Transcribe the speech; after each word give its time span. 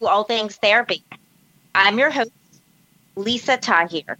to 0.00 0.06
All 0.06 0.24
Things 0.24 0.56
Therapy. 0.56 1.04
I'm 1.74 1.98
your 1.98 2.10
host, 2.10 2.30
Lisa 3.16 3.58
Tahir. 3.58 4.18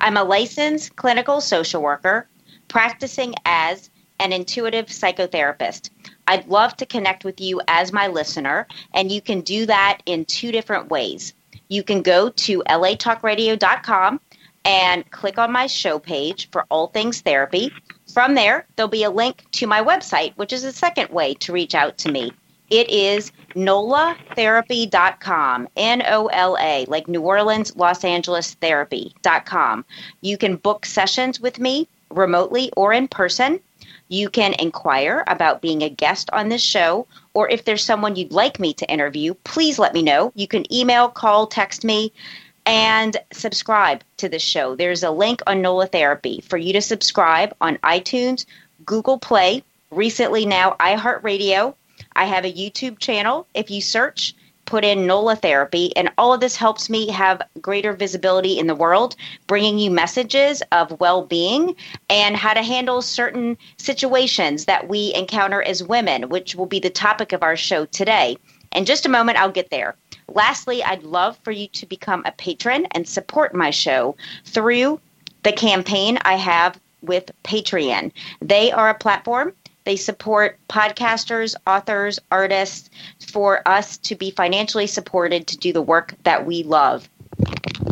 I'm 0.00 0.16
a 0.16 0.24
licensed 0.24 0.96
clinical 0.96 1.42
social 1.42 1.82
worker 1.82 2.26
practicing 2.68 3.34
as 3.44 3.90
an 4.18 4.32
intuitive 4.32 4.86
psychotherapist. 4.86 5.90
I'd 6.26 6.48
love 6.48 6.74
to 6.78 6.86
connect 6.86 7.22
with 7.24 7.38
you 7.38 7.60
as 7.68 7.92
my 7.92 8.06
listener, 8.06 8.66
and 8.94 9.12
you 9.12 9.20
can 9.20 9.42
do 9.42 9.66
that 9.66 9.98
in 10.06 10.24
two 10.24 10.50
different 10.50 10.88
ways. 10.88 11.34
You 11.68 11.82
can 11.82 12.00
go 12.00 12.30
to 12.30 12.62
latalkradio.com 12.66 14.20
and 14.64 15.10
click 15.10 15.38
on 15.38 15.52
my 15.52 15.66
show 15.66 15.98
page 15.98 16.48
for 16.50 16.64
All 16.70 16.86
Things 16.86 17.20
Therapy. 17.20 17.70
From 18.10 18.34
there, 18.34 18.66
there'll 18.76 18.88
be 18.88 19.04
a 19.04 19.10
link 19.10 19.44
to 19.52 19.66
my 19.66 19.82
website, 19.82 20.32
which 20.36 20.52
is 20.54 20.64
a 20.64 20.72
second 20.72 21.10
way 21.10 21.34
to 21.34 21.52
reach 21.52 21.74
out 21.74 21.98
to 21.98 22.10
me. 22.10 22.32
It 22.70 22.88
is 22.88 23.30
nolatherapy.com, 23.54 25.68
N 25.76 26.02
O 26.06 26.26
L 26.26 26.56
A, 26.60 26.84
like 26.88 27.08
New 27.08 27.22
Orleans, 27.22 27.74
Los 27.76 28.04
Angeles 28.04 28.54
therapy.com. 28.54 29.84
You 30.20 30.38
can 30.38 30.56
book 30.56 30.86
sessions 30.86 31.40
with 31.40 31.58
me 31.58 31.88
remotely 32.10 32.70
or 32.76 32.92
in 32.92 33.08
person. 33.08 33.60
You 34.08 34.28
can 34.28 34.54
inquire 34.58 35.24
about 35.26 35.62
being 35.62 35.82
a 35.82 35.88
guest 35.88 36.30
on 36.32 36.48
this 36.48 36.62
show, 36.62 37.06
or 37.32 37.48
if 37.48 37.64
there's 37.64 37.82
someone 37.82 38.16
you'd 38.16 38.32
like 38.32 38.60
me 38.60 38.74
to 38.74 38.90
interview, 38.90 39.34
please 39.44 39.78
let 39.78 39.94
me 39.94 40.02
know. 40.02 40.32
You 40.34 40.46
can 40.46 40.70
email, 40.72 41.08
call, 41.08 41.46
text 41.46 41.84
me, 41.84 42.12
and 42.66 43.16
subscribe 43.32 44.02
to 44.18 44.28
this 44.28 44.42
show. 44.42 44.76
There's 44.76 45.02
a 45.02 45.10
link 45.10 45.40
on 45.46 45.62
NOLA 45.62 45.86
Therapy 45.86 46.42
for 46.42 46.56
you 46.56 46.72
to 46.74 46.80
subscribe 46.80 47.54
on 47.60 47.78
iTunes, 47.78 48.46
Google 48.84 49.18
Play, 49.18 49.62
recently 49.90 50.46
now 50.46 50.76
iHeartRadio. 50.80 51.74
I 52.16 52.26
have 52.26 52.44
a 52.44 52.52
YouTube 52.52 52.98
channel. 52.98 53.46
If 53.54 53.70
you 53.70 53.80
search, 53.80 54.34
put 54.66 54.84
in 54.84 55.06
NOLA 55.06 55.36
therapy, 55.36 55.94
and 55.96 56.10
all 56.16 56.32
of 56.32 56.40
this 56.40 56.56
helps 56.56 56.88
me 56.88 57.08
have 57.10 57.42
greater 57.60 57.92
visibility 57.92 58.58
in 58.58 58.66
the 58.66 58.74
world, 58.74 59.16
bringing 59.46 59.78
you 59.78 59.90
messages 59.90 60.62
of 60.72 60.98
well 61.00 61.24
being 61.24 61.76
and 62.08 62.36
how 62.36 62.54
to 62.54 62.62
handle 62.62 63.02
certain 63.02 63.58
situations 63.76 64.64
that 64.64 64.88
we 64.88 65.12
encounter 65.14 65.62
as 65.62 65.82
women, 65.82 66.28
which 66.28 66.54
will 66.54 66.66
be 66.66 66.80
the 66.80 66.90
topic 66.90 67.32
of 67.32 67.42
our 67.42 67.56
show 67.56 67.84
today. 67.86 68.36
In 68.72 68.84
just 68.84 69.06
a 69.06 69.10
moment, 69.10 69.38
I'll 69.38 69.50
get 69.50 69.70
there. 69.70 69.96
Lastly, 70.28 70.82
I'd 70.82 71.02
love 71.02 71.38
for 71.44 71.50
you 71.50 71.68
to 71.68 71.86
become 71.86 72.22
a 72.24 72.32
patron 72.32 72.86
and 72.92 73.06
support 73.06 73.54
my 73.54 73.70
show 73.70 74.16
through 74.46 75.00
the 75.42 75.52
campaign 75.52 76.18
I 76.24 76.34
have 76.34 76.80
with 77.02 77.30
Patreon. 77.44 78.10
They 78.40 78.72
are 78.72 78.88
a 78.88 78.94
platform 78.94 79.52
they 79.84 79.96
support 79.96 80.58
podcasters, 80.68 81.54
authors, 81.66 82.18
artists 82.30 82.90
for 83.28 83.66
us 83.66 83.98
to 83.98 84.14
be 84.14 84.30
financially 84.30 84.86
supported 84.86 85.46
to 85.48 85.56
do 85.56 85.72
the 85.72 85.82
work 85.82 86.14
that 86.24 86.46
we 86.46 86.62
love. 86.62 87.08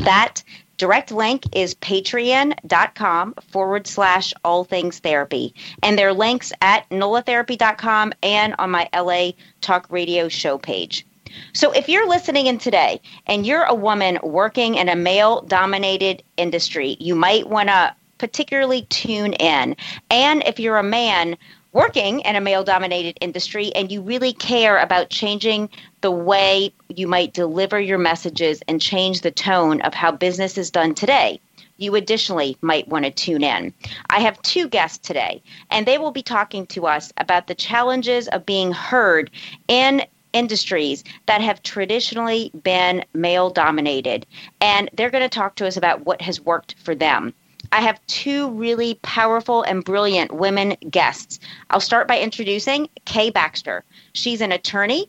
That 0.05 0.43
direct 0.79 1.13
link 1.13 1.45
is 1.55 1.75
patreon.com 1.77 3.35
forward 3.51 3.87
slash 3.87 4.33
all 4.45 4.65
things 4.65 4.99
therapy. 4.99 5.55
And 5.83 5.99
there 5.99 6.09
are 6.09 6.15
links 6.15 6.53
at 6.61 6.89
nolatherapy.com 6.91 8.13
and 8.23 8.55
on 8.59 8.71
my 8.71 8.89
LA 8.95 9.33
Talk 9.61 9.87
Radio 9.91 10.29
show 10.29 10.59
page. 10.59 11.07
So 11.53 11.73
if 11.73 11.89
you're 11.89 12.09
listening 12.09 12.47
in 12.47 12.59
today 12.59 13.01
and 13.27 13.47
you're 13.47 13.63
a 13.63 13.75
woman 13.75 14.19
working 14.23 14.75
in 14.75 14.89
a 14.89 14.97
male 14.97 15.43
dominated 15.43 16.23
industry, 16.37 16.97
you 17.01 17.15
might 17.15 17.49
want 17.49 17.69
to 17.69 17.95
particularly 18.19 18.83
tune 18.83 19.33
in. 19.35 19.77
And 20.11 20.43
if 20.47 20.61
you're 20.61 20.79
a 20.79 20.83
man 20.83 21.37
working 21.73 22.21
in 22.21 22.37
a 22.37 22.41
male 22.41 22.65
dominated 22.65 23.17
industry 23.21 23.73
and 23.75 23.91
you 23.91 24.03
really 24.03 24.33
care 24.33 24.79
about 24.79 25.11
changing 25.11 25.69
the 26.01 26.11
way 26.11 26.73
you 26.89 27.07
might 27.07 27.33
deliver 27.33 27.81
your 27.81 27.99
messages 27.99 28.63
and 28.69 28.81
change 28.81 29.21
the 29.21 29.31
tone 29.31 29.81
of 29.83 29.95
how 29.95 30.13
business 30.13 30.59
is 30.59 30.71
done 30.71 30.95
today, 30.95 31.41
you 31.79 31.95
additionally 31.95 32.57
might 32.61 32.89
want 32.89 33.05
to 33.05 33.11
tune 33.11 33.43
in. 33.43 33.73
I 34.11 34.21
have 34.21 34.41
two 34.43 34.69
guests 34.69 34.99
today, 34.99 35.43
and 35.71 35.87
they 35.87 35.99
will 35.99 36.11
be 36.11 36.23
talking 36.23 36.67
to 36.69 36.87
us 36.87 37.13
about 37.17 37.47
the 37.47 37.55
challenges 37.55 38.29
of 38.29 38.47
being 38.47 38.73
heard 38.73 39.31
in 39.69 40.03
industries 40.33 41.05
that 41.27 41.41
have 41.41 41.63
traditionally 41.63 42.51
been 42.63 43.05
male 43.15 43.51
dominated. 43.51 44.27
And 44.61 44.89
they're 44.95 45.11
going 45.11 45.23
to 45.23 45.29
talk 45.29 45.57
to 45.57 45.67
us 45.67 45.77
about 45.77 46.07
what 46.07 46.23
has 46.23 46.41
worked 46.41 46.75
for 46.83 46.95
them. 46.95 47.35
I 47.73 47.81
have 47.81 48.07
two 48.07 48.51
really 48.51 48.99
powerful 49.01 49.63
and 49.63 49.83
brilliant 49.83 50.31
women 50.31 50.77
guests. 50.91 51.41
I'll 51.71 51.81
start 51.81 52.07
by 52.07 52.21
introducing 52.21 52.91
Kay 53.07 53.31
Baxter. 53.31 53.83
She's 54.13 54.43
an 54.43 54.53
attorney, 54.53 55.09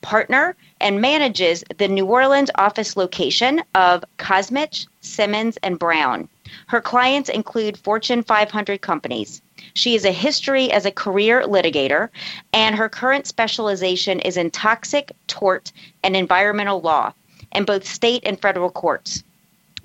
partner, 0.00 0.54
and 0.80 1.00
manages 1.00 1.64
the 1.76 1.88
New 1.88 2.06
Orleans 2.06 2.52
office 2.54 2.96
location 2.96 3.64
of 3.74 4.04
Cosmich, 4.18 4.86
Simmons, 5.00 5.58
and 5.64 5.76
Brown. 5.76 6.28
Her 6.68 6.80
clients 6.80 7.28
include 7.28 7.76
Fortune 7.78 8.22
500 8.22 8.80
companies. 8.80 9.42
She 9.72 9.94
has 9.94 10.04
a 10.04 10.12
history 10.12 10.70
as 10.70 10.86
a 10.86 10.92
career 10.92 11.42
litigator, 11.42 12.10
and 12.52 12.76
her 12.76 12.88
current 12.88 13.26
specialization 13.26 14.20
is 14.20 14.36
in 14.36 14.52
toxic, 14.52 15.10
tort, 15.26 15.72
and 16.04 16.14
environmental 16.14 16.80
law 16.80 17.12
in 17.50 17.64
both 17.64 17.84
state 17.84 18.22
and 18.24 18.40
federal 18.40 18.70
courts. 18.70 19.24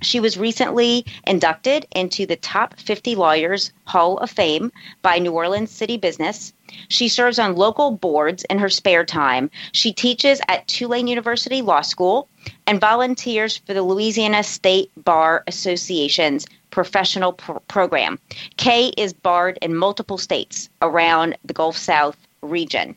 She 0.02 0.20
was 0.20 0.38
recently 0.38 1.06
inducted 1.28 1.86
into 1.94 2.26
the 2.26 2.36
Top 2.38 2.80
50 2.80 3.16
Lawyers 3.16 3.72
Hall 3.86 4.18
of 4.18 4.30
Fame 4.30 4.72
by 5.02 5.20
New 5.20 5.32
Orleans 5.32 5.72
City 5.72 5.98
Business. 5.98 6.54
She 6.88 7.10
serves 7.10 7.40
on 7.40 7.56
local 7.56 7.92
boards 7.92 8.46
in 8.50 8.60
her 8.60 8.70
spare 8.70 9.04
time. 9.04 9.52
She 9.74 9.92
teaches 9.92 10.40
at 10.48 10.68
Tulane 10.68 11.08
University 11.08 11.62
Law 11.62 11.82
School 11.82 12.28
and 12.66 12.80
volunteers 12.80 13.58
for 13.58 13.74
the 13.74 13.84
Louisiana 13.84 14.44
State 14.44 14.92
Bar 14.96 15.44
Association's 15.48 16.46
professional 16.72 17.34
pro- 17.34 17.60
program. 17.62 18.20
Kay 18.58 18.94
is 18.96 19.14
barred 19.14 19.60
in 19.62 19.76
multiple 19.76 20.18
states 20.18 20.70
around 20.82 21.38
the 21.44 21.54
Gulf 21.54 21.76
South 21.76 22.18
region. 22.42 22.96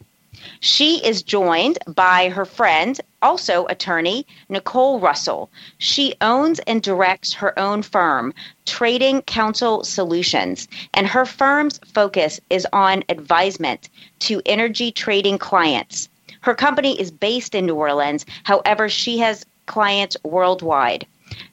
She 0.61 1.05
is 1.05 1.23
joined 1.23 1.79
by 1.87 2.29
her 2.31 2.45
friend, 2.45 2.99
also 3.21 3.67
attorney, 3.67 4.27
Nicole 4.49 4.99
Russell. 4.99 5.51
She 5.79 6.15
owns 6.21 6.59
and 6.61 6.83
directs 6.83 7.35
her 7.35 7.59
own 7.59 7.83
firm, 7.83 8.33
Trading 8.65 9.23
Counsel 9.23 9.85
Solutions, 9.85 10.69
and 10.95 11.07
her 11.07 11.27
firm's 11.27 11.81
focus 11.93 12.41
is 12.49 12.67
on 12.73 13.05
advisement 13.09 13.89
to 14.21 14.41
energy 14.47 14.91
trading 14.91 15.37
clients. 15.37 16.09
Her 16.41 16.55
company 16.55 16.99
is 16.99 17.11
based 17.11 17.55
in 17.55 17.67
New 17.67 17.75
Orleans, 17.75 18.25
however, 18.45 18.89
she 18.89 19.19
has 19.19 19.45
clients 19.67 20.17
worldwide. 20.25 21.07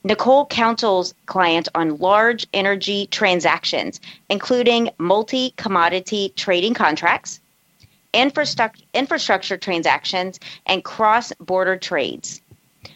Nicole 0.04 0.46
counsels 0.46 1.14
clients 1.26 1.70
on 1.76 1.98
large 1.98 2.48
energy 2.54 3.08
transactions, 3.08 4.00
including 4.30 4.90
multi 4.98 5.54
commodity 5.58 6.34
trading 6.36 6.74
contracts, 6.74 7.40
infrastructure, 8.14 8.84
infrastructure 8.94 9.58
transactions, 9.58 10.40
and 10.66 10.84
cross 10.84 11.32
border 11.40 11.78
trades. 11.78 12.42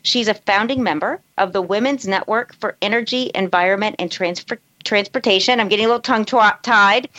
She's 0.01 0.27
a 0.27 0.33
founding 0.33 0.83
member 0.83 1.21
of 1.37 1.53
the 1.53 1.61
Women's 1.61 2.07
Network 2.07 2.55
for 2.55 2.77
Energy, 2.81 3.31
Environment, 3.35 3.95
and 3.99 4.11
Transfer- 4.11 4.59
Transportation. 4.83 5.59
I'm 5.59 5.69
getting 5.69 5.85
a 5.85 5.89
little 5.89 6.01
tongue 6.01 6.25
tied. 6.25 7.09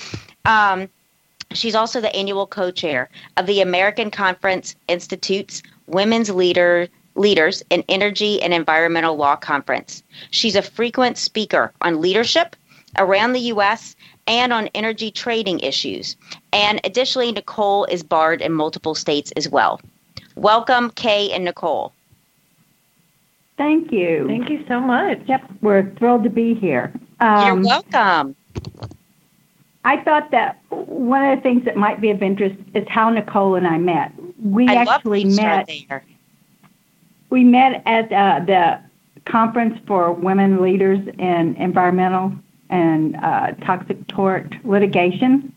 Um, 0.44 0.88
she's 1.52 1.74
also 1.74 2.00
the 2.00 2.14
annual 2.14 2.46
co 2.46 2.70
chair 2.70 3.08
of 3.36 3.46
the 3.46 3.60
American 3.60 4.10
Conference 4.10 4.76
Institute's 4.88 5.62
Women's 5.86 6.30
Leader, 6.30 6.88
Leaders 7.14 7.62
in 7.70 7.84
Energy 7.88 8.42
and 8.42 8.52
Environmental 8.52 9.16
Law 9.16 9.36
Conference. 9.36 10.02
She's 10.30 10.56
a 10.56 10.62
frequent 10.62 11.16
speaker 11.16 11.72
on 11.80 12.00
leadership 12.00 12.56
around 12.98 13.32
the 13.32 13.40
U.S 13.40 13.96
and 14.26 14.52
on 14.52 14.68
energy 14.74 15.10
trading 15.10 15.60
issues. 15.60 16.16
And 16.54 16.80
additionally, 16.84 17.32
Nicole 17.32 17.84
is 17.86 18.04
barred 18.04 18.40
in 18.40 18.52
multiple 18.52 18.94
states 18.94 19.32
as 19.32 19.48
well. 19.48 19.80
Welcome, 20.36 20.90
Kay 20.90 21.32
and 21.32 21.44
Nicole. 21.44 21.92
Thank 23.56 23.90
you. 23.90 24.26
Thank 24.28 24.48
you 24.48 24.64
so 24.68 24.80
much. 24.80 25.20
Yep, 25.26 25.42
we're 25.62 25.90
thrilled 25.96 26.22
to 26.22 26.30
be 26.30 26.54
here. 26.54 26.92
Um, 27.18 27.64
You're 27.64 27.64
welcome. 27.64 28.36
I 29.84 30.00
thought 30.02 30.30
that 30.30 30.58
one 30.70 31.24
of 31.24 31.38
the 31.38 31.42
things 31.42 31.64
that 31.64 31.76
might 31.76 32.00
be 32.00 32.10
of 32.10 32.22
interest 32.22 32.56
is 32.74 32.86
how 32.88 33.10
Nicole 33.10 33.56
and 33.56 33.66
I 33.66 33.78
met. 33.78 34.12
We 34.40 34.68
I 34.68 34.74
actually 34.74 35.24
met. 35.24 35.68
we 37.30 37.44
met 37.44 37.82
at 37.84 38.12
uh, 38.12 38.44
the 38.44 38.80
conference 39.24 39.78
for 39.86 40.12
women 40.12 40.62
leaders 40.62 41.00
in 41.18 41.56
environmental 41.56 42.32
and 42.70 43.16
uh, 43.16 43.52
toxic 43.64 44.06
tort 44.06 44.54
litigation. 44.64 45.53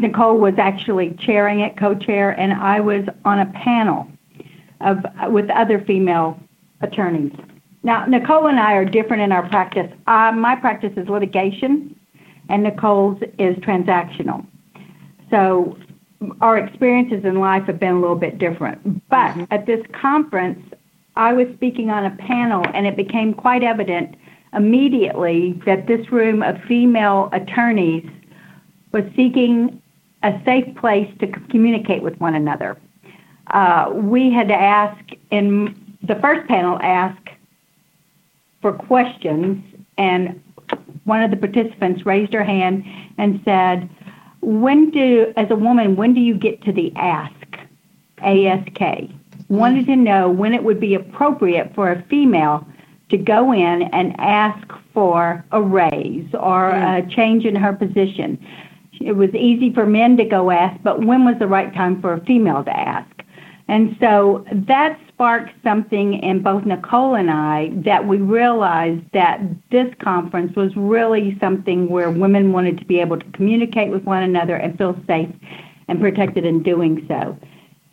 Nicole 0.00 0.38
was 0.38 0.54
actually 0.58 1.16
chairing 1.20 1.60
it, 1.60 1.76
co-chair, 1.78 2.30
and 2.38 2.52
I 2.52 2.80
was 2.80 3.04
on 3.24 3.38
a 3.38 3.46
panel 3.46 4.06
of 4.80 4.98
with 5.32 5.48
other 5.50 5.82
female 5.86 6.38
attorneys. 6.82 7.32
Now, 7.82 8.04
Nicole 8.04 8.48
and 8.48 8.58
I 8.58 8.74
are 8.74 8.84
different 8.84 9.22
in 9.22 9.32
our 9.32 9.48
practice. 9.48 9.90
Uh, 10.06 10.32
my 10.32 10.56
practice 10.56 10.92
is 10.96 11.08
litigation, 11.08 11.98
and 12.48 12.62
Nicole's 12.62 13.20
is 13.38 13.56
transactional. 13.58 14.44
So 15.30 15.78
our 16.40 16.58
experiences 16.58 17.24
in 17.24 17.40
life 17.40 17.64
have 17.64 17.78
been 17.78 17.94
a 17.94 18.00
little 18.00 18.16
bit 18.16 18.38
different. 18.38 19.08
But 19.08 19.32
mm-hmm. 19.32 19.44
at 19.50 19.66
this 19.66 19.84
conference, 19.92 20.60
I 21.16 21.32
was 21.32 21.46
speaking 21.54 21.90
on 21.90 22.04
a 22.04 22.10
panel, 22.16 22.64
and 22.74 22.86
it 22.86 22.96
became 22.96 23.32
quite 23.32 23.62
evident 23.62 24.16
immediately 24.52 25.60
that 25.64 25.86
this 25.86 26.10
room 26.12 26.42
of 26.42 26.56
female 26.68 27.28
attorneys 27.32 28.08
was 28.92 29.04
seeking 29.14 29.80
a 30.26 30.42
safe 30.44 30.74
place 30.76 31.10
to 31.20 31.26
communicate 31.50 32.02
with 32.02 32.18
one 32.18 32.34
another. 32.34 32.76
Uh, 33.48 33.90
we 33.94 34.32
had 34.32 34.48
to 34.48 34.54
ask 34.54 34.98
in 35.30 35.96
the 36.02 36.16
first 36.16 36.46
panel 36.48 36.78
ask 36.82 37.20
for 38.60 38.72
questions, 38.72 39.62
and 39.96 40.42
one 41.04 41.22
of 41.22 41.30
the 41.30 41.36
participants 41.36 42.04
raised 42.04 42.32
her 42.32 42.42
hand 42.42 42.84
and 43.18 43.40
said, 43.44 43.88
"When 44.40 44.90
do, 44.90 45.32
as 45.36 45.50
a 45.50 45.56
woman, 45.56 45.96
when 45.96 46.12
do 46.12 46.20
you 46.20 46.34
get 46.34 46.60
to 46.62 46.72
the 46.72 46.92
ask?" 46.96 47.32
ASK. 48.22 49.10
Wanted 49.48 49.86
to 49.86 49.96
know 49.96 50.28
when 50.28 50.54
it 50.54 50.64
would 50.64 50.80
be 50.80 50.94
appropriate 50.94 51.72
for 51.74 51.92
a 51.92 52.02
female 52.02 52.66
to 53.10 53.16
go 53.16 53.52
in 53.52 53.82
and 53.82 54.18
ask 54.18 54.66
for 54.92 55.44
a 55.52 55.62
raise 55.62 56.26
or 56.34 56.70
a 56.70 57.06
change 57.08 57.44
in 57.44 57.54
her 57.54 57.72
position. 57.72 58.38
It 59.00 59.12
was 59.12 59.34
easy 59.34 59.72
for 59.72 59.86
men 59.86 60.16
to 60.16 60.24
go 60.24 60.50
ask, 60.50 60.80
but 60.82 61.04
when 61.04 61.24
was 61.24 61.36
the 61.38 61.46
right 61.46 61.72
time 61.74 62.00
for 62.00 62.12
a 62.12 62.24
female 62.24 62.64
to 62.64 62.76
ask? 62.76 63.10
And 63.68 63.96
so 63.98 64.44
that 64.52 64.98
sparked 65.08 65.52
something 65.64 66.14
in 66.14 66.42
both 66.42 66.64
Nicole 66.64 67.16
and 67.16 67.30
I 67.30 67.70
that 67.84 68.06
we 68.06 68.18
realized 68.18 69.02
that 69.12 69.40
this 69.70 69.92
conference 70.00 70.54
was 70.54 70.76
really 70.76 71.36
something 71.40 71.88
where 71.88 72.10
women 72.10 72.52
wanted 72.52 72.78
to 72.78 72.84
be 72.84 73.00
able 73.00 73.18
to 73.18 73.30
communicate 73.32 73.90
with 73.90 74.04
one 74.04 74.22
another 74.22 74.54
and 74.54 74.78
feel 74.78 74.96
safe 75.06 75.34
and 75.88 76.00
protected 76.00 76.44
in 76.44 76.62
doing 76.62 77.04
so. 77.08 77.36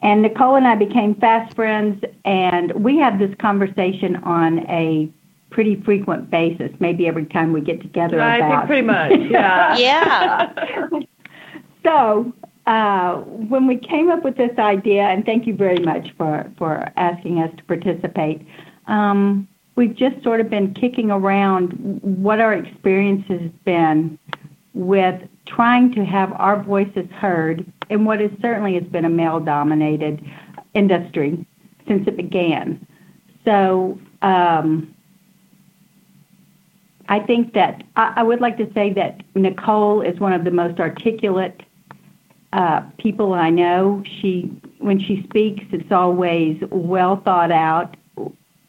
And 0.03 0.21
Nicole 0.21 0.55
and 0.55 0.67
I 0.67 0.75
became 0.75 1.15
fast 1.15 1.55
friends, 1.55 2.03
and 2.25 2.71
we 2.73 2.97
have 2.97 3.19
this 3.19 3.33
conversation 3.39 4.17
on 4.17 4.59
a 4.69 5.09
pretty 5.53 5.79
frequent 5.83 6.29
basis, 6.31 6.71
maybe 6.79 7.07
every 7.07 7.25
time 7.25 7.53
we 7.53 7.61
get 7.61 7.79
together. 7.79 8.19
I 8.19 8.38
about. 8.38 8.67
think 8.67 8.67
pretty 8.67 8.88
much, 8.88 9.11
yeah. 9.31 9.77
yeah. 9.77 11.00
so 11.85 12.33
uh, 12.65 13.17
when 13.17 13.67
we 13.67 13.77
came 13.77 14.09
up 14.09 14.23
with 14.23 14.35
this 14.35 14.57
idea, 14.57 15.03
and 15.03 15.25
thank 15.25 15.45
you 15.45 15.55
very 15.55 15.79
much 15.79 16.07
for, 16.17 16.51
for 16.57 16.91
asking 16.97 17.39
us 17.39 17.51
to 17.55 17.63
participate, 17.65 18.45
um, 18.88 19.47
we've 19.75 19.95
just 19.95 20.21
sort 20.23 20.41
of 20.41 20.50
been 20.50 20.73
kicking 20.73 21.11
around 21.11 21.69
what 22.01 22.39
our 22.39 22.53
experience 22.53 23.23
has 23.27 23.51
been 23.63 24.17
with 24.73 25.21
trying 25.45 25.94
to 25.94 26.03
have 26.03 26.33
our 26.33 26.63
voices 26.63 27.07
heard 27.11 27.63
in 27.91 28.05
what 28.05 28.21
is 28.21 28.31
certainly 28.41 28.73
has 28.73 28.83
been 28.85 29.05
a 29.05 29.09
male-dominated 29.09 30.23
industry 30.73 31.45
since 31.88 32.07
it 32.07 32.17
began. 32.17 32.85
So 33.45 34.00
um, 34.23 34.92
I 37.09 37.19
think 37.19 37.53
that 37.53 37.83
I, 37.95 38.13
I, 38.17 38.23
would 38.23 38.41
like 38.41 38.57
to 38.57 38.71
say 38.73 38.94
that 38.94 39.21
Nicole 39.35 40.01
is 40.01 40.19
one 40.19 40.33
of 40.33 40.44
the 40.44 40.51
most 40.51 40.79
articulate 40.79 41.61
uh, 42.53 42.81
people 42.97 43.33
I 43.33 43.50
know. 43.50 44.03
She, 44.05 44.44
when 44.79 45.00
she 45.00 45.23
speaks, 45.23 45.65
it's 45.71 45.91
always 45.91 46.61
well 46.69 47.17
thought 47.17 47.51
out, 47.51 47.97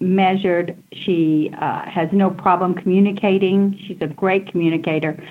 measured. 0.00 0.76
She 0.92 1.50
uh, 1.60 1.88
has 1.88 2.08
no 2.12 2.30
problem 2.30 2.74
communicating. 2.74 3.78
She's 3.86 3.98
a 4.00 4.08
great 4.08 4.50
communicator. 4.50 5.22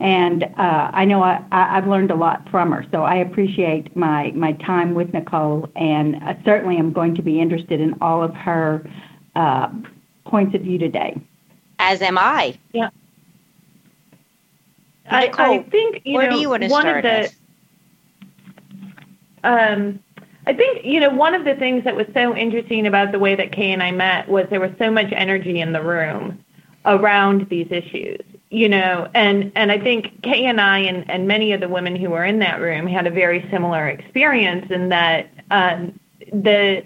And 0.00 0.44
uh, 0.44 0.90
I 0.92 1.04
know 1.04 1.22
I, 1.22 1.44
I've 1.52 1.86
learned 1.86 2.10
a 2.10 2.14
lot 2.14 2.48
from 2.50 2.72
her, 2.72 2.86
so 2.90 3.02
I 3.02 3.16
appreciate 3.16 3.94
my, 3.94 4.32
my 4.34 4.52
time 4.52 4.94
with 4.94 5.12
Nicole, 5.12 5.68
and 5.76 6.16
I 6.16 6.40
certainly 6.42 6.78
am 6.78 6.90
going 6.90 7.14
to 7.16 7.22
be 7.22 7.38
interested 7.38 7.82
in 7.82 7.94
all 8.00 8.22
of 8.22 8.34
her 8.34 8.82
uh, 9.36 9.68
points 10.24 10.54
of 10.54 10.62
view 10.62 10.78
today. 10.78 11.20
As 11.82 12.02
am 12.02 12.18
I. 12.18 12.58
Yeah. 12.72 12.90
Nicole, 15.10 15.46
I, 15.46 15.54
I 15.54 15.62
think 15.64 16.02
you 16.04 16.14
where 16.14 16.30
know, 16.30 16.36
do 16.36 16.40
you 16.40 16.50
want 16.50 16.62
to 16.62 16.68
one 16.68 16.82
start 16.82 17.04
of 17.06 17.30
the, 19.42 19.48
um, 19.48 19.98
I 20.46 20.52
think 20.52 20.84
you 20.84 21.00
know 21.00 21.08
one 21.10 21.34
of 21.34 21.44
the 21.44 21.54
things 21.54 21.82
that 21.84 21.96
was 21.96 22.06
so 22.14 22.36
interesting 22.36 22.86
about 22.86 23.12
the 23.12 23.18
way 23.18 23.34
that 23.34 23.50
Kay 23.50 23.72
and 23.72 23.82
I 23.82 23.92
met 23.92 24.28
was 24.28 24.46
there 24.50 24.60
was 24.60 24.72
so 24.78 24.90
much 24.90 25.10
energy 25.12 25.60
in 25.60 25.72
the 25.72 25.82
room 25.82 26.44
around 26.84 27.48
these 27.48 27.68
issues. 27.70 28.20
You 28.50 28.68
know, 28.68 29.08
and 29.14 29.50
and 29.56 29.72
I 29.72 29.78
think 29.80 30.22
Kay 30.22 30.44
and 30.44 30.60
I 30.60 30.80
and, 30.80 31.10
and 31.10 31.26
many 31.26 31.52
of 31.52 31.60
the 31.60 31.68
women 31.68 31.96
who 31.96 32.10
were 32.10 32.24
in 32.24 32.40
that 32.40 32.60
room 32.60 32.86
had 32.86 33.06
a 33.06 33.10
very 33.10 33.48
similar 33.50 33.88
experience 33.88 34.70
in 34.70 34.90
that 34.90 35.30
um, 35.50 35.98
the 36.30 36.84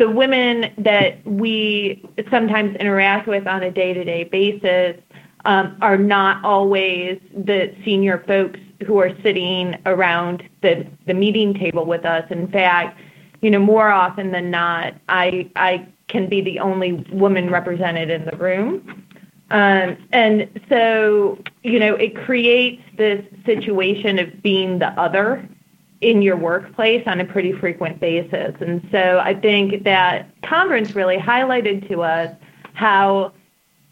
the 0.00 0.08
women 0.08 0.72
that 0.78 1.22
we 1.26 2.02
sometimes 2.30 2.74
interact 2.76 3.28
with 3.28 3.46
on 3.46 3.62
a 3.62 3.70
day-to-day 3.70 4.24
basis 4.24 4.96
um, 5.44 5.76
are 5.82 5.98
not 5.98 6.42
always 6.42 7.20
the 7.36 7.74
senior 7.84 8.24
folks 8.26 8.58
who 8.86 8.96
are 8.98 9.14
sitting 9.22 9.76
around 9.84 10.42
the, 10.62 10.86
the 11.06 11.12
meeting 11.12 11.52
table 11.52 11.84
with 11.84 12.06
us. 12.06 12.24
In 12.30 12.48
fact, 12.48 12.98
you 13.42 13.50
know, 13.50 13.58
more 13.58 13.90
often 13.90 14.32
than 14.32 14.50
not, 14.50 14.94
I 15.10 15.50
I 15.54 15.86
can 16.08 16.30
be 16.30 16.40
the 16.40 16.58
only 16.60 16.92
woman 17.12 17.50
represented 17.50 18.08
in 18.08 18.24
the 18.24 18.36
room. 18.38 19.04
Um, 19.50 19.98
and 20.12 20.48
so, 20.70 21.38
you 21.62 21.78
know, 21.78 21.94
it 21.94 22.16
creates 22.16 22.82
this 22.96 23.22
situation 23.44 24.18
of 24.18 24.42
being 24.42 24.78
the 24.78 24.98
other 24.98 25.46
in 26.00 26.22
your 26.22 26.36
workplace 26.36 27.02
on 27.06 27.20
a 27.20 27.24
pretty 27.24 27.52
frequent 27.52 28.00
basis. 28.00 28.54
And 28.60 28.86
so 28.90 29.20
I 29.22 29.34
think 29.34 29.84
that 29.84 30.28
conference 30.42 30.94
really 30.94 31.18
highlighted 31.18 31.86
to 31.88 32.02
us 32.02 32.34
how 32.72 33.32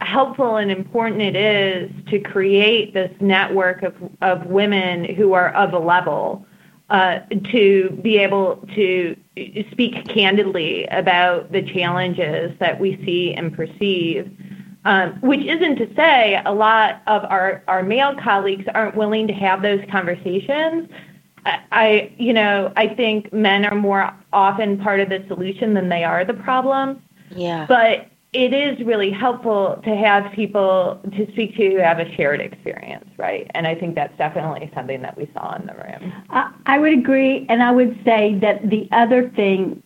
helpful 0.00 0.56
and 0.56 0.70
important 0.70 1.20
it 1.20 1.36
is 1.36 1.90
to 2.08 2.18
create 2.20 2.94
this 2.94 3.12
network 3.20 3.82
of, 3.82 3.94
of 4.22 4.46
women 4.46 5.04
who 5.04 5.32
are 5.34 5.52
of 5.54 5.72
a 5.72 5.78
level 5.78 6.46
uh, 6.90 7.18
to 7.50 7.90
be 8.02 8.16
able 8.16 8.66
to 8.74 9.14
speak 9.70 10.08
candidly 10.08 10.86
about 10.86 11.52
the 11.52 11.62
challenges 11.62 12.56
that 12.58 12.80
we 12.80 12.96
see 13.04 13.34
and 13.34 13.54
perceive. 13.54 14.30
Um, 14.84 15.14
which 15.20 15.44
isn't 15.44 15.76
to 15.76 15.94
say 15.94 16.40
a 16.46 16.52
lot 16.52 17.02
of 17.08 17.24
our, 17.24 17.62
our 17.68 17.82
male 17.82 18.14
colleagues 18.14 18.64
aren't 18.74 18.94
willing 18.94 19.26
to 19.26 19.34
have 19.34 19.60
those 19.60 19.80
conversations. 19.90 20.88
I, 21.44 21.60
I, 21.72 22.12
you 22.18 22.32
know, 22.32 22.72
I 22.76 22.88
think 22.88 23.32
men 23.32 23.64
are 23.64 23.74
more 23.74 24.12
often 24.32 24.78
part 24.78 25.00
of 25.00 25.08
the 25.08 25.24
solution 25.28 25.74
than 25.74 25.88
they 25.88 26.04
are 26.04 26.24
the 26.24 26.34
problem. 26.34 27.02
Yeah. 27.30 27.66
But 27.66 28.08
it 28.32 28.52
is 28.52 28.78
really 28.86 29.10
helpful 29.10 29.80
to 29.84 29.96
have 29.96 30.30
people 30.32 31.00
to 31.16 31.32
speak 31.32 31.56
to 31.56 31.70
who 31.70 31.78
have 31.78 31.98
a 31.98 32.14
shared 32.14 32.40
experience, 32.40 33.08
right? 33.16 33.50
And 33.54 33.66
I 33.66 33.74
think 33.74 33.94
that's 33.94 34.16
definitely 34.18 34.70
something 34.74 35.00
that 35.02 35.16
we 35.16 35.30
saw 35.32 35.56
in 35.56 35.66
the 35.66 35.74
room. 35.74 36.12
I, 36.30 36.52
I 36.66 36.78
would 36.78 36.92
agree, 36.92 37.46
and 37.48 37.62
I 37.62 37.70
would 37.70 37.98
say 38.04 38.38
that 38.40 38.68
the 38.68 38.86
other 38.92 39.30
thing 39.30 39.82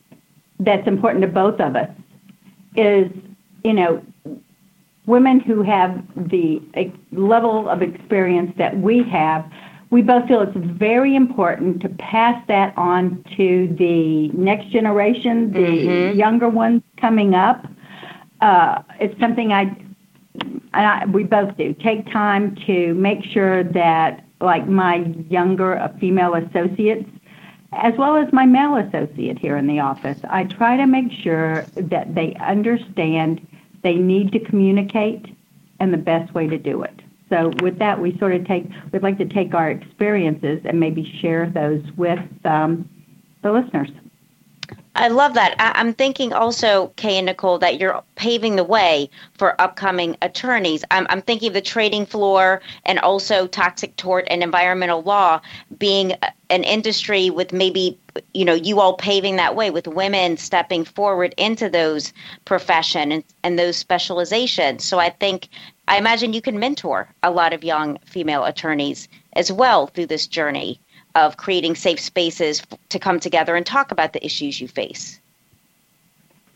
that's 0.58 0.86
important 0.88 1.22
to 1.22 1.28
both 1.28 1.60
of 1.60 1.76
us 1.76 1.90
is, 2.74 3.10
you 3.64 3.74
know, 3.74 4.04
women 5.06 5.40
who 5.40 5.62
have 5.62 6.02
the 6.16 6.60
level 7.12 7.68
of 7.68 7.82
experience 7.82 8.52
that 8.58 8.78
we 8.78 9.02
have. 9.04 9.44
We 9.92 10.02
both 10.02 10.26
feel 10.26 10.40
it's 10.40 10.56
very 10.56 11.14
important 11.14 11.82
to 11.82 11.88
pass 11.88 12.42
that 12.48 12.76
on 12.76 13.24
to 13.36 13.72
the 13.78 14.28
next 14.30 14.70
generation, 14.70 15.52
the 15.52 15.58
mm-hmm. 15.60 16.18
younger 16.18 16.48
ones 16.48 16.82
coming 16.96 17.34
up 17.34 17.66
uh, 18.42 18.82
it's 18.98 19.18
something 19.20 19.52
I, 19.52 19.74
I, 20.74 21.06
we 21.06 21.22
both 21.22 21.56
do. 21.56 21.72
Take 21.74 22.10
time 22.12 22.56
to 22.66 22.92
make 22.94 23.24
sure 23.24 23.62
that, 23.64 24.24
like 24.40 24.68
my 24.68 24.96
younger 25.30 25.78
uh, 25.78 25.96
female 25.98 26.34
associates, 26.34 27.08
as 27.72 27.94
well 27.96 28.16
as 28.16 28.30
my 28.32 28.44
male 28.44 28.76
associate 28.76 29.38
here 29.38 29.56
in 29.56 29.66
the 29.66 29.78
office, 29.78 30.18
I 30.28 30.44
try 30.44 30.76
to 30.76 30.86
make 30.86 31.12
sure 31.12 31.62
that 31.76 32.14
they 32.14 32.34
understand 32.34 33.46
they 33.82 33.94
need 33.94 34.32
to 34.32 34.40
communicate 34.40 35.34
and 35.78 35.92
the 35.92 35.98
best 35.98 36.34
way 36.34 36.48
to 36.48 36.58
do 36.58 36.82
it. 36.82 37.01
So 37.32 37.50
with 37.62 37.78
that, 37.78 37.98
we 37.98 38.18
sort 38.18 38.34
of 38.34 38.46
take, 38.46 38.66
we'd 38.92 39.02
like 39.02 39.16
to 39.16 39.24
take 39.24 39.54
our 39.54 39.70
experiences 39.70 40.60
and 40.66 40.78
maybe 40.78 41.18
share 41.22 41.48
those 41.48 41.82
with 41.96 42.20
um, 42.44 42.86
the 43.42 43.50
listeners. 43.50 43.88
I 44.94 45.08
love 45.08 45.34
that. 45.34 45.54
I- 45.58 45.80
am 45.80 45.94
thinking 45.94 46.34
also, 46.34 46.92
Kay 46.96 47.16
and 47.16 47.26
Nicole, 47.26 47.58
that 47.60 47.80
you're 47.80 48.02
paving 48.14 48.56
the 48.56 48.64
way 48.64 49.08
for 49.38 49.58
upcoming 49.58 50.18
attorneys. 50.20 50.84
I'm, 50.90 51.06
I'm 51.08 51.22
thinking 51.22 51.48
of 51.48 51.54
the 51.54 51.62
trading 51.62 52.04
floor 52.04 52.60
and 52.84 52.98
also 52.98 53.46
toxic 53.46 53.96
tort 53.96 54.26
and 54.28 54.42
environmental 54.42 55.00
law 55.02 55.40
being 55.78 56.12
an 56.50 56.62
industry 56.62 57.30
with 57.30 57.54
maybe, 57.54 57.98
you 58.34 58.44
know, 58.44 58.52
you 58.52 58.80
all 58.80 58.94
paving 58.94 59.36
that 59.36 59.56
way 59.56 59.70
with 59.70 59.86
women 59.86 60.36
stepping 60.36 60.84
forward 60.84 61.34
into 61.38 61.70
those 61.70 62.12
profession 62.44 63.12
and, 63.12 63.24
and 63.42 63.58
those 63.58 63.78
specializations. 63.78 64.84
So 64.84 64.98
I 64.98 65.08
think, 65.08 65.48
I 65.88 65.96
imagine 65.96 66.34
you 66.34 66.42
can 66.42 66.58
mentor 66.58 67.08
a 67.22 67.30
lot 67.30 67.54
of 67.54 67.64
young 67.64 67.98
female 68.04 68.44
attorneys 68.44 69.08
as 69.32 69.50
well 69.50 69.86
through 69.86 70.06
this 70.06 70.26
journey 70.26 70.80
of 71.14 71.36
creating 71.36 71.74
safe 71.74 72.00
spaces 72.00 72.62
to 72.88 72.98
come 72.98 73.20
together 73.20 73.56
and 73.56 73.66
talk 73.66 73.90
about 73.90 74.12
the 74.12 74.24
issues 74.24 74.60
you 74.60 74.68
face. 74.68 75.20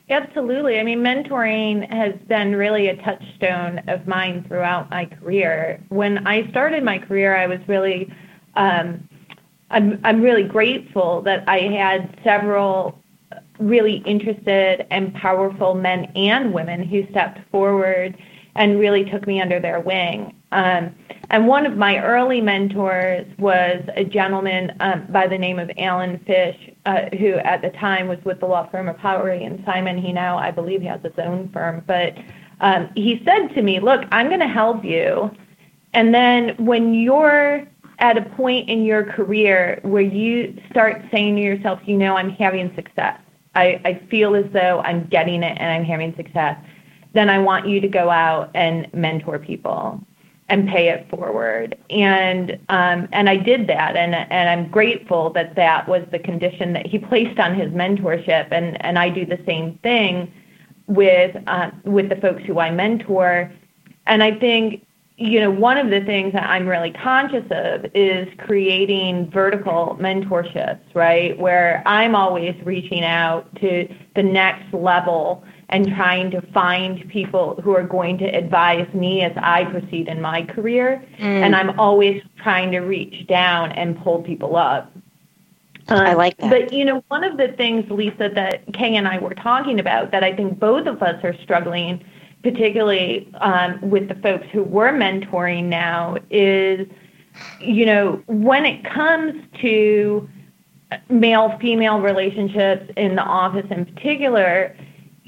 Absolutely. 0.09 0.79
I 0.79 0.85
mean, 0.85 1.01
mentoring 1.01 1.91
has 1.93 2.15
been 2.29 2.55
really 2.55 2.87
a 2.89 2.97
touchstone 2.97 3.81
of 3.89 4.07
mine 4.07 4.45
throughout 4.47 4.89
my 4.89 5.07
career. 5.07 5.81
When 5.89 6.27
I 6.27 6.49
started 6.51 6.85
my 6.85 6.99
career, 6.99 7.37
I 7.37 7.49
was 7.49 7.59
really, 7.67 8.13
um, 8.55 9.09
I'm, 9.71 10.01
I'm 10.05 10.23
really 10.23 10.45
grateful 10.45 11.23
that 11.23 11.43
I 11.49 11.59
had 11.59 12.17
several 12.23 12.97
really 13.59 13.97
interested 14.07 14.87
and 14.91 15.13
powerful 15.15 15.75
men 15.75 16.05
and 16.15 16.53
women 16.53 16.85
who 16.85 17.07
stepped 17.11 17.41
forward 17.51 18.17
and 18.57 18.79
really 18.79 19.05
took 19.05 19.27
me 19.27 19.41
under 19.41 19.61
their 19.61 19.81
wing. 19.81 20.35
Um, 20.53 20.95
and 21.31 21.47
one 21.47 21.67
of 21.67 21.77
my 21.77 21.99
early 21.99 22.41
mentors 22.41 23.27
was 23.39 23.83
a 23.97 24.05
gentleman 24.05 24.73
um, 24.81 25.07
by 25.11 25.27
the 25.27 25.37
name 25.37 25.59
of 25.59 25.71
Alan 25.77 26.19
Fish, 26.27 26.57
uh, 26.87 27.07
who 27.19 27.35
at 27.35 27.63
the 27.63 27.71
time 27.71 28.07
was 28.07 28.19
with 28.25 28.41
the 28.41 28.47
law 28.47 28.69
firm 28.71 28.89
of 28.89 28.97
Howrey 28.97 29.45
and 29.45 29.63
Simon. 29.65 29.99
He 29.99 30.13
now, 30.13 30.39
I 30.39 30.51
believe, 30.53 30.83
he 30.83 30.87
has 30.87 31.01
his 31.03 31.13
own 31.19 31.51
firm. 31.53 31.83
But 31.87 32.17
um, 32.61 32.91
he 32.95 33.23
said 33.25 33.49
to 33.55 33.63
me, 33.63 33.81
Look, 33.81 34.05
I'm 34.13 34.29
going 34.29 34.41
to 34.41 34.49
help 34.49 34.85
you. 34.85 35.31
And 35.95 36.15
then 36.15 36.55
when 36.65 36.95
you're 36.95 37.67
at 37.99 38.19
a 38.19 38.23
point 38.23 38.69
in 38.69 38.85
your 38.85 39.05
career 39.05 39.81
where 39.83 40.03
you 40.03 40.57
start 40.71 41.03
saying 41.11 41.37
to 41.37 41.43
yourself, 41.43 41.81
You 41.85 41.97
know, 41.97 42.17
I'm 42.17 42.31
having 42.31 42.73
success, 42.77 43.19
I, 43.57 43.81
I 43.85 44.01
feel 44.11 44.37
as 44.37 44.45
though 44.53 44.81
I'm 44.85 45.07
getting 45.09 45.43
it 45.43 45.57
and 45.59 45.73
I'm 45.73 45.85
having 45.85 46.15
success, 46.15 46.57
then 47.17 47.31
I 47.31 47.39
want 47.39 47.67
you 47.67 47.81
to 47.81 47.89
go 47.89 48.11
out 48.11 48.51
and 48.55 48.93
mentor 48.93 49.39
people 49.39 50.01
and 50.49 50.69
pay 50.69 50.89
it 50.89 51.09
forward. 51.11 51.77
And 51.91 52.53
um, 52.69 53.09
and 53.13 53.29
I 53.29 53.37
did 53.37 53.67
that, 53.69 53.97
and 53.97 54.15
and 54.15 54.49
I'm 54.49 54.71
grateful 54.71 55.31
that 55.31 55.57
that 55.57 55.89
was 55.89 56.05
the 56.13 56.19
condition 56.19 56.73
that 56.75 56.87
he 56.87 56.99
placed 56.99 57.39
on 57.39 57.55
his 57.55 57.71
mentorship. 57.73 58.49
And 58.51 58.83
and 58.85 58.99
I 58.99 59.09
do 59.09 59.27
the 59.27 59.41
same 59.47 59.79
thing 59.83 60.33
with 60.87 61.37
uh, 61.47 61.71
with 61.85 62.09
the 62.09 62.17
folks 62.17 62.45
who 62.45 62.61
I 62.61 62.71
mentor. 62.71 63.53
And 64.07 64.23
I 64.23 64.39
think 64.39 64.87
you 65.17 65.41
know 65.41 65.51
one 65.51 65.79
of 65.79 65.91
the 65.91 66.01
things 66.03 66.33
that 66.35 66.49
I'm 66.49 66.67
really 66.67 66.93
conscious 66.93 67.47
of 67.51 67.87
is 67.95 68.29
creating 68.39 69.31
vertical 69.31 69.97
mentorships, 70.01 70.95
right? 70.95 71.37
Where 71.39 71.83
I'm 71.87 72.15
always 72.15 72.55
reaching 72.65 73.03
out 73.03 73.53
to 73.57 73.93
the 74.15 74.23
next 74.23 74.73
level 74.73 75.43
and 75.69 75.89
trying 75.95 76.31
to 76.31 76.41
find 76.53 77.09
people 77.09 77.61
who 77.63 77.75
are 77.75 77.83
going 77.83 78.19
to 78.19 78.25
advise 78.25 78.93
me 78.95 79.23
as 79.23 79.33
I 79.37 79.65
proceed 79.65 80.07
in 80.09 80.21
my 80.21 80.43
career. 80.43 81.05
Mm. 81.19 81.25
And 81.25 81.57
I'm 81.57 81.79
always 81.79 82.23
trying 82.43 82.71
to 82.73 82.81
reach 82.81 83.27
down 83.27 83.73
and 83.73 84.01
pull 84.01 84.23
people 84.23 84.57
up. 84.57 84.93
Um, 85.89 86.01
I 86.01 86.15
like 86.15 86.37
that. 86.39 86.51
But 86.51 86.73
you 86.73 86.85
know, 86.85 87.03
one 87.09 87.25
of 87.25 87.37
the 87.37 87.49
things, 87.49 87.89
Lisa, 87.91 88.31
that 88.35 88.73
Kay 88.75 88.97
and 88.97 89.09
I 89.09 89.19
were 89.19 89.35
talking 89.35 89.81
about 89.81 90.11
that 90.13 90.23
I 90.25 90.35
think 90.35 90.59
both 90.59 90.87
of 90.87 91.03
us 91.03 91.23
are 91.25 91.35
struggling, 91.43 92.05
particularly 92.43 93.29
um, 93.41 93.81
with 93.83 94.09
the 94.09 94.17
folks 94.17 94.47
who 94.53 94.63
we're 94.63 94.93
mentoring 94.93 95.65
now, 95.65 96.17
is 96.31 96.87
you 97.61 97.87
know, 97.87 98.23
when 98.27 98.65
it 98.65 98.85
comes 98.85 99.43
to 99.61 100.29
male 101.09 101.57
female 101.61 102.01
relationships 102.01 102.91
in 102.97 103.17
the 103.17 103.23
office 103.23 103.67
in 103.71 103.85
particular, 103.85 104.77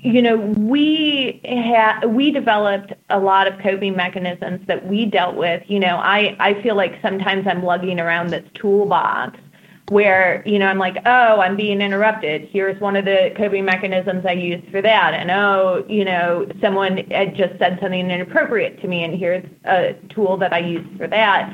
you 0.01 0.23
know, 0.23 0.37
we 0.37 1.41
had 1.45 2.05
we 2.07 2.31
developed 2.31 2.93
a 3.11 3.19
lot 3.19 3.49
of 3.49 3.59
coping 3.61 3.97
mechanisms 3.97 4.65
that 4.69 4.87
we 4.87 5.05
dealt 5.05 5.35
with. 5.35 5.63
You 5.67 5.81
know, 5.81 5.97
I 5.97 6.37
I 6.39 6.63
feel 6.63 6.77
like 6.77 6.99
sometimes 7.03 7.47
I'm 7.49 7.65
lugging 7.65 7.99
around 7.99 8.29
this 8.31 8.45
toolbox 8.55 9.39
where 9.89 10.43
you 10.47 10.59
know 10.59 10.67
I'm 10.67 10.79
like, 10.79 10.99
oh, 11.05 11.41
I'm 11.41 11.57
being 11.57 11.81
interrupted. 11.81 12.49
Here's 12.53 12.81
one 12.81 12.95
of 12.95 13.07
the 13.07 13.33
coping 13.37 13.65
mechanisms 13.65 14.25
I 14.25 14.33
use 14.33 14.63
for 14.71 14.81
that, 14.83 15.15
and 15.15 15.33
oh, 15.33 15.85
you 15.89 16.05
know, 16.05 16.47
someone 16.61 16.99
had 17.11 17.35
just 17.35 17.59
said 17.59 17.79
something 17.81 18.09
inappropriate 18.09 18.81
to 18.83 18.89
me, 18.89 19.03
and 19.03 19.19
here's 19.19 19.45
a 19.65 19.95
tool 20.11 20.37
that 20.37 20.53
I 20.53 20.61
use 20.61 20.87
for 20.97 21.09
that. 21.09 21.53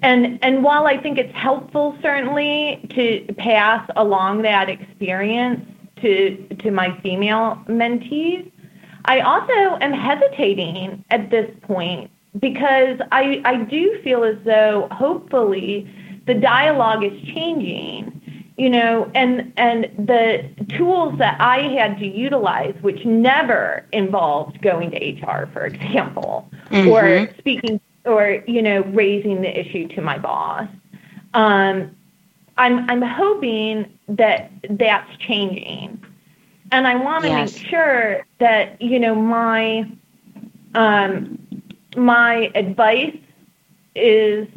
And 0.00 0.38
and 0.42 0.62
while 0.62 0.86
I 0.86 0.96
think 0.96 1.18
it's 1.18 1.34
helpful 1.34 1.98
certainly 2.00 2.86
to 2.94 3.34
pass 3.34 3.86
along 3.96 4.42
that 4.42 4.70
experience 4.70 5.60
to 6.02 6.36
to 6.60 6.70
my 6.70 6.98
female 7.00 7.62
mentees. 7.68 8.50
I 9.06 9.20
also 9.20 9.78
am 9.80 9.92
hesitating 9.92 11.04
at 11.10 11.30
this 11.30 11.50
point 11.62 12.10
because 12.38 12.98
I 13.12 13.40
I 13.44 13.56
do 13.64 14.00
feel 14.02 14.24
as 14.24 14.36
though 14.44 14.88
hopefully 14.90 15.90
the 16.26 16.34
dialogue 16.34 17.04
is 17.04 17.12
changing 17.22 18.12
you 18.56 18.70
know 18.70 19.10
and 19.14 19.52
and 19.56 19.84
the 19.98 20.48
tools 20.76 21.16
that 21.18 21.38
i 21.40 21.60
had 21.74 21.98
to 21.98 22.06
utilize 22.06 22.74
which 22.80 23.04
never 23.04 23.86
involved 23.92 24.60
going 24.62 24.90
to 24.90 25.12
hr 25.22 25.48
for 25.52 25.66
example 25.66 26.48
mm-hmm. 26.70 26.88
or 26.88 27.28
speaking 27.38 27.80
or 28.04 28.42
you 28.46 28.62
know 28.62 28.82
raising 28.86 29.42
the 29.42 29.60
issue 29.60 29.86
to 29.88 30.00
my 30.00 30.18
boss 30.18 30.68
um, 31.34 31.94
i'm 32.56 32.88
i'm 32.90 33.02
hoping 33.02 33.86
that 34.08 34.50
that's 34.70 35.16
changing. 35.18 36.00
And 36.72 36.86
I 36.86 36.94
want 36.96 37.24
to 37.24 37.30
yes. 37.30 37.52
make 37.54 37.66
sure 37.68 38.24
that, 38.38 38.80
you 38.80 38.98
know, 38.98 39.14
my 39.14 39.90
um, 40.74 41.38
my 41.96 42.50
advice 42.54 43.16
is 43.94 44.48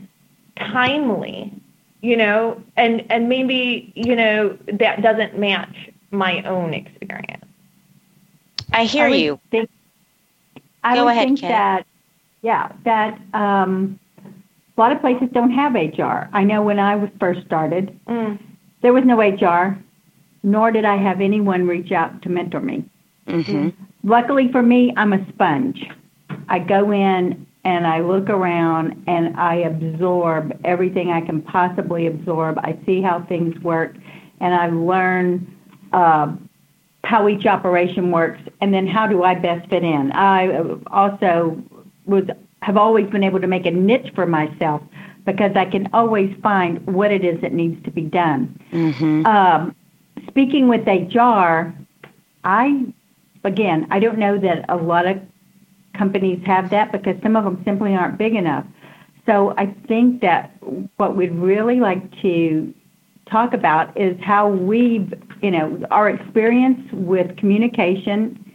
timely, 0.57 1.53
you 2.01 2.17
know, 2.17 2.61
and 2.77 3.05
and 3.09 3.29
maybe, 3.29 3.91
you 3.95 4.15
know, 4.15 4.57
that 4.71 5.01
doesn't 5.01 5.37
match 5.37 5.89
my 6.11 6.41
own 6.43 6.73
experience. 6.73 7.45
I 8.73 8.85
hear 8.85 9.07
I 9.07 9.09
you. 9.09 9.39
Think, 9.51 9.69
I 10.83 10.95
Go 10.95 11.05
would 11.05 11.11
ahead, 11.11 11.27
think 11.27 11.39
Ken. 11.39 11.49
that 11.49 11.85
yeah, 12.41 12.71
that 12.83 13.19
um, 13.33 13.99
a 14.79 14.81
lot 14.81 14.91
of 14.93 15.01
places 15.01 15.27
don't 15.33 15.51
have 15.51 15.73
HR. 15.73 16.29
I 16.33 16.43
know 16.43 16.61
when 16.61 16.79
I 16.79 16.95
was 16.95 17.09
first 17.19 17.45
started, 17.45 17.99
mm. 18.07 18.39
There 18.81 18.93
was 18.93 19.03
no 19.05 19.19
HR, 19.19 19.77
nor 20.43 20.71
did 20.71 20.85
I 20.85 20.97
have 20.97 21.21
anyone 21.21 21.67
reach 21.67 21.91
out 21.91 22.21
to 22.23 22.29
mentor 22.29 22.61
me. 22.61 22.85
Mm-hmm. 23.27 23.69
Luckily 24.03 24.51
for 24.51 24.61
me, 24.61 24.93
I'm 24.95 25.13
a 25.13 25.27
sponge. 25.29 25.85
I 26.47 26.59
go 26.59 26.91
in 26.91 27.45
and 27.65 27.85
I 27.85 27.99
look 27.99 28.29
around 28.29 29.03
and 29.07 29.35
I 29.35 29.55
absorb 29.55 30.57
everything 30.63 31.11
I 31.11 31.21
can 31.21 31.41
possibly 31.41 32.07
absorb. 32.07 32.57
I 32.59 32.79
see 32.85 33.01
how 33.01 33.25
things 33.25 33.59
work 33.61 33.95
and 34.39 34.53
I 34.53 34.69
learn 34.69 35.55
uh, 35.91 36.33
how 37.03 37.27
each 37.27 37.45
operation 37.45 38.11
works 38.11 38.41
and 38.61 38.73
then 38.73 38.87
how 38.87 39.07
do 39.07 39.23
I 39.23 39.35
best 39.35 39.69
fit 39.69 39.83
in. 39.83 40.11
I 40.13 40.77
also 40.87 41.61
was 42.05 42.23
have 42.61 42.77
always 42.77 43.09
been 43.09 43.23
able 43.23 43.39
to 43.39 43.47
make 43.47 43.65
a 43.65 43.71
niche 43.71 44.11
for 44.15 44.25
myself 44.25 44.81
because 45.25 45.51
I 45.55 45.65
can 45.65 45.89
always 45.93 46.35
find 46.41 46.85
what 46.87 47.11
it 47.11 47.23
is 47.23 47.39
that 47.41 47.53
needs 47.53 47.83
to 47.85 47.91
be 47.91 48.01
done. 48.01 48.59
Mm-hmm. 48.71 49.25
Um, 49.25 49.75
speaking 50.27 50.67
with 50.67 50.85
HR, 50.87 51.73
I, 52.43 52.93
again, 53.43 53.87
I 53.91 53.99
don't 53.99 54.17
know 54.17 54.37
that 54.39 54.65
a 54.69 54.75
lot 54.75 55.05
of 55.05 55.21
companies 55.97 56.41
have 56.45 56.69
that 56.71 56.91
because 56.91 57.15
some 57.21 57.35
of 57.35 57.43
them 57.43 57.61
simply 57.65 57.95
aren't 57.95 58.17
big 58.17 58.35
enough. 58.35 58.65
So 59.25 59.53
I 59.57 59.67
think 59.87 60.21
that 60.21 60.51
what 60.97 61.15
we'd 61.15 61.33
really 61.33 61.79
like 61.79 62.21
to 62.21 62.73
talk 63.29 63.53
about 63.53 63.95
is 63.95 64.17
how 64.21 64.49
we've, 64.49 65.13
you 65.41 65.51
know, 65.51 65.85
our 65.91 66.09
experience 66.09 66.81
with 66.91 67.37
communication 67.37 68.53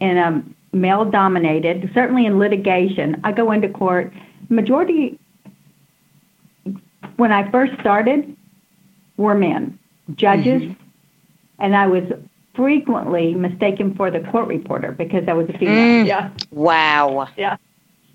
in 0.00 0.16
a 0.16 0.44
male 0.74 1.04
dominated, 1.04 1.90
certainly 1.94 2.26
in 2.26 2.38
litigation. 2.38 3.20
I 3.24 3.32
go 3.32 3.52
into 3.52 3.68
court, 3.68 4.12
majority 4.48 5.18
when 7.16 7.32
I 7.32 7.50
first 7.50 7.72
started 7.80 8.36
were 9.16 9.34
men, 9.34 9.78
judges, 10.16 10.62
mm-hmm. 10.62 10.82
and 11.60 11.76
I 11.76 11.86
was 11.86 12.04
frequently 12.54 13.34
mistaken 13.34 13.94
for 13.94 14.10
the 14.10 14.20
court 14.20 14.48
reporter 14.48 14.92
because 14.92 15.24
I 15.28 15.32
was 15.32 15.48
a 15.48 15.58
female. 15.58 16.04
Mm. 16.04 16.06
Yeah. 16.06 16.30
Wow. 16.50 17.28
Yeah. 17.36 17.56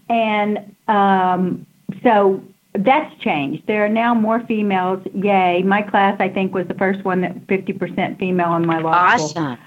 And 0.09 0.75
um, 0.87 1.65
so 2.03 2.43
that's 2.73 3.13
changed. 3.21 3.65
There 3.67 3.85
are 3.85 3.89
now 3.89 4.13
more 4.13 4.41
females. 4.45 5.05
Yay! 5.13 5.63
My 5.63 5.81
class, 5.81 6.17
I 6.19 6.29
think, 6.29 6.53
was 6.53 6.67
the 6.67 6.73
first 6.75 7.03
one 7.03 7.21
that 7.21 7.47
50% 7.47 8.19
female 8.19 8.55
in 8.55 8.65
my 8.65 8.79
law 8.79 9.17
school. 9.17 9.43
Awesome. 9.43 9.57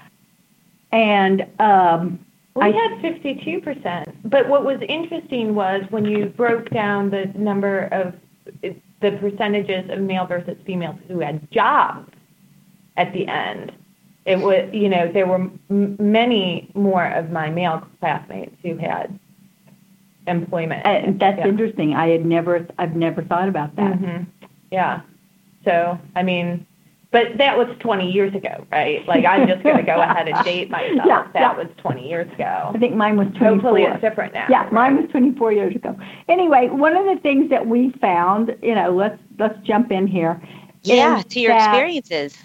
And 0.91 1.47
um, 1.59 2.22
We 2.55 2.63
I- 2.63 2.69
had 2.71 3.01
52%. 3.01 4.29
But 4.29 4.47
what 4.47 4.63
was 4.65 4.79
interesting 4.87 5.55
was 5.55 5.83
when 5.89 6.05
you 6.05 6.27
broke 6.27 6.69
down 6.69 7.09
the 7.09 7.25
number 7.35 7.85
of 7.91 8.13
the 9.01 9.11
percentages 9.11 9.89
of 9.89 9.99
male 9.99 10.25
versus 10.25 10.57
females 10.65 10.97
who 11.07 11.19
had 11.19 11.49
jobs 11.51 12.11
at 12.97 13.11
the 13.13 13.27
end, 13.27 13.71
it 14.25 14.39
was, 14.39 14.69
you 14.71 14.87
know, 14.87 15.11
there 15.11 15.25
were 15.27 15.49
m- 15.69 15.95
many 15.99 16.69
more 16.75 17.05
of 17.05 17.31
my 17.31 17.49
male 17.49 17.85
classmates 17.99 18.55
who 18.61 18.77
had 18.77 19.17
employment. 20.27 20.85
uh, 20.85 21.01
that's 21.17 21.39
Yeah. 21.39 21.47
interesting. 21.47 21.95
I 21.95 22.09
had 22.09 22.25
never, 22.25 22.65
I've 22.77 22.95
never 22.95 23.21
thought 23.23 23.49
about 23.49 23.75
that. 23.75 23.95
hmm 23.95 24.23
Yeah. 24.71 25.01
So, 25.65 25.97
I 26.15 26.23
mean, 26.23 26.65
but 27.13 27.37
that 27.37 27.59
was 27.59 27.67
20 27.79 28.11
years 28.11 28.33
ago, 28.33 28.65
right? 28.71 29.07
Like, 29.07 29.23
I'm 29.23 29.47
just 29.47 29.61
going 29.61 29.77
to 29.77 29.83
go 29.83 30.01
ahead 30.01 30.27
and 30.27 30.43
date 30.43 30.71
myself. 30.71 31.05
Yeah, 31.05 31.27
that 31.33 31.39
yeah. 31.39 31.55
was 31.55 31.67
20 31.77 32.09
years 32.09 32.29
ago. 32.33 32.71
I 32.73 32.77
think 32.79 32.95
mine 32.95 33.17
was 33.17 33.27
24. 33.37 33.49
Hopefully, 33.49 33.83
it's 33.83 34.01
different 34.01 34.33
now. 34.33 34.47
Yeah, 34.49 34.67
mine 34.71 34.97
was 34.97 35.09
24 35.11 35.53
years 35.53 35.75
ago. 35.75 35.95
Anyway, 36.27 36.69
one 36.69 36.97
of 36.97 37.05
the 37.05 37.21
things 37.21 37.51
that 37.51 37.67
we 37.67 37.91
found, 38.01 38.57
you 38.63 38.73
know, 38.73 38.89
let's 38.93 39.19
let's 39.37 39.57
jump 39.65 39.91
in 39.91 40.07
here. 40.07 40.41
Yeah, 40.81 41.21
to 41.29 41.39
your 41.39 41.53
that- 41.53 41.69
experiences. 41.69 42.35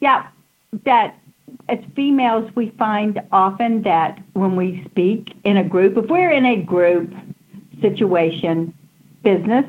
Yeah, 0.00 0.26
that 0.84 1.16
as 1.68 1.78
females, 1.94 2.50
we 2.56 2.70
find 2.70 3.20
often 3.30 3.82
that 3.82 4.18
when 4.32 4.56
we 4.56 4.84
speak 4.90 5.32
in 5.44 5.56
a 5.56 5.64
group, 5.64 5.96
if 5.96 6.10
we're 6.10 6.32
in 6.32 6.44
a 6.44 6.56
group 6.60 7.14
situation, 7.80 8.74
business, 9.22 9.64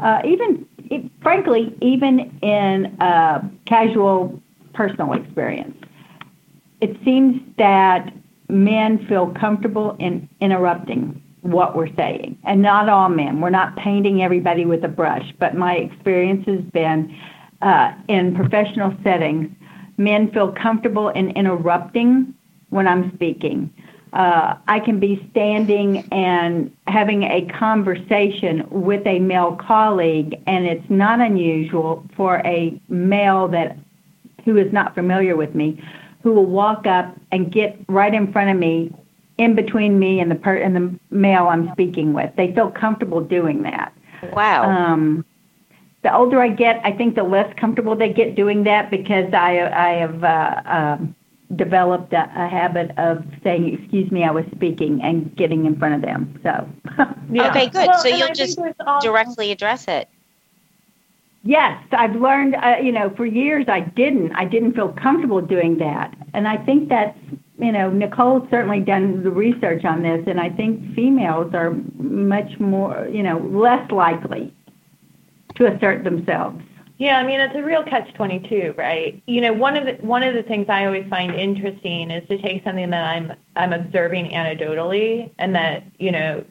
uh, 0.00 0.20
even 0.24 0.66
it, 0.90 1.10
frankly, 1.22 1.76
even 1.80 2.38
in 2.42 2.96
uh, 3.00 3.46
casual 3.66 4.40
personal 4.72 5.12
experience, 5.12 5.76
it 6.80 6.96
seems 7.04 7.40
that 7.58 8.12
men 8.48 9.06
feel 9.06 9.28
comfortable 9.40 9.96
in 9.98 10.28
interrupting 10.40 11.20
what 11.42 11.76
we're 11.76 11.94
saying. 11.94 12.38
And 12.44 12.62
not 12.62 12.88
all 12.88 13.08
men. 13.08 13.40
We're 13.40 13.50
not 13.50 13.76
painting 13.76 14.22
everybody 14.22 14.64
with 14.64 14.84
a 14.84 14.88
brush, 14.88 15.32
but 15.38 15.54
my 15.54 15.74
experience 15.74 16.46
has 16.46 16.60
been 16.72 17.14
uh, 17.62 17.92
in 18.08 18.34
professional 18.34 18.94
settings, 19.02 19.50
men 19.96 20.30
feel 20.32 20.52
comfortable 20.52 21.08
in 21.10 21.30
interrupting 21.30 22.34
when 22.70 22.88
I'm 22.88 23.14
speaking. 23.14 23.72
Uh, 24.14 24.56
I 24.68 24.78
can 24.78 25.00
be 25.00 25.26
standing 25.32 26.06
and 26.12 26.74
having 26.86 27.24
a 27.24 27.46
conversation 27.58 28.64
with 28.70 29.04
a 29.08 29.18
male 29.18 29.56
colleague, 29.56 30.40
and 30.46 30.66
it's 30.66 30.88
not 30.88 31.20
unusual 31.20 32.04
for 32.16 32.40
a 32.44 32.80
male 32.88 33.48
that 33.48 33.76
who 34.44 34.56
is 34.56 34.72
not 34.72 34.94
familiar 34.94 35.34
with 35.36 35.56
me, 35.56 35.82
who 36.22 36.32
will 36.32 36.46
walk 36.46 36.86
up 36.86 37.12
and 37.32 37.50
get 37.50 37.76
right 37.88 38.14
in 38.14 38.32
front 38.32 38.50
of 38.50 38.56
me, 38.56 38.94
in 39.36 39.56
between 39.56 39.98
me 39.98 40.20
and 40.20 40.30
the 40.30 40.36
per- 40.36 40.58
and 40.58 40.76
the 40.76 40.94
male 41.10 41.48
I'm 41.48 41.72
speaking 41.72 42.12
with. 42.12 42.30
They 42.36 42.54
feel 42.54 42.70
comfortable 42.70 43.20
doing 43.20 43.62
that. 43.62 43.92
Wow. 44.32 44.70
Um, 44.70 45.24
the 46.02 46.14
older 46.14 46.40
I 46.40 46.50
get, 46.50 46.80
I 46.84 46.92
think 46.92 47.16
the 47.16 47.24
less 47.24 47.52
comfortable 47.58 47.96
they 47.96 48.12
get 48.12 48.36
doing 48.36 48.62
that 48.64 48.90
because 48.92 49.32
I 49.34 49.58
I 49.58 49.88
have 49.94 50.22
uh, 50.22 50.62
um, 50.66 51.16
developed 51.56 52.12
a, 52.12 52.24
a 52.36 52.48
habit 52.48 52.90
of 52.98 53.24
saying, 53.42 53.74
"Excuse 53.78 54.10
me, 54.10 54.24
I 54.24 54.30
was 54.30 54.44
speaking," 54.54 55.00
and 55.02 55.34
getting 55.36 55.66
in 55.66 55.76
front 55.78 55.94
of 55.94 56.02
them. 56.02 56.38
So, 56.42 56.68
Yeah. 57.30 57.50
Okay, 57.50 57.68
good. 57.68 57.86
Well, 57.88 57.98
So 57.98 58.08
you'll 58.08 58.28
I 58.28 58.32
just 58.32 58.56
there's 58.58 58.74
Directly 59.02 59.50
address 59.52 59.88
it. 59.88 60.08
yes, 61.42 61.82
I've 61.92 62.16
learned. 62.16 62.54
Uh, 62.56 62.76
you 62.82 62.92
know, 62.92 63.10
for 63.16 63.26
years 63.26 63.66
I 63.68 63.80
didn't. 63.80 64.32
I 64.32 64.44
didn't 64.44 64.74
feel 64.74 64.88
comfortable 64.92 65.40
doing 65.40 65.78
that, 65.78 66.14
and 66.34 66.46
I 66.48 66.56
think 66.58 66.88
that's 66.88 67.18
you 67.58 67.72
know 67.72 67.90
Nicole's 67.90 68.48
certainly 68.50 68.80
done 68.80 69.22
the 69.22 69.30
research 69.30 69.84
on 69.84 70.02
this, 70.02 70.24
and 70.26 70.40
I 70.40 70.50
think 70.50 70.94
females 70.94 71.54
are 71.54 71.72
much 71.98 72.58
more 72.60 73.08
you 73.12 73.22
know 73.22 73.38
less 73.38 73.90
likely 73.90 74.52
to 75.56 75.66
assert 75.66 76.04
themselves. 76.04 76.62
Yeah, 76.96 77.18
I 77.18 77.24
mean 77.24 77.40
it's 77.40 77.54
a 77.56 77.62
real 77.62 77.82
catch 77.82 78.12
twenty 78.14 78.38
two, 78.48 78.72
right? 78.78 79.20
You 79.26 79.40
know, 79.40 79.52
one 79.52 79.76
of 79.76 79.84
the 79.84 79.94
one 80.06 80.22
of 80.22 80.34
the 80.34 80.44
things 80.44 80.66
I 80.68 80.86
always 80.86 81.08
find 81.08 81.34
interesting 81.34 82.10
is 82.10 82.26
to 82.28 82.38
take 82.40 82.62
something 82.62 82.90
that 82.90 83.04
I'm 83.04 83.32
I'm 83.56 83.72
observing 83.72 84.26
anecdotally 84.30 85.32
and 85.38 85.54
that, 85.56 85.84
you 85.98 86.12
know, 86.12 86.44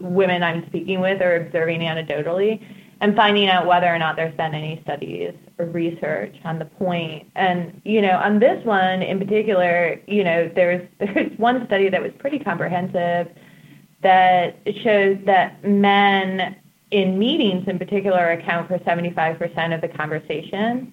women 0.00 0.42
I'm 0.42 0.66
speaking 0.66 1.00
with 1.00 1.22
are 1.22 1.36
observing 1.36 1.80
anecdotally 1.80 2.62
and 3.00 3.16
finding 3.16 3.48
out 3.48 3.66
whether 3.66 3.86
or 3.86 3.98
not 3.98 4.16
there's 4.16 4.36
been 4.36 4.54
any 4.54 4.80
studies 4.82 5.32
or 5.58 5.66
research 5.66 6.36
on 6.44 6.58
the 6.58 6.64
point. 6.66 7.30
And, 7.34 7.80
you 7.84 8.02
know, 8.02 8.16
on 8.18 8.38
this 8.40 8.64
one 8.64 9.02
in 9.02 9.18
particular, 9.18 10.00
you 10.06 10.24
know, 10.24 10.50
there's 10.54 10.86
there's 10.98 11.38
one 11.38 11.66
study 11.66 11.88
that 11.88 12.02
was 12.02 12.12
pretty 12.18 12.38
comprehensive 12.38 13.28
that 14.02 14.58
shows 14.82 15.18
that 15.24 15.64
men 15.64 16.56
in 16.94 17.18
meetings 17.18 17.66
in 17.66 17.76
particular 17.76 18.30
account 18.30 18.68
for 18.68 18.78
75% 18.78 19.74
of 19.74 19.80
the 19.80 19.88
conversation. 19.88 20.92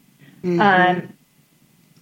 Um, 0.59 1.13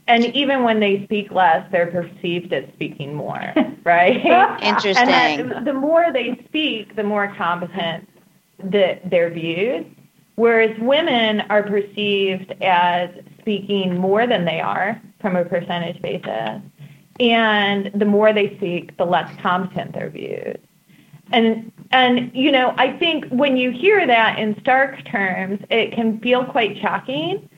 and 0.07 0.25
even 0.33 0.63
when 0.63 0.79
they 0.79 1.03
speak 1.03 1.31
less, 1.31 1.69
they're 1.69 1.91
perceived 1.91 2.53
as 2.53 2.63
speaking 2.73 3.13
more, 3.13 3.53
right? 3.83 4.25
Interesting. 4.63 5.09
And 5.09 5.51
that 5.51 5.65
the 5.65 5.73
more 5.73 6.13
they 6.13 6.41
speak, 6.47 6.95
the 6.95 7.03
more 7.03 7.33
competent 7.35 8.07
the, 8.63 8.99
they're 9.05 9.29
viewed. 9.29 9.93
Whereas 10.35 10.71
women 10.79 11.41
are 11.49 11.63
perceived 11.63 12.53
as 12.61 13.09
speaking 13.41 13.97
more 13.97 14.25
than 14.25 14.45
they 14.45 14.61
are 14.61 15.01
from 15.19 15.35
a 15.35 15.43
percentage 15.43 16.01
basis. 16.01 16.61
And 17.19 17.91
the 17.93 18.05
more 18.05 18.31
they 18.31 18.55
speak, 18.55 18.95
the 18.95 19.05
less 19.05 19.29
competent 19.41 19.93
they're 19.93 20.09
viewed. 20.09 20.61
And 21.31 21.71
and 21.91 22.31
you 22.33 22.51
know, 22.51 22.73
I 22.77 22.93
think 22.97 23.27
when 23.29 23.57
you 23.57 23.71
hear 23.71 24.05
that 24.05 24.39
in 24.39 24.59
stark 24.61 25.03
terms, 25.05 25.59
it 25.69 25.93
can 25.93 26.19
feel 26.19 26.45
quite 26.45 26.77
shocking. 26.79 27.49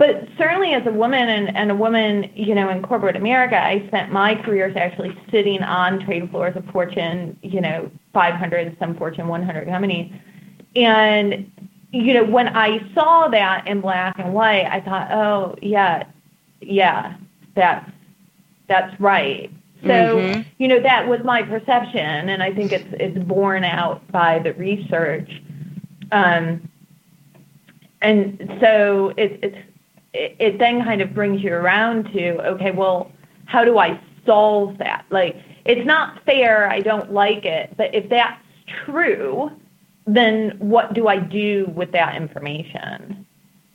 But 0.00 0.28
certainly 0.38 0.72
as 0.72 0.86
a 0.86 0.90
woman 0.90 1.28
and, 1.28 1.54
and 1.54 1.70
a 1.70 1.74
woman, 1.74 2.30
you 2.34 2.54
know, 2.54 2.70
in 2.70 2.82
corporate 2.82 3.16
America, 3.16 3.62
I 3.62 3.86
spent 3.88 4.10
my 4.10 4.34
careers 4.34 4.74
actually 4.74 5.14
sitting 5.30 5.62
on 5.62 6.02
trade 6.06 6.30
floors 6.30 6.56
of 6.56 6.64
Fortune, 6.72 7.38
you 7.42 7.60
know, 7.60 7.90
500, 8.14 8.78
some 8.78 8.96
Fortune 8.96 9.28
100 9.28 9.68
companies. 9.68 10.10
And, 10.74 11.52
you 11.92 12.14
know, 12.14 12.24
when 12.24 12.48
I 12.56 12.80
saw 12.94 13.28
that 13.28 13.68
in 13.68 13.82
black 13.82 14.18
and 14.18 14.32
white, 14.32 14.64
I 14.64 14.80
thought, 14.80 15.12
oh, 15.12 15.54
yeah, 15.60 16.04
yeah, 16.62 17.18
that's, 17.54 17.90
that's 18.68 18.98
right. 19.00 19.50
So, 19.82 20.16
Mhm. 20.16 20.44
you 20.58 20.68
know, 20.68 20.80
that 20.80 21.08
was 21.08 21.22
my 21.24 21.42
perception, 21.42 22.28
and 22.28 22.42
I 22.42 22.52
think 22.52 22.72
it's 22.72 22.92
it's 22.92 23.18
borne 23.18 23.64
out 23.64 24.06
by 24.12 24.38
the 24.38 24.52
research. 24.54 25.30
Um, 26.12 26.68
and 28.02 28.58
so 28.60 29.12
it, 29.16 29.38
it's 29.42 29.58
it, 30.12 30.36
it 30.38 30.58
then 30.58 30.84
kind 30.84 31.00
of 31.00 31.14
brings 31.14 31.42
you 31.42 31.54
around 31.54 32.12
to 32.12 32.46
okay, 32.52 32.72
well, 32.72 33.10
how 33.46 33.64
do 33.64 33.78
I 33.78 33.98
solve 34.26 34.78
that? 34.78 35.04
Like, 35.10 35.36
it's 35.64 35.86
not 35.86 36.24
fair. 36.24 36.70
I 36.70 36.80
don't 36.80 37.12
like 37.12 37.44
it, 37.44 37.74
but 37.76 37.94
if 37.94 38.08
that's 38.10 38.40
true, 38.84 39.50
then 40.06 40.56
what 40.58 40.94
do 40.94 41.08
I 41.08 41.18
do 41.18 41.70
with 41.74 41.92
that 41.92 42.16
information? 42.16 43.24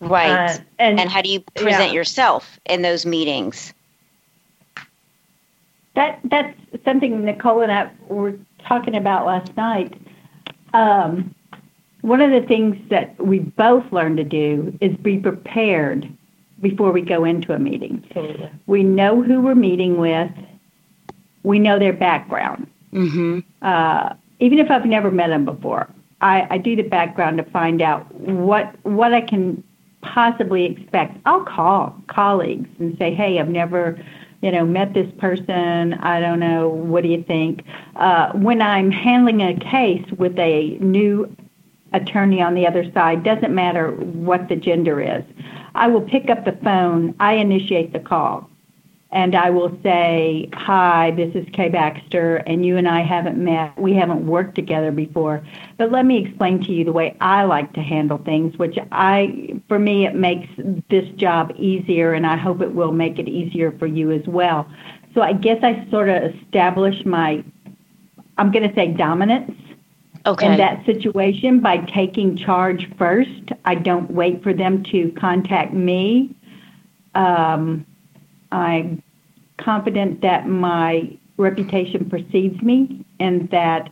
Right. 0.02 0.52
Uh, 0.52 0.58
and 0.78 1.00
and 1.00 1.10
how 1.10 1.22
do 1.22 1.30
you 1.30 1.40
present 1.56 1.90
yeah. 1.90 1.94
yourself 1.94 2.60
in 2.66 2.82
those 2.82 3.06
meetings? 3.06 3.74
That 5.96 6.20
that's 6.26 6.58
something 6.84 7.24
Nicole 7.24 7.62
and 7.62 7.72
I 7.72 7.90
were 8.08 8.38
talking 8.68 8.96
about 8.96 9.26
last 9.26 9.56
night. 9.56 9.94
Um, 10.74 11.34
one 12.02 12.22
of 12.22 12.32
the 12.32 12.48
things 12.48 12.78
that 12.90 13.20
we 13.20 13.40
both 13.40 13.92
learned 13.92 14.18
to 14.18 14.24
do 14.24 14.78
is 14.82 14.96
be 14.98 15.18
prepared 15.18 16.08
before 16.62 16.92
we 16.92 17.02
go 17.02 17.26
into 17.26 17.54
a 17.54 17.60
meeting. 17.60 18.04
Absolutely. 18.10 18.52
We 18.68 18.84
know 18.84 19.22
who 19.22 19.42
we're 19.42 19.56
meeting 19.56 19.98
with. 19.98 20.32
We 21.44 21.60
know 21.60 21.80
their 21.80 21.94
background. 21.94 22.68
Mm-hmm. 22.94 23.40
Uh, 23.62 24.14
even 24.40 24.60
if 24.60 24.70
I've 24.70 24.86
never 24.86 25.12
met 25.12 25.28
them 25.28 25.46
before, 25.46 25.90
I, 26.22 26.48
I 26.50 26.58
do 26.58 26.76
the 26.76 26.84
background 26.84 27.38
to 27.38 27.44
find 27.46 27.82
out 27.82 28.14
what 28.16 28.76
what 28.84 29.14
I 29.14 29.22
can 29.22 29.64
possibly 30.02 30.66
expect. 30.66 31.18
I'll 31.26 31.44
call 31.44 31.96
colleagues 32.08 32.70
and 32.80 32.98
say, 32.98 33.14
"Hey, 33.14 33.40
I've 33.40 33.50
never, 33.50 34.00
you 34.46 34.52
know, 34.52 34.66
met 34.66 34.94
this 34.94 35.12
person. 35.18 35.96
I 35.96 36.20
don't 36.20 36.40
know. 36.40 36.70
What 36.70 37.04
do 37.04 37.10
you 37.10 37.24
think?" 37.24 37.64
Uh, 37.96 38.32
when 38.34 38.62
I'm 38.62 38.92
handling 38.92 39.42
a 39.42 39.54
case 39.60 40.06
with 40.18 40.38
a 40.40 40.78
new 40.80 41.36
attorney 41.94 42.42
on 42.42 42.54
the 42.54 42.68
other 42.68 42.90
side, 42.94 43.24
doesn't 43.24 43.54
matter 43.54 43.92
what 43.92 44.50
the 44.50 44.56
gender 44.56 45.02
is, 45.02 45.24
I 45.74 45.88
will 45.88 46.02
pick 46.02 46.30
up 46.30 46.46
the 46.46 46.58
phone. 46.64 47.16
I 47.20 47.34
initiate 47.34 47.94
the 47.94 48.00
call 48.00 48.50
and 49.16 49.34
I 49.34 49.50
will 49.50 49.76
say, 49.82 50.50
Hi, 50.54 51.12
this 51.12 51.34
is 51.36 51.48
Kay 51.54 51.70
Baxter, 51.70 52.36
and 52.36 52.66
you 52.66 52.76
and 52.76 52.86
I 52.86 53.02
haven't 53.02 53.38
met. 53.38 53.76
We 53.80 53.94
haven't 53.94 54.28
worked 54.28 54.56
together 54.56 54.92
before. 54.92 55.42
But 55.78 55.90
let 55.90 56.06
me 56.06 56.24
explain 56.24 56.62
to 56.66 56.74
you 56.74 56.84
the 56.84 56.92
way 56.92 57.16
I 57.22 57.46
like 57.46 57.72
to 57.74 57.82
handle 57.82 58.18
things, 58.18 58.58
which 58.58 58.78
I, 58.92 59.62
for 59.70 59.80
me, 59.80 60.06
it 60.06 60.16
makes 60.16 60.50
this 60.90 61.08
job 61.16 61.54
easier, 61.56 62.12
and 62.12 62.28
I 62.28 62.36
hope 62.36 62.62
it 62.62 62.76
will 62.76 62.92
make 62.92 63.18
it 63.18 63.30
easier 63.30 63.72
for 63.80 63.88
you 63.88 64.12
as 64.12 64.28
well. 64.28 64.70
So 65.14 65.22
I 65.22 65.32
guess 65.32 65.64
I 65.64 65.88
sort 65.90 66.10
of 66.10 66.36
establish 66.36 67.06
my, 67.06 67.42
I'm 68.38 68.52
going 68.52 68.68
to 68.68 68.76
say 68.76 68.88
dominance 68.88 69.54
Okay. 70.26 70.46
in 70.46 70.58
that 70.58 70.86
situation 70.86 71.62
by 71.62 71.78
taking 71.78 72.36
charge 72.36 72.90
first. 72.98 73.52
I 73.64 73.76
don't 73.76 74.12
wait 74.12 74.44
for 74.44 74.54
them 74.54 74.84
to 74.86 75.12
contact 75.12 75.72
me. 75.72 76.36
Um, 77.14 77.86
I'm 78.52 79.02
confident 79.58 80.22
that 80.22 80.48
my 80.48 81.18
reputation 81.38 82.10
precedes 82.10 82.62
me 82.62 83.06
and 83.20 83.50
that 83.50 83.90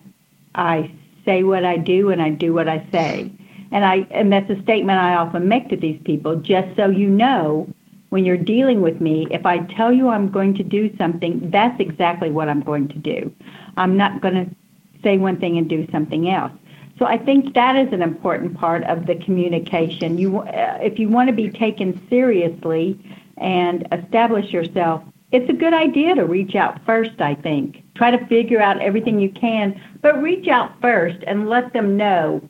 I 0.56 0.92
say 1.26 1.44
what 1.44 1.66
I 1.66 1.78
do 1.78 2.10
and 2.10 2.22
I 2.22 2.30
do 2.30 2.54
what 2.54 2.68
I 2.68 2.86
say. 2.92 3.32
And 3.72 3.84
I 3.84 4.08
and 4.12 4.32
that's 4.32 4.50
a 4.50 4.62
statement 4.62 5.00
I 5.00 5.16
often 5.16 5.48
make 5.48 5.70
to 5.70 5.78
these 5.78 6.00
people, 6.04 6.36
just 6.36 6.76
so 6.76 6.90
you 6.90 7.10
know 7.10 7.68
when 8.10 8.26
you're 8.26 8.38
dealing 8.38 8.82
with 8.82 9.02
me, 9.02 9.26
if 9.32 9.44
I 9.44 9.58
tell 9.76 9.92
you 9.92 10.10
I'm 10.10 10.30
going 10.30 10.54
to 10.58 10.64
do 10.64 10.96
something, 10.98 11.50
that's 11.50 11.80
exactly 11.80 12.30
what 12.30 12.48
I'm 12.48 12.62
going 12.62 12.88
to 12.90 13.00
do. 13.00 13.34
I'm 13.76 13.98
not 13.98 14.22
going 14.22 14.36
to 14.36 14.56
say 15.04 15.18
one 15.18 15.40
thing 15.40 15.58
and 15.58 15.68
do 15.68 15.88
something 15.92 16.30
else. 16.30 16.52
So 17.00 17.06
I 17.06 17.18
think 17.18 17.56
that 17.56 17.76
is 17.76 17.92
an 17.92 18.04
important 18.04 18.56
part 18.56 18.84
of 18.84 19.08
the 19.08 19.16
communication. 19.16 20.20
You, 20.20 20.42
uh, 20.42 20.78
if 20.80 21.00
you 21.00 21.10
want 21.10 21.30
to 21.30 21.34
be 21.34 21.50
taken 21.50 22.00
seriously 22.08 23.00
and 23.38 23.88
establish 23.92 24.54
yourself, 24.54 25.04
it's 25.34 25.50
a 25.50 25.54
good 25.54 25.74
idea 25.74 26.14
to 26.16 26.26
reach 26.26 26.56
out 26.56 26.80
first. 26.86 27.20
I 27.20 27.34
think 27.36 27.84
try 27.96 28.12
to 28.12 28.26
figure 28.28 28.62
out 28.62 28.80
everything 28.82 29.20
you 29.20 29.30
can, 29.32 29.80
but 30.02 30.22
reach 30.22 30.48
out 30.48 30.80
first 30.80 31.18
and 31.28 31.50
let 31.50 31.74
them 31.74 31.98
know 31.98 32.42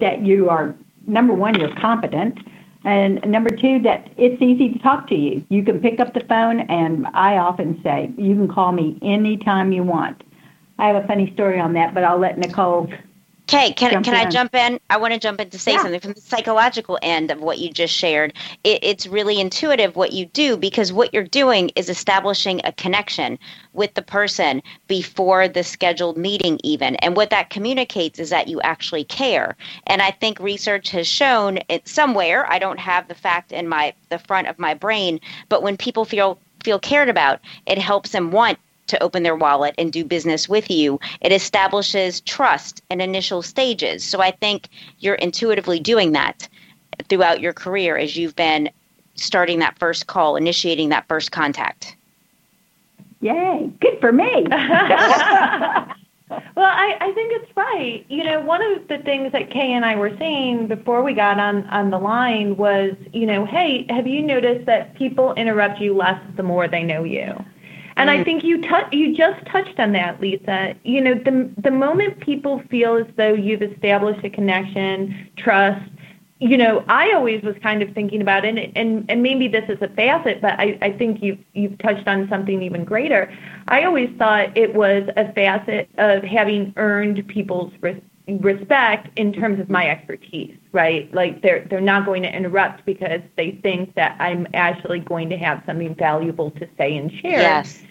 that 0.00 0.22
you 0.22 0.48
are 0.48 0.74
number 1.06 1.34
one, 1.34 1.58
you're 1.58 1.74
competent, 1.76 2.38
and 2.84 3.20
number 3.26 3.50
two, 3.50 3.80
that 3.80 4.10
it's 4.16 4.40
easy 4.40 4.72
to 4.72 4.78
talk 4.78 5.08
to 5.08 5.14
you. 5.14 5.44
You 5.48 5.64
can 5.64 5.80
pick 5.80 6.00
up 6.00 6.14
the 6.14 6.24
phone, 6.28 6.60
and 6.60 7.06
I 7.08 7.38
often 7.38 7.80
say 7.82 8.12
you 8.16 8.34
can 8.34 8.48
call 8.48 8.72
me 8.72 8.98
anytime 9.02 9.72
you 9.72 9.82
want. 9.82 10.22
I 10.78 10.86
have 10.88 11.02
a 11.02 11.06
funny 11.06 11.32
story 11.34 11.58
on 11.58 11.72
that, 11.74 11.94
but 11.94 12.04
I'll 12.04 12.18
let 12.18 12.38
Nicole. 12.38 12.88
Okay, 13.46 13.72
can, 13.72 13.90
Jump 13.92 14.04
can 14.06 14.14
I 14.14 14.24
jump 14.30 14.54
in? 14.54 14.80
I 14.88 14.96
want 14.96 15.12
to 15.12 15.20
jump 15.20 15.38
in 15.40 15.50
to 15.50 15.58
say 15.58 15.72
Yeah. 15.72 15.82
something 15.82 16.00
from 16.00 16.12
the 16.14 16.20
psychological 16.20 16.98
end 17.02 17.30
of 17.30 17.40
what 17.42 17.58
you 17.58 17.70
just 17.70 17.94
shared. 17.94 18.32
It, 18.64 18.80
it's 18.82 19.06
really 19.06 19.38
intuitive 19.38 19.96
what 19.96 20.12
you 20.12 20.24
do 20.26 20.56
because 20.56 20.92
what 20.92 21.12
you're 21.12 21.24
doing 21.24 21.70
is 21.76 21.90
establishing 21.90 22.62
a 22.64 22.72
connection 22.72 23.38
with 23.74 23.92
the 23.94 24.02
person 24.02 24.62
before 24.88 25.46
the 25.46 25.62
scheduled 25.62 26.16
meeting, 26.16 26.58
even. 26.64 26.96
And 26.96 27.16
what 27.16 27.30
that 27.30 27.50
communicates 27.50 28.18
is 28.18 28.30
that 28.30 28.48
you 28.48 28.60
actually 28.62 29.04
care. 29.04 29.56
And 29.86 30.00
I 30.00 30.10
think 30.10 30.40
research 30.40 30.90
has 30.90 31.06
shown 31.06 31.58
it 31.68 31.86
somewhere. 31.86 32.50
I 32.50 32.58
don't 32.58 32.80
have 32.80 33.08
the 33.08 33.14
fact 33.14 33.52
in 33.52 33.68
my 33.68 33.92
the 34.08 34.18
front 34.18 34.48
of 34.48 34.58
my 34.58 34.74
brain, 34.74 35.20
but 35.50 35.62
when 35.62 35.76
people 35.76 36.04
feel 36.06 36.38
feel 36.64 36.78
cared 36.78 37.10
about, 37.10 37.40
it 37.66 37.76
helps 37.76 38.10
them 38.12 38.30
want 38.30 38.58
to 38.86 39.02
open 39.02 39.22
their 39.22 39.36
wallet 39.36 39.74
and 39.78 39.92
do 39.92 40.04
business 40.04 40.48
with 40.48 40.70
you. 40.70 41.00
It 41.20 41.32
establishes 41.32 42.20
trust 42.20 42.82
in 42.90 43.00
initial 43.00 43.42
stages. 43.42 44.04
So 44.04 44.20
I 44.20 44.30
think 44.30 44.68
you're 44.98 45.14
intuitively 45.16 45.80
doing 45.80 46.12
that 46.12 46.48
throughout 47.08 47.40
your 47.40 47.52
career 47.52 47.96
as 47.96 48.16
you've 48.16 48.36
been 48.36 48.70
starting 49.14 49.60
that 49.60 49.78
first 49.78 50.06
call, 50.06 50.36
initiating 50.36 50.88
that 50.90 51.06
first 51.08 51.32
contact. 51.32 51.96
Yay! 53.20 53.72
Good 53.80 54.00
for 54.00 54.12
me. 54.12 54.46
Well, 56.56 56.66
I, 56.66 56.96
I 57.00 57.12
think 57.12 57.32
it's 57.32 57.56
right. 57.56 58.04
You 58.08 58.24
know, 58.24 58.40
one 58.40 58.62
of 58.62 58.88
the 58.88 58.98
things 58.98 59.32
that 59.32 59.50
Kay 59.50 59.72
and 59.72 59.84
I 59.84 59.96
were 59.96 60.16
saying 60.18 60.68
before 60.68 61.02
we 61.02 61.12
got 61.12 61.38
on, 61.38 61.64
on 61.66 61.90
the 61.90 61.98
line 61.98 62.56
was, 62.56 62.94
you 63.12 63.26
know, 63.26 63.44
hey, 63.44 63.86
have 63.90 64.06
you 64.06 64.22
noticed 64.22 64.66
that 64.66 64.94
people 64.94 65.34
interrupt 65.34 65.80
you 65.80 65.94
less 65.94 66.20
the 66.36 66.42
more 66.42 66.66
they 66.66 66.82
know 66.82 67.04
you? 67.04 67.44
And 67.96 68.10
I 68.10 68.24
think 68.24 68.42
you 68.42 68.60
tou- 68.60 68.88
you 68.90 69.14
just 69.14 69.44
touched 69.46 69.78
on 69.78 69.92
that, 69.92 70.20
Lisa. 70.20 70.74
You 70.84 71.00
know, 71.00 71.14
the 71.14 71.50
the 71.58 71.70
moment 71.70 72.20
people 72.20 72.60
feel 72.70 72.96
as 72.96 73.06
though 73.16 73.32
you've 73.32 73.62
established 73.62 74.24
a 74.24 74.30
connection, 74.30 75.30
trust, 75.36 75.80
you 76.40 76.56
know, 76.56 76.84
I 76.88 77.12
always 77.12 77.42
was 77.42 77.54
kind 77.62 77.82
of 77.82 77.94
thinking 77.94 78.20
about 78.20 78.44
it, 78.44 78.72
and 78.74 79.04
and 79.08 79.22
maybe 79.22 79.46
this 79.46 79.64
is 79.68 79.80
a 79.80 79.88
facet, 79.88 80.40
but 80.42 80.58
I, 80.58 80.76
I 80.82 80.92
think 80.92 81.22
you've 81.22 81.38
you've 81.52 81.78
touched 81.78 82.08
on 82.08 82.28
something 82.28 82.62
even 82.62 82.84
greater. 82.84 83.32
I 83.68 83.84
always 83.84 84.10
thought 84.18 84.56
it 84.56 84.74
was 84.74 85.08
a 85.16 85.32
facet 85.32 85.88
of 85.96 86.22
having 86.24 86.72
earned 86.76 87.26
people's 87.28 87.72
res- 87.80 88.02
respect 88.28 89.08
in 89.18 89.32
terms 89.32 89.60
of 89.60 89.68
my 89.70 89.88
expertise, 89.88 90.56
right? 90.72 91.12
Like 91.14 91.42
they're 91.42 91.66
they're 91.68 91.80
not 91.80 92.06
going 92.06 92.22
to 92.22 92.34
interrupt 92.34 92.84
because 92.84 93.20
they 93.36 93.52
think 93.62 93.94
that 93.94 94.16
I'm 94.20 94.46
actually 94.54 95.00
going 95.00 95.28
to 95.30 95.36
have 95.36 95.62
something 95.66 95.94
valuable 95.94 96.50
to 96.52 96.68
say 96.78 96.96
and 96.96 97.10
share 97.12 97.40
Yes. 97.40 97.82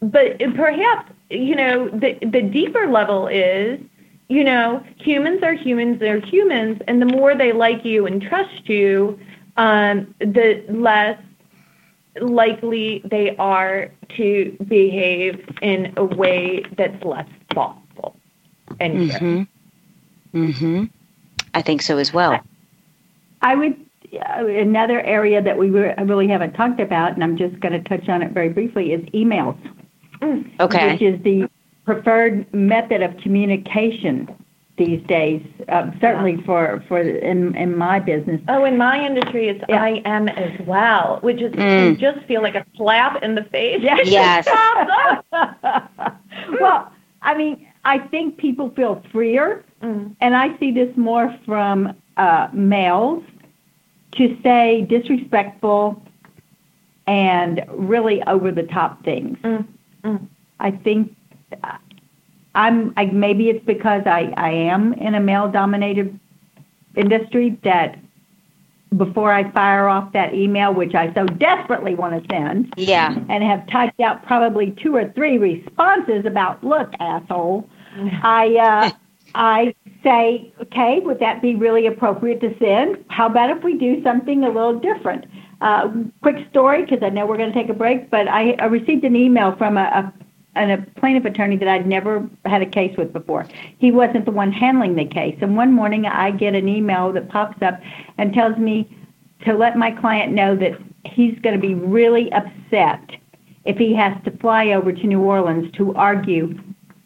but 0.00 0.38
perhaps 0.54 1.12
you 1.30 1.54
know 1.56 1.88
the 1.90 2.18
the 2.22 2.42
deeper 2.42 2.86
level 2.86 3.26
is 3.28 3.80
you 4.28 4.44
know 4.44 4.82
humans 4.98 5.42
are 5.42 5.54
humans 5.54 5.98
they're 6.00 6.20
humans 6.20 6.80
and 6.86 7.00
the 7.00 7.06
more 7.06 7.34
they 7.34 7.52
like 7.52 7.84
you 7.84 8.06
and 8.06 8.22
trust 8.22 8.68
you 8.68 9.18
um, 9.56 10.14
the 10.20 10.64
less 10.68 11.18
likely 12.20 13.02
they 13.04 13.36
are 13.36 13.90
to 14.16 14.56
behave 14.68 15.44
in 15.62 15.92
a 15.96 16.04
way 16.04 16.62
that's 16.76 17.02
less 17.04 17.28
thoughtful 17.54 17.85
and 18.80 19.10
caring. 19.10 19.46
Mhm. 20.34 20.54
Mhm. 20.54 20.90
I 21.54 21.62
think 21.62 21.82
so 21.82 21.98
as 21.98 22.12
well. 22.12 22.38
I 23.42 23.54
would 23.54 23.76
uh, 24.14 24.46
another 24.46 25.00
area 25.00 25.42
that 25.42 25.58
we 25.58 25.68
re- 25.70 25.94
really 26.04 26.28
haven't 26.28 26.52
talked 26.54 26.80
about, 26.80 27.12
and 27.12 27.24
I'm 27.24 27.36
just 27.36 27.58
going 27.60 27.72
to 27.72 27.80
touch 27.88 28.08
on 28.08 28.22
it 28.22 28.30
very 28.32 28.48
briefly, 28.48 28.92
is 28.92 29.04
emails, 29.06 29.56
Okay. 30.60 30.92
which 30.92 31.02
is 31.02 31.20
the 31.22 31.48
preferred 31.84 32.52
method 32.54 33.02
of 33.02 33.16
communication 33.18 34.28
these 34.78 35.02
days. 35.06 35.42
Uh, 35.68 35.90
certainly 36.00 36.36
for 36.42 36.82
for 36.86 37.00
in 37.00 37.54
in 37.56 37.76
my 37.76 37.98
business. 37.98 38.40
Oh, 38.48 38.64
in 38.64 38.76
my 38.78 39.04
industry, 39.04 39.48
it's 39.48 39.64
Yeah. 39.68 39.82
I 39.82 40.02
am 40.04 40.28
as 40.28 40.52
well, 40.66 41.18
which 41.22 41.40
is 41.40 41.52
Mm. 41.52 41.90
you 41.90 41.96
just 41.96 42.24
feel 42.26 42.42
like 42.42 42.54
a 42.54 42.64
slap 42.76 43.22
in 43.22 43.34
the 43.34 43.44
face. 43.44 43.80
Yes. 43.82 44.06
Yes. 44.10 44.46
well, 46.60 46.90
I 47.22 47.34
mean, 47.36 47.65
I 47.86 47.98
think 47.98 48.36
people 48.36 48.70
feel 48.70 49.02
freer, 49.12 49.64
Mm. 49.82 50.16
and 50.20 50.34
I 50.34 50.56
see 50.58 50.72
this 50.72 50.94
more 50.96 51.34
from 51.44 51.94
uh, 52.16 52.48
males 52.52 53.22
to 54.12 54.36
say 54.42 54.86
disrespectful 54.88 56.02
and 57.06 57.62
really 57.68 58.22
over 58.24 58.50
the 58.50 58.62
top 58.64 59.04
things. 59.04 59.36
Mm, 59.44 59.66
mm. 60.02 60.26
I 60.58 60.70
think 60.70 61.14
uh, 61.62 61.76
I'm 62.54 62.94
I, 62.96 63.06
maybe 63.06 63.50
it's 63.50 63.64
because 63.66 64.02
I, 64.06 64.32
I 64.38 64.50
am 64.50 64.94
in 64.94 65.14
a 65.14 65.20
male 65.20 65.48
dominated 65.48 66.18
industry 66.96 67.58
that 67.62 67.98
before 68.96 69.30
I 69.32 69.50
fire 69.50 69.88
off 69.88 70.12
that 70.12 70.32
email, 70.34 70.72
which 70.72 70.94
I 70.94 71.12
so 71.12 71.26
desperately 71.26 71.94
want 71.94 72.20
to 72.20 72.34
send, 72.34 72.72
Yeah. 72.78 73.14
and 73.28 73.44
have 73.44 73.66
typed 73.68 74.00
out 74.00 74.24
probably 74.24 74.70
two 74.82 74.96
or 74.96 75.10
three 75.12 75.36
responses 75.38 76.24
about, 76.24 76.64
look, 76.64 76.92
asshole. 76.98 77.68
I 78.22 78.56
uh, 78.56 78.90
I 79.34 79.74
say, 80.02 80.52
okay, 80.62 81.00
would 81.00 81.20
that 81.20 81.42
be 81.42 81.54
really 81.54 81.86
appropriate 81.86 82.40
to 82.40 82.56
send? 82.58 83.04
How 83.08 83.26
about 83.26 83.50
if 83.50 83.62
we 83.62 83.76
do 83.76 84.02
something 84.02 84.44
a 84.44 84.48
little 84.48 84.78
different? 84.78 85.26
Uh, 85.60 85.88
quick 86.22 86.46
story, 86.50 86.84
because 86.84 87.02
I 87.02 87.08
know 87.08 87.26
we're 87.26 87.38
going 87.38 87.52
to 87.52 87.58
take 87.58 87.70
a 87.70 87.74
break, 87.74 88.10
but 88.10 88.28
I, 88.28 88.52
I 88.58 88.66
received 88.66 89.04
an 89.04 89.16
email 89.16 89.56
from 89.56 89.76
a, 89.78 89.82
a 89.82 90.14
and 90.56 90.72
a 90.72 90.78
plaintiff 90.98 91.24
attorney 91.26 91.56
that 91.58 91.68
I'd 91.68 91.86
never 91.86 92.28
had 92.46 92.62
a 92.62 92.66
case 92.66 92.96
with 92.96 93.12
before. 93.12 93.46
He 93.78 93.92
wasn't 93.92 94.24
the 94.24 94.30
one 94.30 94.50
handling 94.50 94.94
the 94.96 95.04
case. 95.04 95.36
And 95.42 95.54
one 95.54 95.72
morning 95.72 96.06
I 96.06 96.30
get 96.30 96.54
an 96.54 96.66
email 96.66 97.12
that 97.12 97.28
pops 97.28 97.60
up 97.62 97.78
and 98.16 98.32
tells 98.32 98.56
me 98.56 98.88
to 99.44 99.52
let 99.52 99.76
my 99.76 99.90
client 99.90 100.32
know 100.32 100.56
that 100.56 100.80
he's 101.04 101.38
going 101.40 101.54
to 101.54 101.60
be 101.60 101.74
really 101.74 102.32
upset 102.32 103.02
if 103.66 103.76
he 103.76 103.94
has 103.94 104.16
to 104.24 104.30
fly 104.38 104.68
over 104.68 104.92
to 104.92 105.06
New 105.06 105.20
Orleans 105.20 105.70
to 105.72 105.94
argue 105.94 106.58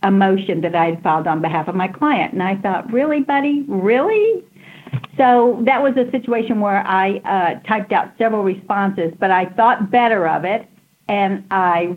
a 0.03 0.11
motion 0.11 0.61
that 0.63 0.75
I 0.75 0.87
had 0.87 1.03
filed 1.03 1.27
on 1.27 1.41
behalf 1.41 1.69
of 1.69 1.75
my 1.75 1.89
client. 1.89 2.33
And 2.33 2.43
I 2.43 2.57
thought, 2.57 2.91
really, 2.93 3.21
buddy? 3.21 3.65
Really? 3.69 4.45
So 5.17 5.63
that 5.67 5.83
was 5.83 5.97
a 5.97 6.11
situation 6.11 6.61
where 6.61 6.87
I 6.87 7.19
uh, 7.19 7.61
typed 7.69 7.93
out 7.93 8.13
several 8.17 8.43
responses, 8.43 9.13
but 9.19 9.31
I 9.31 9.47
thought 9.47 9.91
better 9.91 10.27
of 10.27 10.45
it, 10.45 10.67
and 11.09 11.45
I 11.51 11.97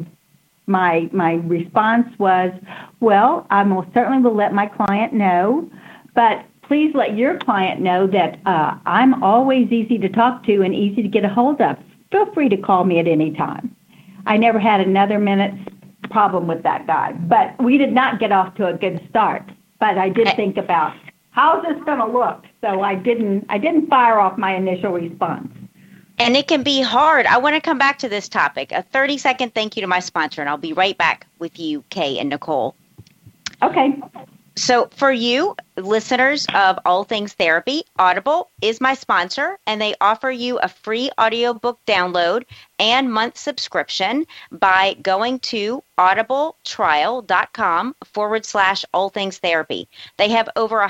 my 0.66 1.10
my 1.12 1.34
response 1.34 2.08
was, 2.20 2.52
well, 3.00 3.48
I 3.50 3.64
most 3.64 3.88
certainly 3.94 4.22
will 4.22 4.36
let 4.36 4.54
my 4.54 4.66
client 4.66 5.14
know, 5.14 5.70
but 6.16 6.46
please 6.64 6.94
let 6.96 7.18
your 7.18 7.38
client 7.38 7.82
know 7.82 8.08
that 8.08 8.40
uh, 8.46 8.78
I'm 8.86 9.24
always 9.24 9.72
easy 9.72 9.98
to 10.00 10.10
talk 10.10 10.46
to 10.46 10.62
and 10.62 10.74
easy 10.74 11.02
to 11.02 11.08
get 11.08 11.24
a 11.24 11.30
hold 11.30 11.62
of 11.62 11.78
feel 12.14 12.32
free 12.32 12.48
to 12.48 12.58
call 12.58 12.86
me 12.86 13.00
at 13.00 13.08
any 13.08 13.32
time. 13.32 13.76
I 14.26 14.38
never 14.38 14.60
had 14.60 14.80
another 14.80 15.20
minute's 15.20 15.68
problem 16.10 16.48
with 16.48 16.64
that 16.64 16.88
guy, 16.88 17.14
but 17.14 17.62
we 17.62 17.78
did 17.78 17.92
not 17.92 18.20
get 18.20 18.32
off 18.32 18.56
to 18.56 18.68
a 18.68 18.74
good 18.74 19.06
start. 19.10 19.44
But 19.80 19.98
I 19.98 20.10
did 20.10 20.28
think 20.36 20.58
about 20.58 20.96
how's 21.32 21.64
this 21.64 21.82
going 21.84 22.00
to 22.00 22.06
look, 22.06 22.46
so 22.62 22.82
I 22.82 22.96
didn't 22.96 23.46
I 23.50 23.58
didn't 23.58 23.88
fire 23.88 24.20
off 24.20 24.38
my 24.38 24.56
initial 24.56 24.92
response. 24.92 25.52
And 26.20 26.38
it 26.38 26.48
can 26.48 26.64
be 26.64 26.82
hard. 26.82 27.26
I 27.26 27.38
want 27.38 27.56
to 27.56 27.62
come 27.62 27.78
back 27.78 28.00
to 28.00 28.10
this 28.10 28.30
topic. 28.30 28.72
A 28.72 28.84
30 28.84 29.18
second 29.18 29.54
thank 29.54 29.76
you 29.76 29.82
to 29.82 29.88
my 29.88 30.00
sponsor, 30.00 30.42
and 30.42 30.50
I'll 30.50 30.58
be 30.58 30.74
right 30.74 30.98
back 30.98 31.28
with 31.40 31.60
you, 31.60 31.84
Kay 31.90 32.20
and 32.20 32.30
Nicole. 32.30 32.76
Okay. 33.62 34.00
So, 34.56 34.88
for 34.96 35.12
you, 35.12 35.56
listeners 35.78 36.46
of 36.54 36.78
All 36.86 37.04
Things 37.04 37.34
Therapy, 37.34 37.86
Audible 37.98 38.52
is 38.62 38.80
my 38.80 38.94
sponsor, 38.94 39.58
and 39.66 39.82
they 39.82 39.96
offer 40.00 40.30
you 40.30 40.60
a 40.60 40.68
free 40.68 41.10
audiobook 41.20 41.80
download 41.88 42.44
and 42.78 43.12
month 43.12 43.36
subscription 43.36 44.28
by 44.52 44.94
going 45.02 45.40
to 45.40 45.82
audibletrial.com 45.98 47.96
forward 48.06 48.46
slash 48.46 48.86
All 48.94 49.10
Things 49.10 49.40
Therapy. 49.40 49.88
They 50.18 50.30
have 50.30 50.50
over 50.56 50.82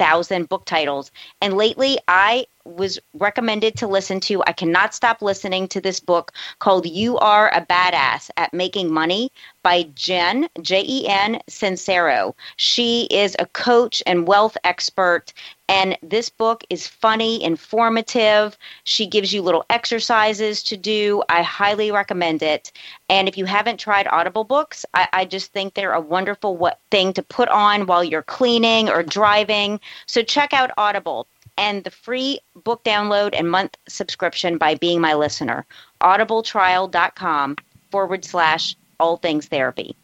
180,000 0.00 0.48
book 0.48 0.64
titles, 0.64 1.10
and 1.42 1.56
lately 1.56 1.98
I 2.08 2.46
was 2.64 2.98
recommended 3.14 3.76
to 3.76 3.86
listen 3.86 4.20
to. 4.20 4.42
I 4.46 4.52
cannot 4.52 4.94
stop 4.94 5.22
listening 5.22 5.68
to 5.68 5.80
this 5.80 6.00
book 6.00 6.32
called 6.58 6.86
You 6.86 7.18
Are 7.18 7.48
a 7.54 7.64
Badass 7.66 8.30
at 8.36 8.54
Making 8.54 8.92
Money 8.92 9.30
by 9.62 9.84
Jen, 9.94 10.48
J 10.60 10.84
E 10.86 11.08
N 11.08 11.40
Sincero. 11.48 12.34
She 12.56 13.08
is 13.10 13.36
a 13.38 13.46
coach 13.46 14.02
and 14.06 14.26
wealth 14.26 14.56
expert. 14.64 15.32
And 15.70 15.96
this 16.02 16.28
book 16.28 16.64
is 16.68 16.88
funny, 16.88 17.40
informative. 17.44 18.58
She 18.82 19.06
gives 19.06 19.32
you 19.32 19.40
little 19.40 19.64
exercises 19.70 20.64
to 20.64 20.76
do. 20.76 21.22
I 21.28 21.42
highly 21.42 21.92
recommend 21.92 22.42
it. 22.42 22.72
And 23.08 23.28
if 23.28 23.38
you 23.38 23.44
haven't 23.44 23.78
tried 23.78 24.08
Audible 24.08 24.42
books, 24.42 24.84
I, 24.94 25.06
I 25.12 25.24
just 25.24 25.52
think 25.52 25.74
they're 25.74 25.92
a 25.92 26.00
wonderful 26.00 26.72
thing 26.90 27.12
to 27.12 27.22
put 27.22 27.48
on 27.50 27.86
while 27.86 28.02
you're 28.02 28.24
cleaning 28.24 28.88
or 28.88 29.04
driving. 29.04 29.78
So 30.06 30.24
check 30.24 30.52
out 30.52 30.72
Audible 30.76 31.28
and 31.56 31.84
the 31.84 31.92
free 31.92 32.40
book 32.64 32.82
download 32.82 33.30
and 33.32 33.48
month 33.48 33.76
subscription 33.88 34.58
by 34.58 34.74
being 34.74 35.00
my 35.00 35.14
listener. 35.14 35.64
audibletrial.com 36.00 37.56
forward 37.92 38.24
slash 38.24 38.74
all 38.98 39.18
things 39.18 39.46
therapy. 39.46 39.94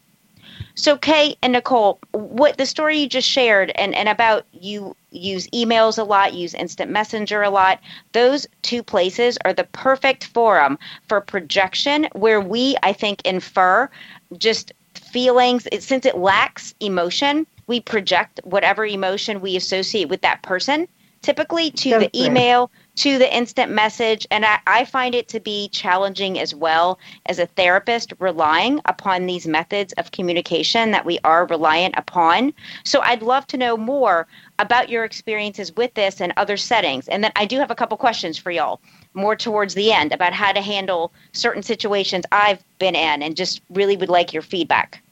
So, 0.77 0.99
Kay 0.99 1.37
and 1.43 1.55
Nicole, 1.55 1.99
what 2.12 2.59
the 2.59 2.67
story 2.67 2.99
you 2.99 3.09
just 3.09 3.29
shared 3.29 3.73
and, 3.77 3.95
and 3.95 4.11
about 4.11 4.45
you 4.53 4.95
use 5.11 5.49
emails 5.49 5.99
a 5.99 6.05
lot, 6.05 6.35
use 6.35 6.53
instant 6.53 6.91
messenger 6.91 7.43
a 7.43 7.49
lot, 7.49 7.81
those 8.12 8.47
two 8.61 8.83
places 8.83 9.39
are 9.47 9.55
the 9.55 9.65
perfect 9.65 10.25
forum 10.27 10.79
for 11.09 11.23
projection 11.23 12.09
where 12.12 12.43
we, 12.43 12.77
I 12.83 12.93
think, 12.93 13.23
infer 13.25 13.89
just 14.37 14.73
feelings. 14.95 15.67
It, 15.73 15.83
since 15.83 16.05
it 16.05 16.19
lacks 16.19 16.75
emotion, 16.81 17.47
we 17.67 17.81
project 17.81 18.41
whatever 18.45 18.85
emotion 18.85 19.41
we 19.41 19.57
associate 19.57 20.11
with 20.11 20.21
that 20.21 20.43
person 20.43 20.87
typically 21.23 21.73
to 21.73 21.99
the 21.99 22.11
email, 22.15 22.71
to 22.97 23.19
the 23.19 23.35
instant 23.35 23.71
message. 23.71 24.27
And 24.31 24.45
I, 24.45 24.59
I, 24.67 24.85
find 24.85 25.15
it 25.15 25.29
to 25.29 25.41
be 25.41 25.69
challenging 25.69 26.39
as 26.39 26.55
well 26.55 26.99
as 27.27 27.39
a 27.39 27.47
therapist 27.47 28.13
relying 28.19 28.81
upon 28.87 29.27
these 29.27 29.47
methods 29.47 29.93
of 29.95 30.13
communication 30.13 30.91
that 30.91 31.05
we 31.05 31.19
are 31.25 31.47
reliant 31.47 31.95
upon. 31.99 32.55
So 32.85 33.01
I'd 33.03 33.23
love 33.23 33.47
to 33.49 33.57
know 33.57 33.77
more 33.77 34.27
about 34.59 34.89
your 34.89 35.05
experiences 35.05 35.75
with 35.77 35.93
this 35.95 36.21
and 36.21 36.33
other 36.37 36.57
settings. 36.57 37.09
And 37.09 37.23
then 37.23 37.33
I 37.37 37.45
do 37.45 37.59
have 37.59 37.71
a 37.71 37.75
couple 37.75 37.97
questions 37.99 38.39
for 38.39 38.51
y'all 38.51 38.81
more 39.15 39.37
towards 39.37 39.75
the 39.75 39.93
end 39.93 40.13
about 40.13 40.33
how 40.33 40.53
to 40.53 40.61
handle 40.61 41.13
certain 41.33 41.63
situations 41.63 42.25
I've 42.33 42.63
been 42.79 42.95
in 42.95 43.23
and 43.23 43.37
just 43.37 43.61
really 43.71 43.97
would 43.97 44.09
like 44.09 44.33
your 44.33 44.43
feedback. 44.43 45.03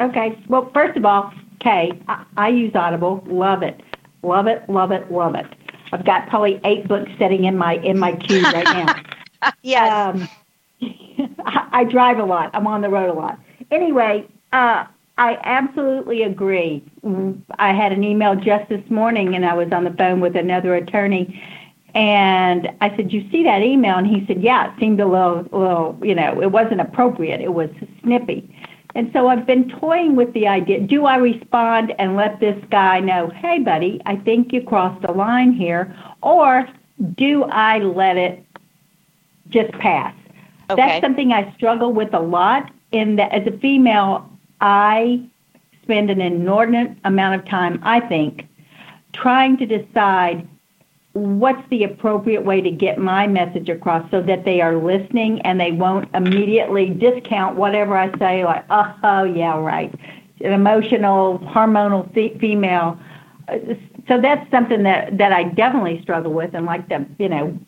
Okay. 0.00 0.38
Well, 0.48 0.70
first 0.72 0.96
of 0.96 1.04
all, 1.04 1.32
Kay, 1.60 1.92
I, 2.08 2.24
I 2.36 2.48
use 2.48 2.74
Audible, 2.74 3.22
love 3.26 3.62
it. 3.62 3.80
Love 4.22 4.46
it, 4.46 4.68
love 4.68 4.92
it, 4.92 5.10
love 5.10 5.34
it. 5.34 5.46
I've 5.92 6.04
got 6.04 6.28
probably 6.28 6.60
eight 6.64 6.86
books 6.86 7.10
sitting 7.18 7.44
in 7.44 7.56
my 7.56 7.74
in 7.74 7.98
my 7.98 8.12
queue 8.12 8.42
right 8.42 8.64
now. 8.64 9.52
yes. 9.62 9.90
Um, 9.92 10.28
I, 11.44 11.68
I 11.72 11.84
drive 11.84 12.18
a 12.18 12.24
lot. 12.24 12.50
I'm 12.54 12.66
on 12.66 12.80
the 12.80 12.88
road 12.88 13.10
a 13.10 13.18
lot. 13.18 13.38
Anyway, 13.70 14.26
uh, 14.52 14.84
I 15.18 15.38
absolutely 15.42 16.22
agree. 16.22 16.82
I 17.58 17.72
had 17.72 17.92
an 17.92 18.04
email 18.04 18.34
just 18.34 18.68
this 18.68 18.88
morning, 18.90 19.34
and 19.34 19.44
I 19.44 19.54
was 19.54 19.70
on 19.72 19.84
the 19.84 19.90
phone 19.92 20.20
with 20.20 20.36
another 20.36 20.74
attorney, 20.74 21.42
and 21.94 22.70
I 22.80 22.94
said, 22.96 23.12
"You 23.12 23.28
see 23.30 23.42
that 23.44 23.62
email?" 23.62 23.96
And 23.96 24.06
he 24.06 24.24
said, 24.26 24.42
"Yeah, 24.42 24.72
it 24.72 24.80
seemed 24.80 25.00
a 25.00 25.06
little, 25.06 25.42
little, 25.52 25.98
you 26.02 26.14
know, 26.14 26.40
it 26.40 26.52
wasn't 26.52 26.80
appropriate. 26.80 27.40
It 27.40 27.52
was 27.52 27.68
snippy." 28.02 28.48
And 28.94 29.10
so 29.12 29.28
I've 29.28 29.46
been 29.46 29.68
toying 29.68 30.16
with 30.16 30.32
the 30.32 30.48
idea 30.48 30.80
do 30.80 31.06
I 31.06 31.16
respond 31.16 31.94
and 31.98 32.16
let 32.16 32.40
this 32.40 32.62
guy 32.70 33.00
know, 33.00 33.28
hey, 33.28 33.58
buddy, 33.58 34.00
I 34.06 34.16
think 34.16 34.52
you 34.52 34.62
crossed 34.62 35.04
a 35.04 35.12
line 35.12 35.52
here? 35.52 35.94
Or 36.22 36.68
do 37.14 37.44
I 37.44 37.78
let 37.78 38.16
it 38.16 38.44
just 39.48 39.72
pass? 39.72 40.14
Okay. 40.70 40.82
That's 40.82 41.04
something 41.04 41.32
I 41.32 41.52
struggle 41.54 41.92
with 41.92 42.14
a 42.14 42.20
lot. 42.20 42.70
In 42.92 43.16
that, 43.16 43.32
as 43.32 43.46
a 43.46 43.56
female, 43.58 44.28
I 44.60 45.22
spend 45.82 46.10
an 46.10 46.20
inordinate 46.20 46.96
amount 47.04 47.40
of 47.40 47.48
time, 47.48 47.80
I 47.84 48.00
think, 48.00 48.48
trying 49.12 49.56
to 49.58 49.66
decide 49.66 50.48
what's 51.12 51.68
the 51.70 51.82
appropriate 51.84 52.44
way 52.44 52.60
to 52.60 52.70
get 52.70 52.98
my 52.98 53.26
message 53.26 53.68
across 53.68 54.08
so 54.10 54.22
that 54.22 54.44
they 54.44 54.60
are 54.60 54.76
listening 54.76 55.40
and 55.42 55.60
they 55.60 55.72
won't 55.72 56.08
immediately 56.14 56.90
discount 56.90 57.56
whatever 57.56 57.96
I 57.96 58.16
say, 58.18 58.44
like, 58.44 58.64
oh, 58.70 58.94
oh 59.02 59.24
yeah, 59.24 59.58
right. 59.58 59.92
An 60.40 60.52
emotional, 60.52 61.38
hormonal 61.40 62.12
female. 62.40 62.98
So 64.08 64.20
that's 64.20 64.48
something 64.50 64.84
that, 64.84 65.18
that 65.18 65.32
I 65.32 65.44
definitely 65.44 66.00
struggle 66.02 66.32
with 66.32 66.54
and 66.54 66.64
like 66.64 66.88
to, 66.90 67.04
you 67.18 67.28
know, 67.28 67.58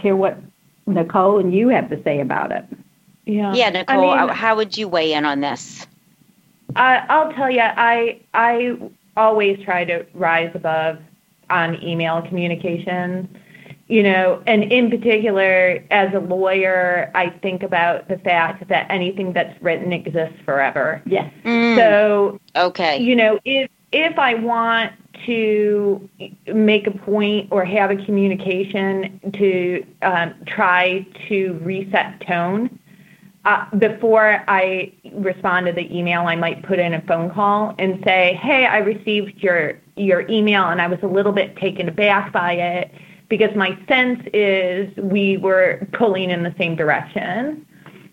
hear 0.00 0.16
what 0.16 0.38
Nicole 0.86 1.38
and 1.38 1.54
you 1.54 1.68
have 1.68 1.88
to 1.90 2.02
say 2.02 2.20
about 2.20 2.50
it. 2.50 2.64
Yeah. 3.24 3.54
Yeah, 3.54 3.70
Nicole, 3.70 4.10
I 4.10 4.26
mean, 4.26 4.34
how 4.34 4.56
would 4.56 4.76
you 4.76 4.88
weigh 4.88 5.12
in 5.12 5.24
on 5.24 5.40
this? 5.40 5.86
I, 6.74 7.04
I'll 7.08 7.32
tell 7.32 7.50
you, 7.50 7.60
I 7.60 8.20
I 8.34 8.76
always 9.16 9.62
try 9.62 9.84
to 9.84 10.04
rise 10.14 10.50
above 10.54 10.98
on 11.50 11.82
email 11.82 12.22
communications. 12.22 13.28
You 13.88 14.02
know, 14.02 14.42
and 14.46 14.72
in 14.72 14.88
particular, 14.88 15.84
as 15.90 16.14
a 16.14 16.18
lawyer, 16.18 17.10
I 17.14 17.28
think 17.28 17.62
about 17.62 18.08
the 18.08 18.16
fact 18.16 18.68
that 18.68 18.86
anything 18.90 19.34
that's 19.34 19.60
written 19.60 19.92
exists 19.92 20.38
forever. 20.46 21.02
Yes. 21.04 21.30
Mm. 21.44 21.76
So, 21.76 22.40
okay. 22.56 22.96
You 22.98 23.16
know, 23.16 23.38
if 23.44 23.68
if 23.90 24.18
I 24.18 24.34
want 24.34 24.92
to 25.26 26.08
make 26.46 26.86
a 26.86 26.90
point 26.90 27.48
or 27.50 27.64
have 27.64 27.90
a 27.90 27.96
communication 27.96 29.20
to 29.34 29.84
um, 30.02 30.34
try 30.46 31.06
to 31.28 31.58
reset 31.62 32.20
tone, 32.26 32.78
Uh, 33.44 33.64
before 33.76 34.44
I 34.46 34.92
respond 35.14 35.66
to 35.66 35.72
the 35.72 35.96
email, 35.96 36.22
I 36.22 36.36
might 36.36 36.62
put 36.62 36.78
in 36.78 36.94
a 36.94 37.02
phone 37.02 37.28
call 37.30 37.74
and 37.78 38.00
say, 38.04 38.38
"Hey, 38.40 38.66
I 38.66 38.78
received 38.78 39.42
your 39.42 39.80
your 39.96 40.28
email 40.28 40.64
and 40.68 40.80
I 40.80 40.86
was 40.86 41.00
a 41.02 41.08
little 41.08 41.32
bit 41.32 41.56
taken 41.56 41.88
aback 41.88 42.32
by 42.32 42.52
it 42.52 42.92
because 43.28 43.54
my 43.56 43.76
sense 43.88 44.20
is 44.32 44.96
we 44.96 45.38
were 45.38 45.88
pulling 45.92 46.30
in 46.30 46.44
the 46.44 46.54
same 46.56 46.76
direction." 46.76 47.66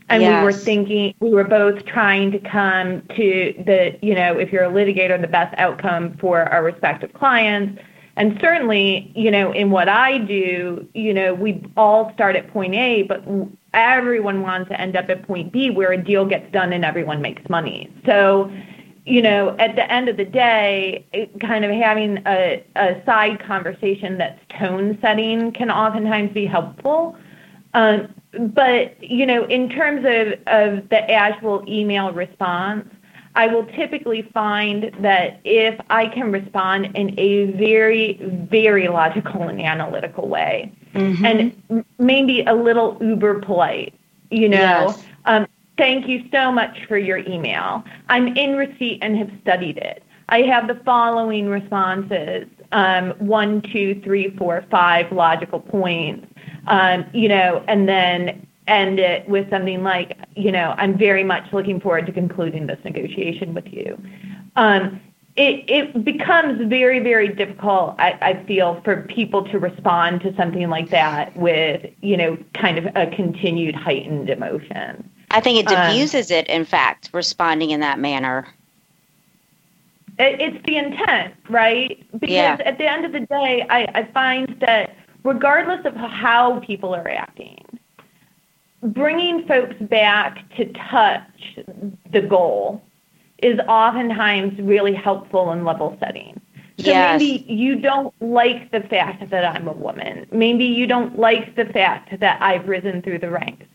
And 0.10 0.24
yes. 0.24 0.42
we 0.42 0.46
were 0.46 0.54
thinking, 0.54 1.14
we 1.20 1.30
were 1.30 1.44
both 1.44 1.86
trying 1.86 2.32
to 2.32 2.40
come 2.40 3.04
to 3.16 3.54
the, 3.66 3.96
you 4.02 4.16
know, 4.16 4.40
if 4.40 4.52
you're 4.52 4.64
a 4.64 4.72
litigator, 4.72 5.22
the 5.22 5.28
best 5.28 5.54
outcome 5.60 6.18
for 6.18 6.42
our 6.42 6.64
respective 6.64 7.14
clients. 7.14 7.80
And 8.16 8.38
certainly, 8.42 9.12
you 9.16 9.32
know, 9.32 9.52
in 9.52 9.72
what 9.72 9.88
I 9.88 10.18
do, 10.18 10.88
you 10.94 11.14
know, 11.14 11.34
we 11.34 11.64
all 11.78 12.12
start 12.14 12.36
at 12.36 12.52
point 12.52 12.76
A, 12.76 13.04
but 13.04 13.24
everyone 13.74 14.42
wants 14.42 14.70
to 14.70 14.80
end 14.80 14.98
up 14.98 15.10
at 15.10 15.24
point 15.24 15.54
B 15.54 15.70
where 15.70 15.92
a 15.92 15.98
deal 15.98 16.26
gets 16.26 16.52
done 16.52 16.74
and 16.74 16.84
everyone 16.84 17.22
makes 17.22 17.48
money. 17.50 17.90
So, 18.06 18.52
you 19.06 19.22
know, 19.22 19.56
at 19.58 19.76
the 19.76 19.92
end 19.92 20.10
of 20.10 20.18
the 20.18 20.26
day, 20.26 21.06
it, 21.14 21.40
kind 21.40 21.64
of 21.64 21.72
having 21.72 22.22
a, 22.28 22.64
a 22.76 23.02
side 23.06 23.42
conversation 23.42 24.18
that's 24.18 24.40
tone 24.60 24.98
setting 25.02 25.52
can 25.54 25.72
oftentimes 25.72 26.34
be 26.34 26.46
helpful. 26.46 27.16
Um, 27.74 28.14
but, 28.38 29.02
you 29.02 29.26
know, 29.26 29.46
in 29.46 29.70
terms 29.70 30.06
of, 30.06 30.34
of 30.48 30.90
the 30.90 31.10
actual 31.10 31.64
email 31.68 32.12
response, 32.12 32.88
I 33.36 33.48
will 33.48 33.66
typically 33.66 34.24
find 34.34 34.92
that 35.00 35.40
if 35.44 35.80
I 35.90 36.08
can 36.08 36.32
respond 36.32 36.96
in 36.96 37.18
a 37.20 37.52
very, 37.52 38.14
very 38.50 38.88
logical 38.88 39.44
and 39.44 39.62
analytical 39.62 40.28
way, 40.28 40.72
mm-hmm. 40.94 41.26
and 41.26 41.86
maybe 42.00 42.44
a 42.44 42.54
little 42.54 42.98
uber 43.02 43.40
polite, 43.40 43.94
you 44.32 44.50
know, 44.50 44.88
yes. 44.88 45.04
um, 45.26 45.48
thank 45.78 46.08
you 46.08 46.26
so 46.32 46.52
much 46.52 46.86
for 46.88 46.98
your 46.98 47.18
email. 47.18 47.84
I'm 48.10 48.36
in 48.36 48.56
receipt 48.56 49.00
and 49.02 49.18
have 49.18 49.32
studied 49.42 49.78
it. 49.78 50.04
I 50.30 50.42
have 50.42 50.68
the 50.68 50.76
following 50.86 51.48
responses 51.50 52.48
um, 52.72 53.12
one, 53.18 53.62
two, 53.62 54.00
three, 54.04 54.30
four, 54.38 54.64
five 54.70 55.12
logical 55.12 55.60
points. 55.60 56.28
um, 56.68 57.06
you 57.14 57.28
know, 57.28 57.64
and 57.68 57.88
then 57.88 58.46
end 58.70 59.00
it 59.00 59.28
with 59.28 59.50
something 59.50 59.84
like, 59.84 60.18
you 60.36 60.52
know, 60.52 60.76
I'm 60.78 60.98
very 60.98 61.24
much 61.24 61.52
looking 61.52 61.80
forward 61.80 62.06
to 62.06 62.12
concluding 62.12 62.68
this 62.68 62.80
negotiation 62.84 63.54
with 63.54 63.68
you. 63.68 64.00
Um, 64.56 65.02
it, 65.36 65.70
it 65.70 66.04
becomes 66.04 66.68
very, 66.68 67.00
very 67.00 67.30
difficult, 67.30 67.96
I, 67.98 68.18
I 68.22 68.44
feel, 68.46 68.82
for 68.84 69.04
people 69.04 69.44
to 69.46 69.60
respond 69.60 70.22
to 70.22 70.36
something 70.36 70.70
like 70.70 70.90
that 70.90 71.36
with, 71.38 71.90
you 72.02 72.18
know, 72.18 72.38
kind 72.54 72.78
of 72.78 72.86
a 72.96 73.08
continued 73.16 73.76
heightened 73.76 74.30
emotion. 74.30 75.10
I 75.32 75.40
think 75.40 75.60
it 75.60 75.72
um, 75.72 75.88
diffuses 75.88 76.32
um, 76.32 76.38
it, 76.38 76.48
in 76.48 76.66
fact, 76.66 77.10
responding 77.14 77.70
in 77.70 77.80
that 77.80 78.00
manner. 78.00 78.48
It, 80.18 80.42
it's 80.42 80.66
the 80.66 80.76
intent, 80.76 81.36
right? 81.50 82.06
Because 82.12 82.30
yeah. 82.30 82.58
at 82.66 82.78
the 82.78 82.90
end 82.92 83.06
of 83.06 83.14
the 83.14 83.22
day, 83.22 83.66
I, 83.70 83.88
I 83.96 84.04
find 84.12 84.58
that 84.60 84.96
regardless 85.24 85.86
of 85.86 85.96
how 85.96 86.60
people 86.60 86.94
are 86.94 87.08
acting, 87.08 87.64
bringing 88.82 89.46
folks 89.48 89.76
back 89.82 90.50
to 90.56 90.66
touch 90.74 91.60
the 92.12 92.22
goal 92.22 92.82
is 93.42 93.60
oftentimes 93.68 94.60
really 94.60 94.94
helpful 94.94 95.52
in 95.52 95.64
level 95.64 95.98
setting. 96.00 96.40
So 96.78 96.86
yes. 96.86 97.20
maybe 97.20 97.46
you 97.52 97.76
don't 97.76 98.14
like 98.22 98.72
the 98.72 98.82
fact 98.82 99.30
that 99.30 99.46
I'm 99.46 99.68
a 99.68 99.74
woman. 99.74 100.26
Maybe 100.32 100.66
you 100.66 100.88
don't 100.88 101.20
like 101.20 101.56
the 101.56 101.66
fact 101.66 102.18
that 102.20 102.42
I've 102.42 102.68
risen 102.68 103.02
through 103.02 103.20
the 103.20 103.30
ranks 103.30 103.66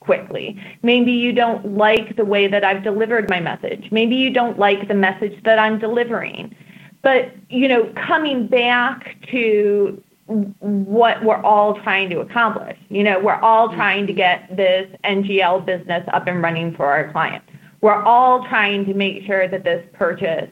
quickly. 0.00 0.60
Maybe 0.82 1.12
you 1.12 1.32
don't 1.32 1.76
like 1.76 2.16
the 2.16 2.24
way 2.24 2.48
that 2.48 2.64
I've 2.64 2.82
delivered 2.82 3.28
my 3.28 3.40
message. 3.40 3.88
Maybe 3.92 4.16
you 4.16 4.30
don't 4.30 4.58
like 4.58 4.88
the 4.88 4.94
message 4.94 5.40
that 5.44 5.58
I'm 5.58 5.78
delivering. 5.78 6.54
But, 7.02 7.32
you 7.48 7.68
know, 7.68 7.92
coming 8.08 8.48
back 8.48 9.16
to 9.30 10.02
what 10.26 11.24
we're 11.24 11.42
all 11.42 11.80
trying 11.82 12.10
to 12.10 12.20
accomplish. 12.20 12.76
You 12.88 13.04
know, 13.04 13.20
we're 13.20 13.40
all 13.40 13.68
mm-hmm. 13.68 13.76
trying 13.76 14.06
to 14.06 14.12
get 14.12 14.56
this 14.56 14.88
NGL 15.04 15.64
business 15.64 16.04
up 16.12 16.26
and 16.26 16.42
running 16.42 16.74
for 16.74 16.86
our 16.86 17.10
clients. 17.12 17.46
We're 17.80 18.02
all 18.02 18.46
trying 18.48 18.84
to 18.86 18.94
make 18.94 19.24
sure 19.24 19.46
that 19.48 19.62
this 19.64 19.86
purchase 19.92 20.50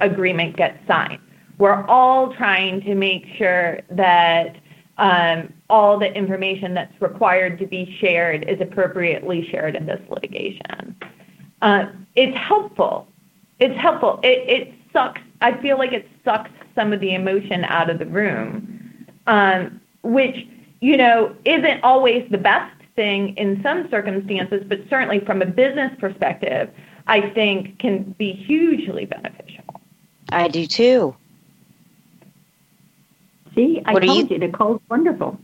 agreement 0.00 0.56
gets 0.56 0.78
signed. 0.86 1.20
We're 1.58 1.84
all 1.86 2.34
trying 2.34 2.82
to 2.82 2.94
make 2.94 3.26
sure 3.36 3.80
that 3.90 4.56
um, 4.98 5.52
all 5.68 5.98
the 5.98 6.12
information 6.14 6.74
that's 6.74 7.00
required 7.00 7.58
to 7.58 7.66
be 7.66 7.96
shared 8.00 8.48
is 8.48 8.60
appropriately 8.60 9.48
shared 9.50 9.74
in 9.74 9.86
this 9.86 10.00
litigation. 10.08 10.96
Uh, 11.62 11.86
it's 12.14 12.36
helpful. 12.36 13.08
It's 13.58 13.78
helpful. 13.80 14.20
It, 14.22 14.48
it 14.48 14.74
sucks. 14.92 15.20
I 15.40 15.60
feel 15.60 15.78
like 15.78 15.92
it 15.92 16.08
sucks 16.24 16.50
some 16.74 16.92
of 16.92 17.00
the 17.00 17.14
emotion 17.14 17.64
out 17.64 17.90
of 17.90 17.98
the 17.98 18.06
room 18.06 18.75
um, 19.26 19.80
which 20.02 20.46
you 20.80 20.96
know 20.96 21.34
isn't 21.44 21.82
always 21.82 22.26
the 22.30 22.38
best 22.38 22.74
thing 22.94 23.36
in 23.36 23.62
some 23.62 23.88
circumstances, 23.90 24.64
but 24.66 24.80
certainly 24.88 25.20
from 25.20 25.42
a 25.42 25.46
business 25.46 25.92
perspective, 25.98 26.70
I 27.06 27.30
think 27.30 27.78
can 27.78 28.02
be 28.18 28.32
hugely 28.32 29.04
beneficial. 29.04 29.64
I 30.30 30.48
do 30.48 30.66
too. 30.66 31.14
See, 33.54 33.80
I 33.86 33.92
what 33.92 34.02
told 34.02 34.30
you? 34.30 34.34
you, 34.34 34.38
Nicole's 34.38 34.82
wonderful. 34.90 35.38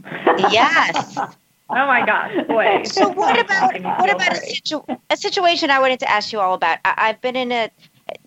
Yes. 0.51 1.17
oh 1.19 1.35
my 1.71 2.05
gosh, 2.05 2.47
boy. 2.47 2.83
So 2.85 3.09
what 3.09 3.39
about 3.39 3.73
what 4.01 4.11
about 4.15 4.33
a, 4.33 4.37
situ- 4.37 4.85
a 5.09 5.17
situation 5.17 5.71
I 5.71 5.79
wanted 5.79 6.01
to 6.01 6.11
ask 6.11 6.33
you 6.33 6.41
all 6.41 6.55
about? 6.55 6.79
I- 6.85 7.07
have 7.07 7.21
been 7.21 7.37
in 7.37 7.53
a 7.53 7.71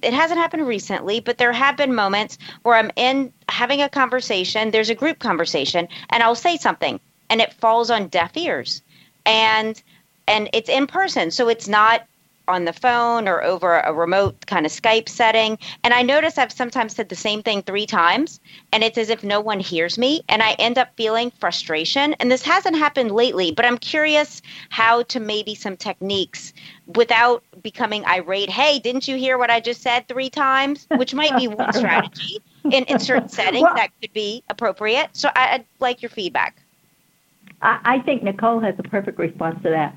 it 0.02 0.14
hasn't 0.14 0.40
happened 0.40 0.68
recently, 0.68 1.20
but 1.20 1.38
there 1.38 1.54
have 1.54 1.78
been 1.78 1.94
moments 1.94 2.38
where 2.64 2.76
I'm 2.76 2.92
in 2.96 3.34
having 3.50 3.82
a 3.82 3.90
conversation, 3.90 4.72
there's 4.72 4.90
a 4.90 4.96
group 4.96 5.20
conversation, 5.20 5.88
and 6.10 6.24
I'll 6.24 6.36
say 6.36 6.58
something 6.58 7.00
and 7.30 7.42
it 7.42 7.54
falls 7.54 7.90
on 7.90 8.08
deaf 8.08 8.36
ears. 8.38 8.82
And 9.26 9.82
and 10.28 10.50
it's 10.54 10.70
in 10.70 10.88
person, 10.88 11.32
so 11.32 11.50
it's 11.50 11.68
not 11.68 12.08
on 12.48 12.66
the 12.66 12.74
phone 12.74 13.28
or 13.28 13.44
over 13.44 13.80
a 13.80 13.94
remote 13.94 14.46
kind 14.46 14.66
of 14.66 14.72
Skype 14.72 15.10
setting. 15.10 15.58
And 15.84 15.94
I 15.94 16.02
notice 16.02 16.38
I've 16.38 16.52
sometimes 16.52 16.96
said 16.96 17.10
the 17.10 17.16
same 17.16 17.44
thing 17.44 17.62
three 17.62 17.86
times, 17.86 18.40
and 18.72 18.84
it's 18.84 18.98
as 18.98 19.10
if 19.10 19.24
no 19.24 19.40
one 19.40 19.60
hears 19.60 19.98
me. 19.98 20.22
And 20.30 20.42
I 20.42 20.54
end 20.54 20.78
up 20.78 20.90
feeling 20.98 21.32
frustration. 21.40 22.14
And 22.16 22.32
this 22.32 22.44
hasn't 22.44 22.78
happened 22.78 23.12
lately, 23.12 23.52
but 23.52 23.66
I'm 23.66 23.78
curious 23.78 24.42
how 24.70 25.04
to 25.04 25.20
maybe 25.20 25.56
some 25.56 25.78
techniques 25.78 26.54
without 26.96 27.44
becoming 27.62 28.06
irate. 28.06 28.50
Hey, 28.50 28.80
didn't 28.80 29.08
you 29.08 29.18
hear 29.18 29.38
what 29.38 29.50
I 29.50 29.60
just 29.60 29.82
said 29.82 30.08
three 30.08 30.30
times? 30.30 30.88
Which 30.98 31.14
might 31.14 31.36
be 31.38 31.48
one 31.48 31.74
strategy 31.74 32.42
in, 32.66 32.84
in 32.86 33.00
certain 33.00 33.30
settings 33.30 33.64
well, 33.64 33.76
that 33.76 33.90
could 34.02 34.14
be 34.14 34.44
appropriate. 34.50 35.10
So 35.14 35.30
I, 35.36 35.58
would 35.58 35.66
like 35.80 36.02
your 36.02 36.10
feedback. 36.10 36.62
I, 37.62 37.80
I 37.84 38.00
think 38.00 38.24
Nicole 38.24 38.60
has 38.60 38.76
a 38.78 38.84
perfect 38.84 39.18
response 39.20 39.62
to 39.64 39.70
that. 39.70 39.96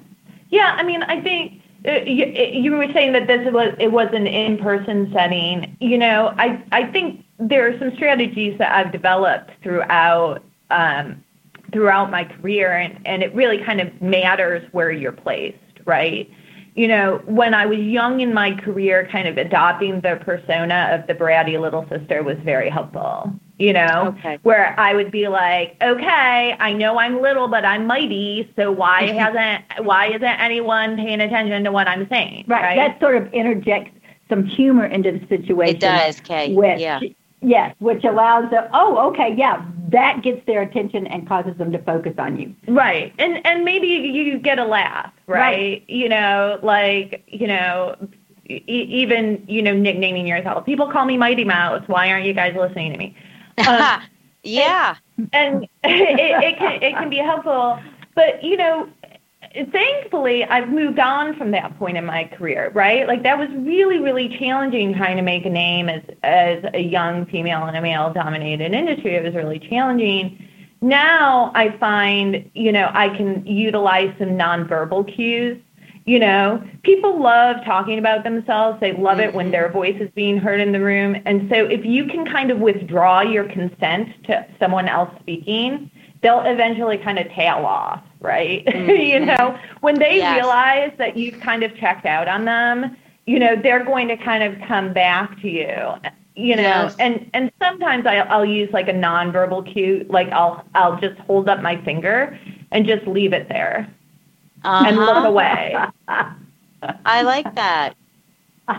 Yeah, 0.50 0.74
I 0.78 0.82
mean, 0.82 1.02
I 1.02 1.20
think 1.20 1.60
you, 1.84 2.26
you 2.26 2.72
were 2.72 2.92
saying 2.92 3.12
that 3.12 3.26
this 3.26 3.52
was 3.52 3.74
it 3.78 3.92
was 3.92 4.08
an 4.12 4.26
in-person 4.26 5.10
setting. 5.12 5.76
You 5.80 5.98
know, 5.98 6.34
I 6.36 6.62
I 6.72 6.84
think 6.86 7.24
there 7.38 7.68
are 7.68 7.78
some 7.78 7.94
strategies 7.94 8.58
that 8.58 8.74
I've 8.74 8.92
developed 8.92 9.50
throughout 9.62 10.42
um, 10.70 11.24
throughout 11.72 12.10
my 12.10 12.24
career, 12.24 12.76
and 12.76 12.98
and 13.06 13.22
it 13.22 13.34
really 13.34 13.58
kind 13.64 13.80
of 13.80 14.02
matters 14.02 14.66
where 14.72 14.90
you're 14.90 15.12
placed, 15.12 15.58
right? 15.84 16.28
You 16.74 16.88
know, 16.88 17.22
when 17.26 17.54
I 17.54 17.66
was 17.66 17.78
young 17.78 18.20
in 18.20 18.32
my 18.32 18.52
career, 18.52 19.08
kind 19.10 19.26
of 19.26 19.36
adopting 19.36 20.00
the 20.00 20.20
persona 20.24 20.90
of 20.92 21.06
the 21.06 21.14
bratty 21.14 21.60
little 21.60 21.86
sister 21.88 22.22
was 22.22 22.36
very 22.44 22.70
helpful 22.70 23.32
you 23.58 23.72
know, 23.72 24.14
okay. 24.18 24.38
where 24.42 24.78
I 24.78 24.94
would 24.94 25.10
be 25.10 25.26
like, 25.28 25.76
okay, 25.82 26.56
I 26.58 26.72
know 26.72 26.98
I'm 26.98 27.20
little, 27.20 27.48
but 27.48 27.64
I'm 27.64 27.86
mighty. 27.86 28.50
So 28.56 28.70
why 28.70 29.04
mm-hmm. 29.04 29.18
hasn't 29.18 29.86
why 29.86 30.06
isn't 30.08 30.22
anyone 30.24 30.96
paying 30.96 31.20
attention 31.20 31.64
to 31.64 31.72
what 31.72 31.88
I'm 31.88 32.08
saying? 32.08 32.44
Right. 32.46 32.62
right? 32.62 32.76
That 32.76 33.00
sort 33.00 33.16
of 33.16 33.32
interjects 33.32 33.98
some 34.28 34.44
humor 34.44 34.86
into 34.86 35.12
the 35.12 35.26
situation. 35.26 35.76
It 35.76 35.80
does, 35.80 36.20
Kay. 36.20 36.54
Which, 36.54 36.78
yeah. 36.80 37.00
Yes, 37.40 37.74
which 37.78 38.04
allows 38.04 38.50
them. 38.50 38.68
Oh, 38.72 39.08
okay, 39.10 39.34
yeah, 39.36 39.64
that 39.90 40.22
gets 40.22 40.44
their 40.46 40.62
attention 40.62 41.06
and 41.06 41.28
causes 41.28 41.56
them 41.56 41.70
to 41.70 41.78
focus 41.78 42.14
on 42.18 42.38
you. 42.38 42.54
Right, 42.66 43.12
and 43.18 43.44
and 43.46 43.64
maybe 43.64 43.86
you 43.86 44.38
get 44.38 44.58
a 44.58 44.64
laugh, 44.64 45.12
right? 45.28 45.38
right. 45.38 45.84
You 45.88 46.08
know, 46.08 46.58
like 46.64 47.22
you 47.28 47.46
know, 47.46 47.94
e- 48.48 48.64
even 48.66 49.44
you 49.46 49.62
know, 49.62 49.72
nicknaming 49.72 50.26
yourself. 50.26 50.66
People 50.66 50.90
call 50.90 51.04
me 51.04 51.16
Mighty 51.16 51.44
Mouse. 51.44 51.82
Why 51.86 52.10
aren't 52.10 52.26
you 52.26 52.34
guys 52.34 52.56
listening 52.56 52.92
to 52.92 52.98
me? 52.98 53.16
Um, 53.66 54.02
yeah. 54.42 54.96
And, 55.32 55.32
and 55.32 55.64
it, 55.84 56.44
it, 56.44 56.58
can, 56.58 56.82
it 56.82 56.92
can 56.92 57.10
be 57.10 57.16
helpful. 57.16 57.80
But, 58.14 58.42
you 58.42 58.56
know, 58.56 58.88
thankfully, 59.72 60.44
I've 60.44 60.68
moved 60.68 60.98
on 60.98 61.36
from 61.36 61.50
that 61.52 61.78
point 61.78 61.96
in 61.96 62.04
my 62.04 62.24
career, 62.24 62.70
right? 62.74 63.06
Like 63.06 63.22
that 63.22 63.38
was 63.38 63.48
really, 63.50 63.98
really 63.98 64.36
challenging 64.38 64.94
trying 64.94 65.16
to 65.16 65.22
make 65.22 65.46
a 65.46 65.50
name 65.50 65.88
as, 65.88 66.02
as 66.22 66.64
a 66.74 66.80
young 66.80 67.26
female 67.26 67.66
in 67.66 67.74
a 67.74 67.82
male 67.82 68.12
dominated 68.12 68.72
industry. 68.72 69.14
It 69.14 69.24
was 69.24 69.34
really 69.34 69.58
challenging. 69.58 70.44
Now 70.80 71.50
I 71.54 71.76
find, 71.78 72.48
you 72.54 72.72
know, 72.72 72.90
I 72.92 73.08
can 73.16 73.44
utilize 73.46 74.14
some 74.18 74.30
nonverbal 74.30 75.12
cues 75.14 75.60
you 76.08 76.18
know, 76.18 76.66
people 76.84 77.20
love 77.20 77.56
talking 77.66 77.98
about 77.98 78.24
themselves. 78.24 78.80
They 78.80 78.94
love 78.94 79.20
it 79.20 79.34
when 79.34 79.46
mm-hmm. 79.46 79.52
their 79.52 79.70
voice 79.70 80.00
is 80.00 80.08
being 80.14 80.38
heard 80.38 80.58
in 80.58 80.72
the 80.72 80.80
room. 80.80 81.16
And 81.26 81.50
so 81.50 81.66
if 81.66 81.84
you 81.84 82.06
can 82.06 82.24
kind 82.24 82.50
of 82.50 82.60
withdraw 82.60 83.20
your 83.20 83.44
consent 83.44 84.24
to 84.24 84.46
someone 84.58 84.88
else 84.88 85.10
speaking, 85.20 85.90
they'll 86.22 86.40
eventually 86.40 86.96
kind 86.96 87.18
of 87.18 87.28
tail 87.32 87.66
off, 87.66 88.02
right? 88.20 88.64
Mm-hmm. 88.78 88.90
you 88.90 89.20
know, 89.20 89.58
when 89.80 89.98
they 89.98 90.16
yes. 90.16 90.36
realize 90.36 90.92
that 90.96 91.16
you've 91.18 91.40
kind 91.40 91.62
of 91.62 91.76
checked 91.76 92.06
out 92.06 92.26
on 92.26 92.46
them, 92.46 92.96
you 93.26 93.38
know, 93.38 93.54
they're 93.54 93.84
going 93.84 94.08
to 94.08 94.16
kind 94.16 94.42
of 94.42 94.66
come 94.66 94.94
back 94.94 95.38
to 95.42 95.48
you. 95.48 95.76
You 96.36 96.56
know, 96.56 96.62
yes. 96.62 96.96
and 97.00 97.28
and 97.34 97.50
sometimes 97.60 98.06
I, 98.06 98.18
I'll 98.18 98.44
use 98.44 98.70
like 98.72 98.88
a 98.88 98.92
nonverbal 98.92 99.70
cue, 99.70 100.06
like 100.08 100.28
I'll 100.28 100.64
I'll 100.74 100.98
just 101.00 101.18
hold 101.20 101.48
up 101.48 101.60
my 101.60 101.82
finger 101.84 102.38
and 102.70 102.86
just 102.86 103.06
leave 103.08 103.32
it 103.32 103.48
there 103.48 103.92
uh-huh. 104.64 104.84
and 104.86 104.96
look 104.96 105.24
away. 105.24 105.76
I 107.04 107.22
like 107.22 107.54
that. 107.54 107.94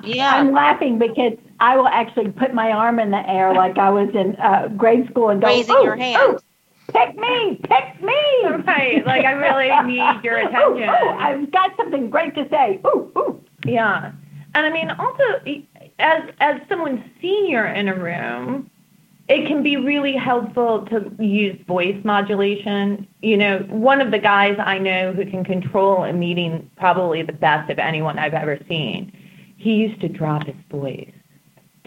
Yeah. 0.03 0.35
I'm 0.35 0.51
laughing 0.51 0.99
because 0.99 1.33
I 1.59 1.75
will 1.75 1.87
actually 1.87 2.31
put 2.31 2.53
my 2.53 2.71
arm 2.71 2.99
in 2.99 3.11
the 3.11 3.27
air 3.29 3.53
like 3.53 3.77
I 3.77 3.89
was 3.89 4.09
in 4.13 4.35
uh, 4.35 4.69
grade 4.77 5.09
school 5.09 5.29
and 5.29 5.41
go, 5.41 5.47
raising 5.47 5.75
oh, 5.75 5.83
your 5.83 5.95
hand. 5.95 6.17
Oh, 6.21 6.39
pick 6.93 7.17
me, 7.17 7.59
pick 7.63 8.01
me. 8.01 8.13
Right. 8.65 9.05
Like 9.05 9.25
I 9.25 9.31
really 9.31 9.69
need 9.95 10.23
your 10.23 10.37
attention. 10.37 10.89
Ooh, 10.89 10.91
ooh, 10.91 11.09
I've 11.09 11.51
got 11.51 11.75
something 11.75 12.09
great 12.09 12.35
to 12.35 12.47
say. 12.49 12.79
Ooh, 12.85 13.11
ooh. 13.17 13.43
Yeah. 13.65 14.11
And 14.55 14.65
I 14.65 14.69
mean, 14.71 14.89
also, 14.91 15.23
as 15.99 16.23
as 16.39 16.61
someone 16.69 17.03
senior 17.21 17.67
in 17.67 17.87
a 17.87 17.95
room, 17.95 18.69
it 19.29 19.47
can 19.47 19.61
be 19.61 19.77
really 19.77 20.15
helpful 20.15 20.85
to 20.87 21.11
use 21.19 21.55
voice 21.67 21.95
modulation. 22.03 23.07
You 23.21 23.37
know, 23.37 23.59
one 23.69 24.01
of 24.01 24.09
the 24.09 24.17
guys 24.17 24.57
I 24.59 24.79
know 24.79 25.13
who 25.13 25.23
can 25.23 25.43
control 25.43 26.03
a 26.03 26.11
meeting 26.11 26.69
probably 26.77 27.21
the 27.21 27.33
best 27.33 27.69
of 27.69 27.77
anyone 27.77 28.17
I've 28.17 28.33
ever 28.33 28.59
seen, 28.67 29.11
he 29.57 29.75
used 29.75 30.01
to 30.01 30.09
drop 30.09 30.45
his 30.47 30.55
voice 30.71 31.11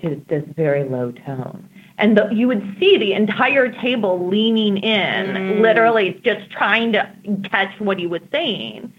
to 0.03 0.25
this 0.29 0.45
very 0.57 0.85
low 0.85 1.13
tone. 1.13 1.69
and 1.99 2.17
the, 2.17 2.29
you 2.33 2.49
would 2.49 2.77
see 2.81 2.97
the 2.97 3.13
entire 3.13 3.71
table 3.71 4.27
leaning 4.27 4.79
in, 4.79 5.27
Mm. 5.37 5.61
literally 5.61 6.19
just 6.25 6.51
trying 6.51 6.91
to 6.93 7.09
catch 7.51 7.79
what 7.81 7.99
he 7.99 8.07
was 8.07 8.23
saying. 8.33 8.93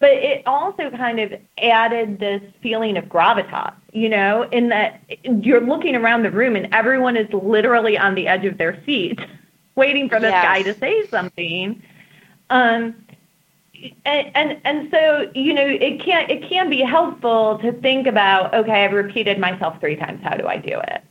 But 0.00 0.10
it 0.10 0.46
also 0.46 0.90
kind 0.90 1.18
of 1.18 1.32
added 1.60 2.20
this 2.20 2.40
feeling 2.62 2.96
of 2.96 3.06
gravitas, 3.06 3.74
you 3.92 4.08
know, 4.08 4.42
in 4.50 4.68
that 4.68 5.00
you're 5.24 5.60
looking 5.60 5.96
around 5.96 6.22
the 6.22 6.30
room 6.30 6.54
and 6.54 6.72
everyone 6.72 7.16
is 7.16 7.32
literally 7.32 7.98
on 7.98 8.14
the 8.14 8.28
edge 8.28 8.44
of 8.44 8.58
their 8.58 8.80
seat, 8.84 9.18
waiting 9.74 10.08
for 10.08 10.20
this 10.20 10.30
Yes. 10.30 10.42
guy 10.44 10.62
to 10.62 10.78
say 10.78 11.08
something. 11.10 11.82
Um, 12.50 12.94
and, 14.04 14.30
and 14.34 14.60
and 14.64 14.90
so 14.90 15.30
you 15.34 15.54
know 15.54 15.64
it 15.66 16.00
can 16.00 16.28
it 16.30 16.48
can 16.48 16.68
be 16.68 16.80
helpful 16.80 17.58
to 17.58 17.72
think 17.80 18.06
about 18.06 18.52
okay 18.54 18.84
I've 18.84 18.92
repeated 18.92 19.38
myself 19.38 19.78
three 19.80 19.96
times 19.96 20.20
how 20.22 20.36
do 20.36 20.46
I 20.46 20.56
do 20.56 20.80
it 20.80 21.02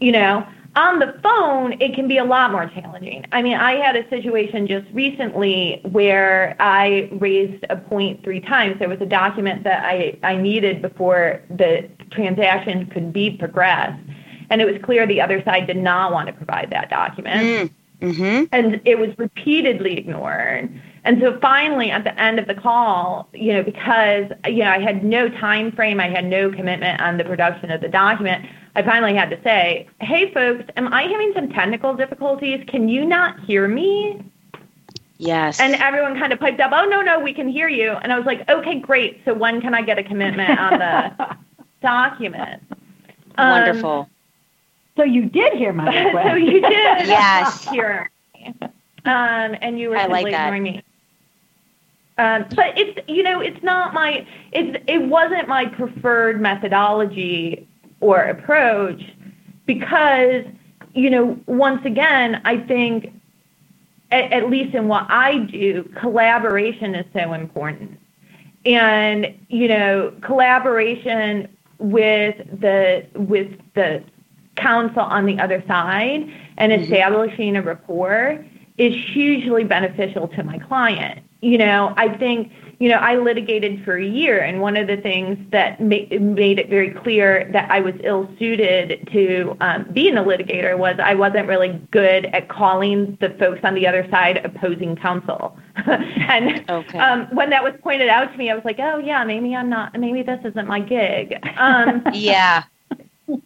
you 0.00 0.12
know 0.12 0.46
on 0.74 0.98
the 0.98 1.14
phone 1.22 1.80
it 1.80 1.94
can 1.94 2.08
be 2.08 2.18
a 2.18 2.24
lot 2.24 2.50
more 2.50 2.66
challenging 2.74 3.24
I 3.32 3.42
mean 3.42 3.56
I 3.56 3.72
had 3.74 3.96
a 3.96 4.08
situation 4.08 4.66
just 4.66 4.86
recently 4.92 5.80
where 5.90 6.56
I 6.60 7.10
raised 7.12 7.64
a 7.68 7.76
point 7.76 8.22
three 8.24 8.40
times 8.40 8.78
there 8.78 8.88
was 8.88 9.00
a 9.00 9.06
document 9.06 9.64
that 9.64 9.84
I 9.84 10.18
I 10.22 10.36
needed 10.36 10.80
before 10.80 11.42
the 11.50 11.88
transaction 12.10 12.86
could 12.86 13.12
be 13.12 13.30
progressed 13.30 14.02
and 14.50 14.60
it 14.60 14.70
was 14.70 14.80
clear 14.82 15.06
the 15.06 15.20
other 15.20 15.42
side 15.44 15.66
did 15.66 15.76
not 15.76 16.12
want 16.12 16.28
to 16.28 16.32
provide 16.32 16.70
that 16.70 16.88
document 16.88 17.72
Mm-hmm. 18.02 18.46
and 18.50 18.80
it 18.84 18.98
was 18.98 19.10
repeatedly 19.16 19.96
ignored. 19.96 20.68
And 21.04 21.20
so 21.20 21.38
finally, 21.40 21.92
at 21.92 22.02
the 22.02 22.20
end 22.20 22.40
of 22.40 22.48
the 22.48 22.54
call, 22.54 23.28
you 23.32 23.52
know, 23.52 23.62
because 23.62 24.26
you 24.44 24.64
know 24.64 24.70
I 24.70 24.80
had 24.80 25.04
no 25.04 25.28
time 25.28 25.70
frame, 25.70 26.00
I 26.00 26.08
had 26.08 26.24
no 26.24 26.50
commitment 26.50 27.00
on 27.00 27.16
the 27.16 27.24
production 27.24 27.70
of 27.70 27.80
the 27.80 27.88
document. 27.88 28.44
I 28.74 28.82
finally 28.82 29.14
had 29.14 29.30
to 29.30 29.42
say, 29.42 29.88
"Hey, 30.00 30.32
folks, 30.32 30.64
am 30.76 30.92
I 30.92 31.02
having 31.02 31.32
some 31.34 31.48
technical 31.50 31.94
difficulties? 31.94 32.64
Can 32.68 32.88
you 32.88 33.04
not 33.04 33.40
hear 33.40 33.68
me?" 33.68 34.22
Yes. 35.18 35.60
And 35.60 35.74
everyone 35.76 36.18
kind 36.18 36.32
of 36.32 36.40
piped 36.40 36.60
up, 36.60 36.72
"Oh 36.74 36.84
no, 36.86 37.02
no, 37.02 37.20
we 37.20 37.32
can 37.34 37.48
hear 37.48 37.68
you." 37.68 37.92
And 37.92 38.12
I 38.12 38.16
was 38.16 38.26
like, 38.26 38.48
"Okay, 38.48 38.78
great. 38.80 39.20
So 39.24 39.34
when 39.34 39.60
can 39.60 39.74
I 39.74 39.82
get 39.82 39.98
a 39.98 40.02
commitment 40.02 40.58
on 40.58 40.78
the 40.78 41.36
document?" 41.82 42.62
Um, 43.36 43.50
Wonderful. 43.50 44.08
So 44.96 45.04
you 45.04 45.26
did 45.26 45.54
hear 45.54 45.72
my 45.72 45.84
request. 46.04 46.28
so 46.28 46.34
you 46.34 46.60
did 46.60 47.08
Yes. 47.08 47.64
hear 47.68 48.10
me. 48.34 48.54
Um, 49.04 49.56
and 49.60 49.78
you 49.78 49.90
were 49.90 49.96
I 49.96 50.06
like 50.06 50.24
that. 50.26 50.46
ignoring 50.46 50.62
me. 50.62 50.82
Um, 52.18 52.44
but 52.54 52.76
it's 52.78 52.98
you 53.08 53.22
know 53.22 53.40
it's 53.40 53.62
not 53.62 53.94
my 53.94 54.26
it's 54.52 54.82
it 54.86 54.98
wasn't 55.02 55.48
my 55.48 55.66
preferred 55.66 56.40
methodology 56.40 57.66
or 58.02 58.18
approach 58.18 59.02
because 59.66 60.44
you 60.94 61.08
know 61.08 61.38
once 61.46 61.84
again 61.86 62.42
I 62.44 62.58
think 62.58 63.12
at, 64.10 64.30
at 64.32 64.50
least 64.50 64.74
in 64.74 64.88
what 64.88 65.06
I 65.08 65.38
do 65.38 65.90
collaboration 65.98 66.94
is 66.94 67.06
so 67.14 67.32
important 67.32 67.98
and 68.66 69.26
you 69.48 69.68
know 69.68 70.12
collaboration 70.20 71.48
with 71.78 72.36
the 72.60 73.06
with 73.14 73.50
the 73.74 74.02
counsel 74.56 75.02
on 75.02 75.26
the 75.26 75.38
other 75.38 75.62
side 75.66 76.30
and 76.58 76.72
mm-hmm. 76.72 76.82
establishing 76.82 77.56
a 77.56 77.62
rapport 77.62 78.44
is 78.78 78.94
hugely 79.12 79.64
beneficial 79.64 80.28
to 80.28 80.42
my 80.42 80.58
client. 80.58 81.20
You 81.40 81.58
know, 81.58 81.92
I 81.96 82.16
think, 82.16 82.52
you 82.82 82.88
know, 82.88 82.96
I 82.96 83.14
litigated 83.14 83.84
for 83.84 83.96
a 83.96 84.04
year, 84.04 84.40
and 84.40 84.60
one 84.60 84.76
of 84.76 84.88
the 84.88 84.96
things 84.96 85.38
that 85.52 85.80
ma- 85.80 85.98
made 86.18 86.58
it 86.58 86.68
very 86.68 86.90
clear 86.90 87.48
that 87.52 87.70
I 87.70 87.78
was 87.78 87.94
ill 88.02 88.28
suited 88.40 89.08
to 89.12 89.56
um, 89.60 89.86
being 89.92 90.16
a 90.16 90.24
litigator 90.24 90.76
was 90.76 90.96
I 90.98 91.14
wasn't 91.14 91.46
really 91.46 91.80
good 91.92 92.24
at 92.24 92.48
calling 92.48 93.16
the 93.20 93.30
folks 93.38 93.60
on 93.62 93.74
the 93.76 93.86
other 93.86 94.04
side 94.10 94.44
opposing 94.44 94.96
counsel. 94.96 95.56
and 95.86 96.68
Okay. 96.68 96.98
um, 96.98 97.28
when 97.32 97.50
that 97.50 97.62
was 97.62 97.72
pointed 97.84 98.08
out 98.08 98.32
to 98.32 98.36
me, 98.36 98.50
I 98.50 98.54
was 98.56 98.64
like, 98.64 98.80
oh, 98.80 98.98
yeah, 98.98 99.22
maybe 99.22 99.54
I'm 99.54 99.68
not, 99.68 99.96
maybe 99.96 100.24
this 100.24 100.40
isn't 100.44 100.66
my 100.66 100.80
gig. 100.80 101.38
Um, 101.56 102.02
yeah. 102.12 102.64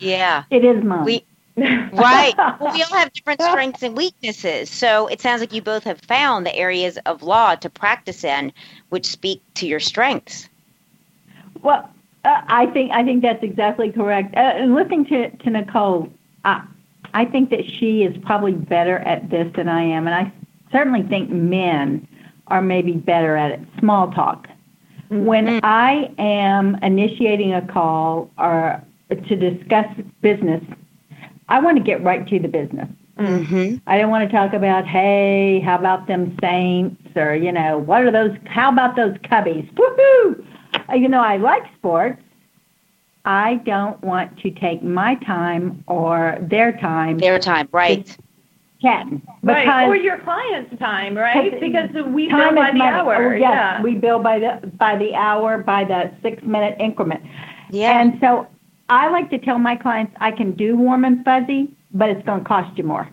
Yeah. 0.00 0.44
it 0.50 0.64
is 0.64 0.84
mine. 0.84 1.04
We 1.04 1.24
right. 1.58 2.34
Well, 2.60 2.72
we 2.72 2.82
all 2.82 2.98
have 2.98 3.12
different 3.12 3.42
strengths 3.42 3.82
and 3.82 3.96
weaknesses. 3.96 4.70
So 4.70 5.06
it 5.06 5.20
sounds 5.20 5.40
like 5.40 5.52
you 5.52 5.62
both 5.62 5.84
have 5.84 6.00
found 6.00 6.44
the 6.44 6.54
areas 6.54 6.98
of 7.06 7.22
law 7.22 7.54
to 7.56 7.70
practice 7.70 8.24
in, 8.24 8.52
which 8.88 9.06
speak 9.06 9.42
to 9.54 9.66
your 9.66 9.80
strengths. 9.80 10.48
Well, 11.62 11.88
uh, 12.24 12.42
I 12.48 12.66
think 12.66 12.92
I 12.92 13.04
think 13.04 13.22
that's 13.22 13.42
exactly 13.42 13.92
correct. 13.92 14.34
Uh, 14.34 14.40
and 14.40 14.74
listening 14.74 15.04
to 15.06 15.30
to 15.30 15.50
Nicole, 15.50 16.10
I 16.44 16.62
I 17.14 17.24
think 17.24 17.50
that 17.50 17.64
she 17.64 18.02
is 18.02 18.16
probably 18.22 18.52
better 18.52 18.98
at 18.98 19.30
this 19.30 19.52
than 19.54 19.68
I 19.68 19.82
am, 19.82 20.06
and 20.06 20.14
I 20.14 20.32
certainly 20.72 21.02
think 21.02 21.30
men 21.30 22.06
are 22.48 22.62
maybe 22.62 22.92
better 22.92 23.36
at 23.36 23.52
it. 23.52 23.60
Small 23.78 24.10
talk. 24.10 24.48
When 25.10 25.60
I 25.62 26.12
am 26.18 26.76
initiating 26.82 27.54
a 27.54 27.62
call 27.66 28.30
or 28.36 28.82
to 29.10 29.36
discuss 29.36 29.86
business, 30.20 30.62
I 31.48 31.60
want 31.60 31.76
to 31.76 31.82
get 31.82 32.02
right 32.02 32.26
to 32.26 32.38
the 32.38 32.48
business. 32.48 32.88
Mm-hmm. 33.18 33.76
I 33.86 33.98
don't 33.98 34.10
want 34.10 34.30
to 34.30 34.36
talk 34.36 34.52
about, 34.52 34.86
hey, 34.86 35.60
how 35.60 35.76
about 35.76 36.06
them 36.06 36.36
Saints 36.40 37.02
or, 37.16 37.34
you 37.34 37.50
know, 37.50 37.78
what 37.78 38.04
are 38.04 38.12
those, 38.12 38.36
how 38.46 38.70
about 38.70 38.94
those 38.94 39.14
Cubbies? 39.18 39.68
Woohoo! 39.74 40.44
Uh, 40.88 40.94
You 40.94 41.08
know, 41.08 41.20
I 41.20 41.36
like 41.36 41.62
sports. 41.76 42.22
I 43.24 43.56
don't 43.66 44.00
want 44.02 44.38
to 44.40 44.50
take 44.52 44.82
my 44.82 45.16
time 45.16 45.82
or 45.86 46.38
their 46.40 46.72
time 46.78 47.18
Their 47.18 47.38
time, 47.38 47.68
right? 47.72 48.16
chatting. 48.80 49.20
right, 49.42 49.88
or 49.88 49.96
your 49.96 50.18
client's 50.18 50.78
time, 50.78 51.16
right? 51.16 51.60
Because 51.60 51.90
we 52.06 52.28
bill 52.28 52.54
by 52.54 52.70
the 52.70 52.78
money. 52.78 52.80
hour. 52.82 53.16
Oh, 53.16 53.30
yes, 53.32 53.40
yeah. 53.40 53.82
we 53.82 53.96
bill 53.96 54.20
by 54.20 54.38
the, 54.38 54.66
by 54.78 54.96
the 54.96 55.14
hour, 55.14 55.58
by 55.58 55.84
the 55.84 56.12
six 56.22 56.42
minute 56.44 56.76
increment. 56.78 57.22
Yeah. 57.70 58.00
And 58.00 58.18
so 58.20 58.46
I 58.88 59.08
like 59.10 59.30
to 59.30 59.38
tell 59.38 59.58
my 59.58 59.76
clients 59.76 60.14
I 60.20 60.30
can 60.30 60.52
do 60.52 60.76
warm 60.76 61.04
and 61.04 61.24
fuzzy, 61.24 61.70
but 61.92 62.08
it's 62.10 62.24
going 62.24 62.40
to 62.40 62.48
cost 62.48 62.76
you 62.78 62.84
more. 62.84 63.08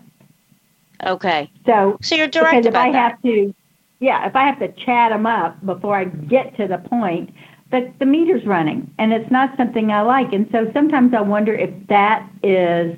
okay. 1.04 1.50
So 1.66 1.98
So 2.00 2.14
you're 2.14 2.28
direct 2.28 2.52
because 2.62 2.66
if 2.66 2.74
I 2.74 2.92
that. 2.92 3.12
have 3.12 3.22
to, 3.22 3.54
yeah, 4.00 4.26
if 4.26 4.34
I 4.36 4.44
have 4.46 4.58
to 4.60 4.68
chat 4.72 5.10
them 5.10 5.26
up 5.26 5.64
before 5.64 5.96
I 5.96 6.04
get 6.04 6.56
to 6.56 6.66
the 6.66 6.78
point, 6.78 7.30
but 7.70 7.92
the 7.98 8.06
meter's 8.06 8.44
running, 8.46 8.90
and 8.98 9.12
it's 9.12 9.30
not 9.30 9.56
something 9.56 9.90
I 9.90 10.02
like. 10.02 10.32
And 10.32 10.48
so 10.52 10.70
sometimes 10.72 11.12
I 11.14 11.20
wonder 11.20 11.52
if 11.54 11.70
that 11.88 12.28
is 12.42 12.96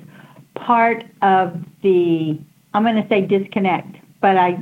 part 0.55 1.03
of 1.21 1.57
the, 1.81 2.39
I'm 2.73 2.83
going 2.83 3.01
to 3.01 3.07
say 3.09 3.21
disconnect, 3.21 3.95
but 4.21 4.37
I 4.37 4.59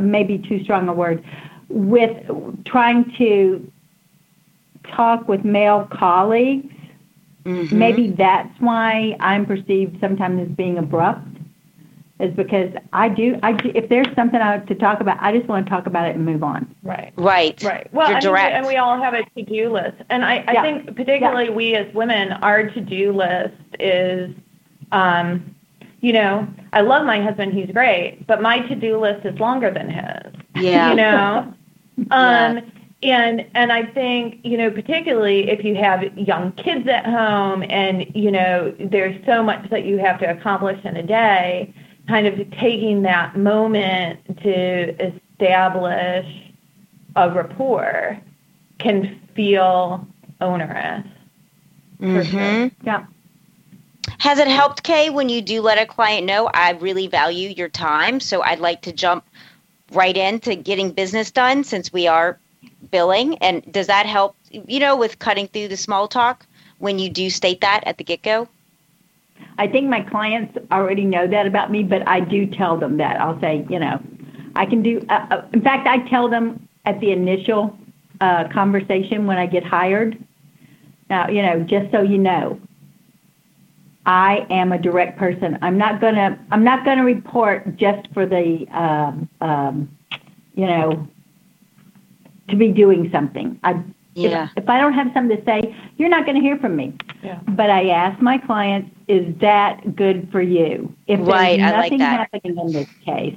maybe 0.00 0.38
too 0.38 0.62
strong 0.62 0.88
a 0.88 0.92
word, 0.92 1.24
with 1.68 2.10
trying 2.64 3.12
to 3.16 3.70
talk 4.84 5.28
with 5.28 5.44
male 5.44 5.88
colleagues. 5.90 6.72
Mhm. 7.44 7.72
Maybe 7.72 8.08
that's 8.10 8.58
why 8.60 9.16
I'm 9.20 9.46
perceived 9.46 9.98
sometimes 10.00 10.40
as 10.42 10.48
being 10.56 10.78
abrupt 10.78 11.26
is 12.18 12.34
because 12.34 12.70
I 12.92 13.08
do, 13.08 13.38
I 13.42 13.52
do, 13.52 13.72
if 13.74 13.88
there's 13.88 14.14
something 14.14 14.38
I 14.38 14.52
have 14.52 14.66
to 14.66 14.74
talk 14.74 15.00
about, 15.00 15.16
I 15.22 15.34
just 15.34 15.48
want 15.48 15.64
to 15.64 15.70
talk 15.70 15.86
about 15.86 16.06
it 16.06 16.16
and 16.16 16.24
move 16.26 16.42
on. 16.42 16.66
right. 16.82 17.12
Right. 17.16 17.62
Right. 17.62 17.88
Well, 17.94 18.08
You're 18.08 18.18
I 18.18 18.20
think- 18.20 18.30
direct. 18.30 18.54
and 18.56 18.66
we 18.66 18.76
all 18.76 19.00
have 19.00 19.14
a 19.14 19.22
to-do 19.36 19.70
list, 19.70 19.96
and 20.10 20.22
I, 20.22 20.44
I 20.46 20.52
Yeah. 20.52 20.62
think 20.62 20.94
particularly 20.96 21.48
we 21.48 21.74
as 21.76 21.92
women, 21.94 22.32
our 22.32 22.68
to-do 22.68 23.12
list 23.12 23.54
is, 23.78 24.34
um, 24.92 25.54
you 26.02 26.12
know, 26.12 26.46
I 26.74 26.82
love 26.82 27.06
my 27.06 27.22
husband; 27.22 27.54
he's 27.54 27.70
great, 27.70 28.26
but 28.26 28.42
my 28.42 28.60
to-do 28.60 28.98
list 28.98 29.24
is 29.24 29.38
longer 29.40 29.70
than 29.70 29.88
his. 29.88 30.32
Yeah. 30.62 30.90
You 30.90 30.96
know, 30.96 31.54
um, 32.10 32.60
and 33.02 33.46
and 33.54 33.72
I 33.72 33.84
think 33.84 34.40
you 34.44 34.56
know, 34.56 34.70
particularly 34.70 35.50
if 35.50 35.64
you 35.64 35.74
have 35.76 36.16
young 36.18 36.52
kids 36.52 36.86
at 36.88 37.06
home, 37.06 37.64
and 37.68 38.06
you 38.14 38.30
know, 38.30 38.74
there's 38.78 39.24
so 39.26 39.42
much 39.42 39.70
that 39.70 39.84
you 39.84 39.98
have 39.98 40.18
to 40.20 40.30
accomplish 40.30 40.84
in 40.84 40.96
a 40.96 41.02
day. 41.02 41.74
Kind 42.08 42.26
of 42.26 42.50
taking 42.52 43.02
that 43.02 43.36
moment 43.36 44.42
to 44.42 45.14
establish 45.40 46.26
a 47.14 47.30
rapport 47.30 48.18
can 48.78 49.20
feel 49.34 50.06
onerous. 50.40 51.06
for 51.98 52.24
sure. 52.24 52.40
Mm-hmm. 52.40 52.86
Yeah. 52.86 53.06
Has 54.18 54.38
it 54.38 54.48
helped, 54.48 54.82
Kay, 54.82 55.10
when 55.10 55.28
you 55.28 55.40
do 55.40 55.62
let 55.62 55.78
a 55.78 55.86
client 55.86 56.26
know 56.26 56.50
I 56.52 56.72
really 56.72 57.06
value 57.06 57.50
your 57.50 57.68
time, 57.68 58.18
so 58.20 58.42
I'd 58.42 58.60
like 58.60 58.82
to 58.82 58.92
jump 58.92 59.24
right 59.92 60.16
into 60.16 60.56
getting 60.56 60.90
business 60.92 61.30
done 61.30 61.64
since 61.64 61.92
we 61.92 62.06
are 62.06 62.39
billing? 62.90 63.38
And 63.38 63.70
does 63.72 63.86
that 63.86 64.06
help, 64.06 64.36
you 64.50 64.80
know, 64.80 64.96
with 64.96 65.18
cutting 65.18 65.46
through 65.48 65.68
the 65.68 65.76
small 65.76 66.08
talk 66.08 66.46
when 66.78 66.98
you 66.98 67.08
do 67.08 67.30
state 67.30 67.60
that 67.60 67.82
at 67.86 67.98
the 67.98 68.04
get 68.04 68.22
go? 68.22 68.48
I 69.58 69.66
think 69.66 69.88
my 69.88 70.00
clients 70.02 70.56
already 70.70 71.04
know 71.04 71.26
that 71.26 71.46
about 71.46 71.70
me, 71.70 71.82
but 71.82 72.06
I 72.08 72.20
do 72.20 72.46
tell 72.46 72.76
them 72.76 72.96
that. 72.98 73.20
I'll 73.20 73.40
say, 73.40 73.66
you 73.68 73.78
know, 73.78 74.00
I 74.56 74.66
can 74.66 74.82
do, 74.82 75.04
uh, 75.08 75.26
uh, 75.30 75.46
in 75.52 75.62
fact, 75.62 75.86
I 75.86 75.98
tell 76.08 76.28
them 76.28 76.66
at 76.84 77.00
the 77.00 77.10
initial 77.10 77.76
uh, 78.20 78.48
conversation 78.48 79.26
when 79.26 79.38
I 79.38 79.46
get 79.46 79.64
hired. 79.64 80.22
Now, 81.08 81.28
you 81.28 81.42
know, 81.42 81.60
just 81.60 81.90
so 81.90 82.02
you 82.02 82.18
know, 82.18 82.60
I 84.06 84.46
am 84.50 84.72
a 84.72 84.78
direct 84.78 85.18
person. 85.18 85.58
I'm 85.62 85.76
not 85.76 86.00
gonna 86.00 86.38
I'm 86.50 86.64
not 86.64 86.84
gonna 86.84 87.04
report 87.04 87.76
just 87.76 88.08
for 88.14 88.26
the 88.26 88.66
um, 88.72 89.28
um, 89.40 89.96
you 90.54 90.66
know 90.66 91.06
to 92.50 92.56
be 92.56 92.68
doing 92.68 93.10
something. 93.10 93.58
I 93.64 93.82
Yeah. 94.14 94.48
if, 94.56 94.64
if 94.64 94.68
I 94.68 94.78
don't 94.80 94.92
have 94.94 95.10
something 95.14 95.36
to 95.36 95.44
say, 95.44 95.74
you're 95.96 96.08
not 96.08 96.24
going 96.26 96.36
to 96.36 96.42
hear 96.42 96.58
from 96.58 96.76
me. 96.76 96.92
Yeah. 97.22 97.38
But 97.48 97.70
I 97.70 97.88
ask 97.90 98.20
my 98.20 98.38
clients, 98.38 98.90
is 99.08 99.34
that 99.40 99.94
good 99.96 100.28
for 100.32 100.42
you? 100.42 100.92
If 101.06 101.20
Right, 101.20 101.58
there's 101.58 101.72
I 101.72 101.76
like 101.76 101.92
nothing 101.92 101.98
that. 102.00 102.18
happening 102.32 102.58
in 102.58 102.72
this 102.72 102.88
case, 103.04 103.36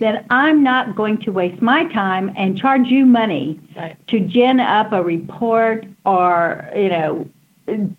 then 0.00 0.24
I'm 0.30 0.62
not 0.62 0.96
going 0.96 1.18
to 1.18 1.30
waste 1.30 1.62
my 1.62 1.84
time 1.92 2.32
and 2.36 2.58
charge 2.58 2.88
you 2.88 3.06
money 3.06 3.60
Right. 3.76 3.96
to 4.08 4.20
gin 4.20 4.60
up 4.60 4.92
a 4.92 5.02
report 5.02 5.86
or, 6.04 6.68
you 6.74 6.88
know, 6.88 7.28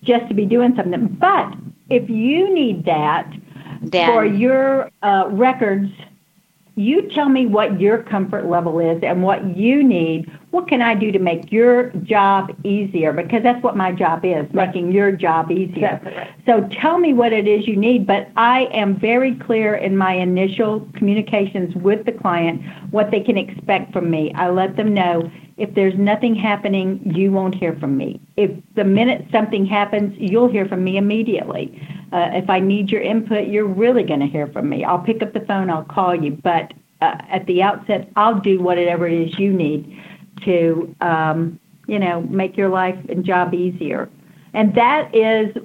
just 0.03 0.28
to 0.28 0.34
be 0.34 0.45
doing 0.45 0.76
something. 0.76 1.07
But 1.07 1.53
if 1.89 2.09
you 2.09 2.53
need 2.53 2.86
that 2.86 3.32
Then 3.82 4.07
for 4.07 4.26
your 4.26 4.91
uh, 5.03 5.28
records, 5.32 5.89
you 6.76 7.09
tell 7.09 7.30
me 7.30 7.45
what 7.45 7.80
your 7.80 7.99
comfort 8.03 8.47
level 8.47 8.80
is 8.80 9.01
and 9.01 9.23
what 9.23 9.55
you 9.55 9.82
need. 9.82 10.30
What 10.51 10.67
can 10.67 10.82
I 10.82 10.93
do 10.93 11.11
to 11.11 11.19
make 11.19 11.51
your 11.51 11.89
job 12.03 12.53
easier? 12.65 13.13
Because 13.13 13.43
that's 13.43 13.63
what 13.63 13.78
my 13.78 13.93
job 13.93 14.26
is, 14.26 14.45
Right. 14.53 14.67
making 14.67 14.91
your 14.91 15.11
job 15.11 15.51
easier. 15.51 15.86
Exactly 15.86 16.13
right. 16.15 16.30
So 16.45 16.67
tell 16.71 16.97
me 16.97 17.13
what 17.13 17.32
it 17.32 17.47
is 17.47 17.67
you 17.67 17.78
need, 17.78 18.05
but 18.05 18.30
I 18.36 18.63
am 18.73 18.95
very 18.95 19.36
clear 19.36 19.76
in 19.76 19.95
my 19.95 20.13
initial 20.13 20.86
communications 20.93 21.76
with 21.76 22.05
the 22.05 22.11
client 22.11 22.61
what 22.91 23.09
they 23.09 23.21
can 23.21 23.38
expect 23.38 23.93
from 23.93 24.09
me. 24.09 24.34
I 24.36 24.49
let 24.49 24.76
them 24.76 24.93
know 24.93 25.32
if 25.58 25.74
there's 25.74 25.95
nothing 25.97 26.36
happening, 26.36 27.01
you 27.16 27.32
won't 27.32 27.56
hear 27.56 27.76
from 27.80 27.95
me. 27.95 28.20
If 28.36 28.51
the 28.76 28.84
minute 28.84 29.26
something 29.32 29.66
happens, 29.66 30.14
you'll 30.18 30.49
hear 30.49 30.66
from 30.68 30.84
me 30.84 30.97
immediately. 30.97 31.82
Uh, 32.12 32.30
if 32.34 32.49
I 32.49 32.60
need 32.60 32.89
your 32.89 33.01
input, 33.01 33.47
you're 33.47 33.68
really 33.68 34.03
going 34.03 34.20
to 34.20 34.28
hear 34.28 34.47
from 34.47 34.70
me. 34.70 34.84
I'll 34.84 34.99
pick 34.99 35.22
up 35.22 35.34
the 35.34 35.41
phone, 35.41 35.70
I'll 35.70 35.84
call 35.84 36.14
you, 36.14 36.32
but 36.43 36.74
uh, 37.01 37.18
at 37.30 37.45
the 37.45 37.62
outset, 37.62 38.10
I'll 38.16 38.39
do 38.39 38.60
whatever 38.60 39.08
it 39.08 39.14
is 39.14 39.39
you 39.39 39.53
need 39.53 39.97
to, 40.43 40.93
um, 41.01 41.60
you 41.88 41.99
know, 41.99 42.22
make 42.24 42.58
your 42.58 42.70
life 42.70 42.97
and 43.08 43.24
job 43.24 43.53
easier. 43.53 44.10
And 44.53 44.74
that 44.76 45.14
is 45.16 45.56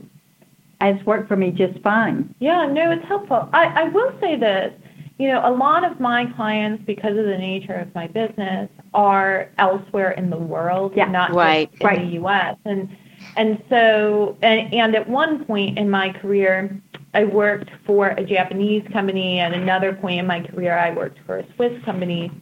has 0.80 0.96
worked 1.04 1.28
for 1.28 1.36
me 1.36 1.50
just 1.50 1.78
fine. 1.82 2.34
Yeah, 2.38 2.66
no, 2.66 2.90
it's 2.90 3.06
helpful. 3.06 3.48
I, 3.52 3.66
I 3.66 3.84
will 3.84 4.12
say 4.20 4.36
this, 4.36 4.72
you 5.20 5.28
know, 5.28 5.42
a 5.44 5.52
lot 5.52 5.84
of 5.84 6.00
my 6.00 6.24
clients, 6.34 6.82
because 6.86 7.10
of 7.18 7.26
the 7.26 7.36
nature 7.36 7.74
of 7.74 7.94
my 7.94 8.06
business, 8.06 8.70
are 8.94 9.50
elsewhere 9.58 10.12
in 10.12 10.30
the 10.30 10.38
world, 10.38 10.94
Yeah. 10.96 11.10
not 11.10 11.32
Right. 11.32 11.70
just 11.70 11.82
in 11.82 11.86
Right. 11.86 11.98
the 12.00 12.12
U.S. 12.14 12.56
And 12.64 12.88
and 13.36 13.62
so, 13.68 14.36
and, 14.42 14.72
and 14.74 14.96
at 14.96 15.08
one 15.08 15.44
point 15.44 15.78
in 15.78 15.88
my 15.88 16.08
career, 16.10 16.80
I 17.14 17.24
worked 17.24 17.70
for 17.86 18.08
a 18.08 18.24
Japanese 18.24 18.82
company. 18.92 19.38
At 19.40 19.52
another 19.52 19.92
point 19.92 20.18
in 20.18 20.26
my 20.26 20.40
career, 20.40 20.76
I 20.76 20.90
worked 20.90 21.18
for 21.26 21.38
a 21.38 21.44
Swiss 21.54 21.72
company. 21.84 22.32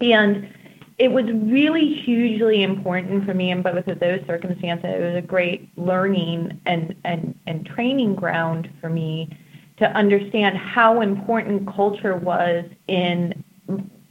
And 0.00 0.52
it 0.98 1.10
was 1.10 1.24
really 1.32 1.94
hugely 1.94 2.62
important 2.62 3.24
for 3.24 3.34
me 3.34 3.50
in 3.50 3.62
both 3.62 3.88
of 3.88 3.98
those 3.98 4.20
circumstances. 4.26 4.84
It 4.84 5.00
was 5.02 5.16
a 5.16 5.26
great 5.26 5.68
learning 5.76 6.60
and, 6.66 6.94
and, 7.04 7.34
and 7.46 7.66
training 7.66 8.14
ground 8.14 8.70
for 8.80 8.90
me 8.90 9.28
to 9.80 9.90
understand 9.96 10.56
how 10.58 11.00
important 11.02 11.66
culture 11.74 12.16
was 12.16 12.64
in 12.88 13.44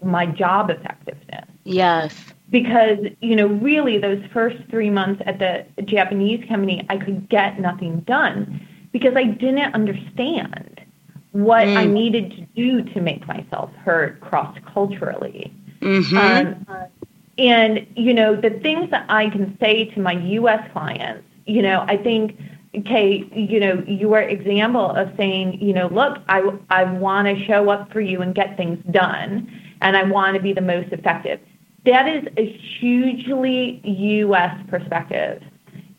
my 0.03 0.25
job 0.27 0.69
effectiveness. 0.69 1.47
yes. 1.65 2.13
Because, 2.49 2.99
you 3.21 3.35
know, 3.35 3.47
really 3.47 3.97
those 3.99 4.23
first 4.33 4.57
three 4.69 4.89
months 4.89 5.21
at 5.25 5.39
the 5.39 5.65
Japanese 5.83 6.43
company, 6.47 6.85
I 6.89 6.97
could 6.97 7.29
get 7.29 7.59
nothing 7.59 8.01
done 8.01 8.61
because 8.91 9.15
I 9.15 9.23
didn't 9.25 9.73
understand 9.73 10.81
what 11.31 11.71
I 11.75 11.85
Mm. 11.85 11.93
needed 11.93 12.31
to 12.31 12.41
do 12.55 12.81
to 12.93 13.01
make 13.01 13.27
myself 13.27 13.73
heard 13.75 14.19
cross 14.21 14.57
culturally. 14.73 15.53
hmm 15.81 16.15
Um, 16.15 16.65
and 17.37 17.85
you 17.95 18.13
know 18.13 18.35
the 18.35 18.49
things 18.49 18.89
that 18.91 19.05
I 19.09 19.29
can 19.29 19.57
say 19.59 19.85
to 19.85 19.99
my 20.01 20.13
U.S. 20.13 20.67
clients, 20.73 21.25
you 21.45 21.61
know, 21.61 21.83
I 21.87 21.97
think, 21.97 22.37
okay, 22.75 23.27
you 23.33 23.59
know, 23.59 23.83
your 23.87 24.19
example 24.21 24.91
of 24.91 25.09
saying, 25.17 25.61
you 25.61 25.73
know, 25.73 25.87
look, 25.87 26.19
I 26.27 26.41
I 26.69 26.83
want 26.83 27.27
to 27.27 27.45
show 27.45 27.69
up 27.69 27.91
for 27.91 28.01
you 28.01 28.21
and 28.21 28.33
get 28.35 28.57
things 28.57 28.83
done, 28.91 29.51
and 29.81 29.97
I 29.97 30.03
want 30.03 30.35
to 30.35 30.41
be 30.41 30.53
the 30.53 30.61
most 30.61 30.91
effective. 30.91 31.39
That 31.85 32.07
is 32.07 32.27
a 32.37 32.45
hugely 32.79 33.81
U.S. 33.83 34.55
perspective, 34.67 35.41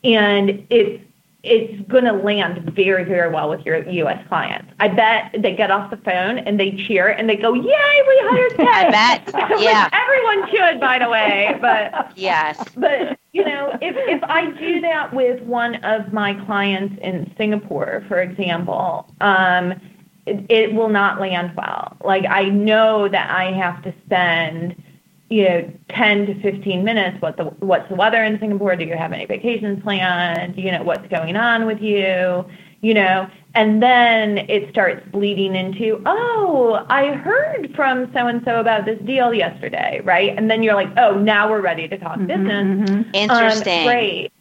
and 0.03 0.65
it's 0.69 1.03
it's 1.43 1.89
going 1.89 2.03
to 2.03 2.11
land 2.13 2.59
very, 2.75 3.03
very 3.03 3.31
well 3.31 3.49
with 3.49 3.65
your 3.65 3.87
U.S. 3.89 4.23
clients. 4.27 4.71
I 4.79 4.87
bet 4.89 5.35
they 5.39 5.55
get 5.55 5.71
off 5.71 5.89
the 5.89 5.97
phone 5.97 6.37
and 6.39 6.59
they 6.59 6.71
cheer 6.71 7.07
and 7.07 7.27
they 7.27 7.35
go, 7.35 7.53
"Yay, 7.53 7.61
we 7.63 8.19
hired 8.29 8.51
Ted!" 8.57 8.67
I 8.67 8.91
bet. 8.91 9.59
Yeah. 9.61 9.89
everyone 9.91 10.49
should, 10.51 10.79
by 10.79 10.99
the 10.99 11.09
way. 11.09 11.57
But 11.59 12.11
Yes. 12.15 12.63
but 12.77 13.17
you 13.33 13.43
know, 13.43 13.75
if 13.81 13.95
if 13.97 14.23
I 14.23 14.51
do 14.51 14.81
that 14.81 15.13
with 15.13 15.41
one 15.43 15.75
of 15.83 16.13
my 16.13 16.33
clients 16.45 16.95
in 17.01 17.33
Singapore, 17.37 18.03
for 18.07 18.21
example, 18.21 19.11
um, 19.21 19.71
it, 20.27 20.45
it 20.49 20.73
will 20.75 20.89
not 20.89 21.19
land 21.19 21.53
well. 21.57 21.97
Like 22.03 22.25
I 22.29 22.45
know 22.49 23.07
that 23.07 23.31
I 23.31 23.51
have 23.51 23.81
to 23.83 23.93
spend 24.05 24.75
you 25.31 25.45
know, 25.45 25.73
10 25.89 26.25
to 26.25 26.41
15 26.41 26.83
minutes. 26.83 27.21
What 27.21 27.37
the 27.37 27.45
what's 27.65 27.87
the 27.87 27.95
weather 27.95 28.21
in 28.21 28.37
Singapore? 28.39 28.75
Do 28.75 28.83
you 28.83 28.97
have 28.97 29.13
any 29.13 29.25
vacations 29.25 29.81
planned? 29.81 30.57
You 30.57 30.73
know, 30.73 30.83
what's 30.83 31.07
going 31.07 31.37
on 31.37 31.65
with 31.65 31.81
you? 31.81 32.45
You 32.81 32.93
know, 32.93 33.29
and 33.55 33.81
then 33.81 34.39
it 34.49 34.69
starts 34.71 35.07
bleeding 35.11 35.55
into, 35.55 36.01
oh, 36.05 36.85
I 36.89 37.13
heard 37.13 37.71
from 37.75 38.11
so 38.11 38.27
and 38.27 38.41
so 38.43 38.59
about 38.59 38.85
this 38.85 38.99
deal 39.05 39.33
yesterday, 39.33 40.01
right? 40.03 40.35
And 40.35 40.49
then 40.49 40.63
you're 40.63 40.73
like, 40.73 40.89
oh, 40.97 41.17
now 41.17 41.49
we're 41.49 41.61
ready 41.61 41.87
to 41.87 41.97
talk 41.97 42.17
business. 42.19 42.65
Mhm. 42.65 43.15
Interesting. 43.15 43.79
Um, 43.79 43.85
great. 43.85 44.33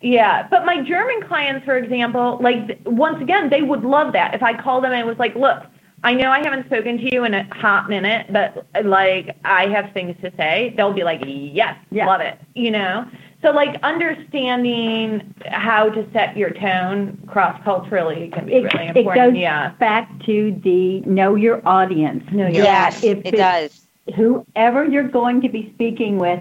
Yeah, 0.00 0.48
but 0.50 0.64
my 0.64 0.82
German 0.82 1.22
clients, 1.28 1.64
for 1.64 1.76
example, 1.76 2.38
like 2.40 2.80
once 2.86 3.20
again, 3.20 3.50
they 3.50 3.62
would 3.62 3.84
love 3.84 4.12
that 4.14 4.34
if 4.34 4.42
I 4.42 4.54
called 4.54 4.82
them 4.82 4.92
and 4.92 5.06
was 5.06 5.18
like, 5.18 5.34
"Look, 5.36 5.62
I 6.04 6.14
know 6.14 6.30
I 6.30 6.38
haven't 6.40 6.66
spoken 6.66 6.96
to 6.98 7.12
you 7.14 7.24
in 7.24 7.34
a 7.34 7.42
hot 7.54 7.88
minute, 7.88 8.26
but 8.32 8.66
like 8.84 9.36
I 9.44 9.66
have 9.68 9.92
things 9.92 10.16
to 10.22 10.30
say." 10.36 10.72
They'll 10.76 10.92
be 10.92 11.04
like, 11.04 11.20
"Yes, 11.26 11.76
Yeah. 11.90 12.06
love 12.06 12.20
it," 12.20 12.38
you 12.54 12.70
know. 12.70 13.06
So 13.42 13.50
like 13.52 13.76
understanding 13.84 15.32
how 15.46 15.88
to 15.90 16.04
set 16.12 16.36
your 16.36 16.50
tone 16.50 17.18
cross 17.26 17.60
culturally 17.64 18.30
can 18.32 18.46
be 18.46 18.54
It, 18.54 18.74
really 18.74 18.86
it 18.88 18.96
important. 18.96 19.34
goes 19.34 19.40
yeah. 19.40 19.70
back 19.78 20.08
to 20.26 20.52
the 20.64 21.00
know 21.00 21.34
your 21.36 21.62
audience. 21.64 22.24
Know 22.32 22.46
your 22.48 22.64
Yes, 22.64 23.02
If 23.04 23.18
it 23.18 23.34
it's- 23.34 23.70
does. 23.70 23.84
Whoever 24.16 24.84
you're 24.84 25.02
going 25.06 25.40
to 25.42 25.48
be 25.50 25.70
speaking 25.74 26.16
with, 26.18 26.40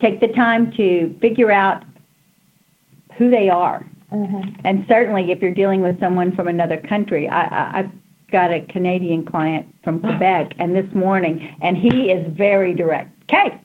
take 0.00 0.20
the 0.20 0.28
time 0.28 0.72
to 0.72 1.14
figure 1.20 1.52
out 1.52 1.82
who 3.18 3.28
they 3.30 3.50
are. 3.50 3.84
Mm-hmm. 4.10 4.50
And 4.64 4.84
certainly, 4.88 5.30
if 5.30 5.40
you're 5.42 5.52
dealing 5.54 5.82
with 5.82 6.00
someone 6.00 6.32
from 6.34 6.48
another 6.48 6.78
country, 6.78 7.28
I, 7.28 7.42
I, 7.42 7.78
I've 7.80 7.90
got 8.32 8.50
a 8.50 8.62
Canadian 8.62 9.24
client 9.24 9.72
from 9.84 10.00
Quebec, 10.00 10.54
and 10.58 10.74
this 10.74 10.92
morning, 10.94 11.54
and 11.60 11.76
he 11.76 12.10
is 12.10 12.26
very 12.32 12.74
direct. 12.74 13.10
Okay. 13.24 13.60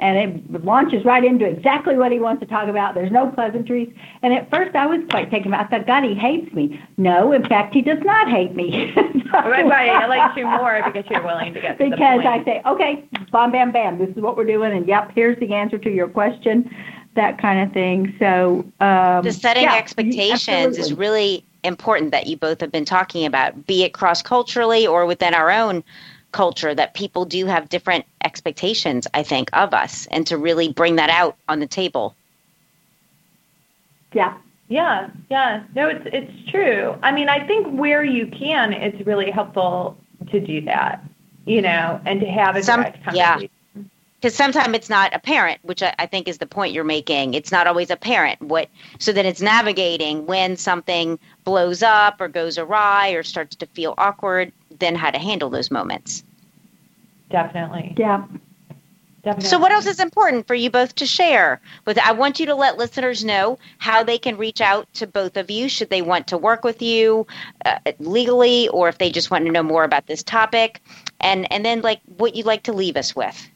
And 0.00 0.18
it 0.18 0.64
launches 0.64 1.04
right 1.04 1.24
into 1.24 1.44
exactly 1.44 1.96
what 1.96 2.10
he 2.10 2.18
wants 2.18 2.40
to 2.40 2.46
talk 2.46 2.68
about. 2.68 2.94
There's 2.94 3.12
no 3.12 3.28
pleasantries. 3.28 3.94
And 4.22 4.32
at 4.34 4.50
first, 4.50 4.74
I 4.74 4.86
was 4.86 5.00
quite 5.08 5.30
taken 5.30 5.48
aback. 5.52 5.72
I 5.72 5.78
thought, 5.78 5.86
God, 5.86 6.02
he 6.02 6.14
hates 6.14 6.52
me. 6.52 6.80
No, 6.96 7.30
in 7.30 7.46
fact, 7.46 7.74
he 7.74 7.80
does 7.80 8.00
not 8.02 8.28
hate 8.28 8.54
me. 8.54 8.94
Right, 9.34 9.66
right. 9.66 9.90
I 9.90 10.06
like 10.06 10.36
you 10.36 10.46
more 10.46 10.80
because 10.84 11.10
you're 11.10 11.24
willing 11.24 11.54
to 11.54 11.60
get 11.60 11.76
to 11.78 11.84
the 11.84 11.90
because 11.90 12.22
point. 12.22 12.26
I 12.26 12.44
say, 12.44 12.62
okay, 12.64 13.04
bam, 13.32 13.50
bam, 13.50 13.72
bam, 13.72 13.98
this 13.98 14.10
is 14.10 14.22
what 14.22 14.36
we're 14.36 14.46
doing, 14.46 14.72
and 14.72 14.86
yep, 14.86 15.10
here's 15.12 15.36
the 15.40 15.52
answer 15.52 15.76
to 15.76 15.90
your 15.90 16.06
question, 16.06 16.70
that 17.16 17.38
kind 17.38 17.60
of 17.60 17.74
thing. 17.74 18.14
So, 18.20 18.64
um, 18.78 19.24
the 19.24 19.32
setting 19.32 19.64
yeah, 19.64 19.74
expectations 19.74 20.78
is 20.78 20.92
really 20.92 21.44
important 21.64 22.10
that 22.12 22.26
you 22.26 22.36
both 22.36 22.60
have 22.60 22.70
been 22.70 22.84
talking 22.84 23.24
about, 23.26 23.66
be 23.66 23.82
it 23.82 23.92
cross 23.92 24.22
culturally 24.22 24.86
or 24.86 25.06
within 25.06 25.34
our 25.34 25.50
own 25.50 25.82
culture, 26.32 26.74
that 26.74 26.94
people 26.94 27.24
do 27.24 27.46
have 27.46 27.68
different 27.68 28.04
expectations, 28.24 29.06
I 29.14 29.22
think, 29.22 29.50
of 29.52 29.72
us, 29.72 30.06
and 30.10 30.26
to 30.26 30.36
really 30.36 30.72
bring 30.72 30.96
that 30.96 31.10
out 31.10 31.36
on 31.48 31.60
the 31.60 31.66
table. 31.66 32.14
yeah, 34.12 34.34
Yeah, 34.68 35.10
yeah. 35.30 35.62
No, 35.74 35.88
it's 35.88 36.06
it's 36.06 36.50
true. 36.50 36.96
I 37.02 37.12
mean, 37.12 37.28
I 37.28 37.46
think 37.46 37.66
where 37.78 38.02
you 38.04 38.26
can, 38.26 38.72
it's 38.72 39.06
really 39.06 39.30
helpful 39.30 39.96
to 40.30 40.40
do 40.40 40.60
that, 40.62 41.04
you 41.46 41.60
know, 41.62 42.00
and 42.06 42.20
to 42.20 42.26
have 42.26 42.56
a 42.56 42.62
Some- 42.62 42.82
direct 42.82 42.98
yeah. 43.14 43.26
conversation. 43.34 43.50
Because 44.24 44.36
sometimes 44.36 44.74
it's 44.74 44.88
not 44.88 45.14
apparent, 45.14 45.62
which 45.64 45.82
I, 45.82 45.94
I 45.98 46.06
think 46.06 46.28
is 46.28 46.38
the 46.38 46.46
point 46.46 46.72
you're 46.72 46.82
making. 46.82 47.34
It's 47.34 47.52
not 47.52 47.66
always 47.66 47.90
apparent 47.90 48.40
what, 48.40 48.70
so 48.98 49.12
then 49.12 49.26
it's 49.26 49.42
navigating 49.42 50.24
when 50.24 50.56
something 50.56 51.18
blows 51.44 51.82
up 51.82 52.22
or 52.22 52.28
goes 52.28 52.56
awry 52.56 53.10
or 53.10 53.22
starts 53.22 53.54
to 53.56 53.66
feel 53.66 53.92
awkward. 53.98 54.50
Then 54.78 54.94
how 54.94 55.10
to 55.10 55.18
handle 55.18 55.50
those 55.50 55.70
moments. 55.70 56.24
Definitely. 57.28 57.92
yeah. 57.98 58.24
Definitely. 59.24 59.50
So, 59.50 59.58
what 59.58 59.72
else 59.72 59.86
is 59.86 60.00
important 60.00 60.46
for 60.46 60.54
you 60.54 60.70
both 60.70 60.94
to 60.94 61.06
share? 61.06 61.60
With 61.84 61.98
I 61.98 62.12
want 62.12 62.40
you 62.40 62.46
to 62.46 62.54
let 62.54 62.78
listeners 62.78 63.24
know 63.26 63.58
how 63.76 64.04
they 64.04 64.16
can 64.16 64.38
reach 64.38 64.62
out 64.62 64.90
to 64.94 65.06
both 65.06 65.36
of 65.36 65.50
you 65.50 65.68
should 65.68 65.90
they 65.90 66.02
want 66.02 66.26
to 66.28 66.38
work 66.38 66.64
with 66.64 66.80
you 66.80 67.26
uh, 67.66 67.78
legally, 67.98 68.68
or 68.68 68.88
if 68.88 68.96
they 68.96 69.10
just 69.10 69.30
want 69.30 69.44
to 69.44 69.52
know 69.52 69.62
more 69.62 69.84
about 69.84 70.06
this 70.06 70.22
topic, 70.22 70.80
and 71.20 71.50
and 71.52 71.62
then 71.62 71.82
like 71.82 72.00
what 72.16 72.34
you'd 72.34 72.46
like 72.46 72.62
to 72.62 72.72
leave 72.72 72.96
us 72.96 73.14
with. 73.14 73.50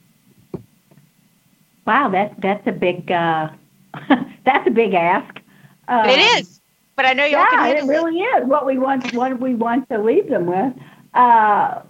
Wow, 1.89 2.11
that 2.11 2.35
that's 2.43 2.67
a 2.67 2.73
big 2.73 3.11
uh, 3.11 3.49
that's 4.45 4.67
a 4.67 4.71
big 4.71 4.93
ask. 4.93 5.41
Um, 5.89 6.07
it 6.07 6.19
is, 6.39 6.61
but 6.97 7.07
I 7.07 7.15
know 7.15 7.25
you 7.25 7.39
all 7.39 7.47
yeah, 7.51 7.73
can 7.73 7.77
it 7.79 7.85
really 7.85 8.21
is. 8.21 8.47
What 8.47 8.67
we 8.67 8.77
want, 8.77 9.15
what 9.15 9.41
we 9.41 9.55
want 9.55 9.89
to 9.89 9.99
leave 9.99 10.29
them 10.29 10.45
with. 10.45 10.75
Uh, 11.15 11.81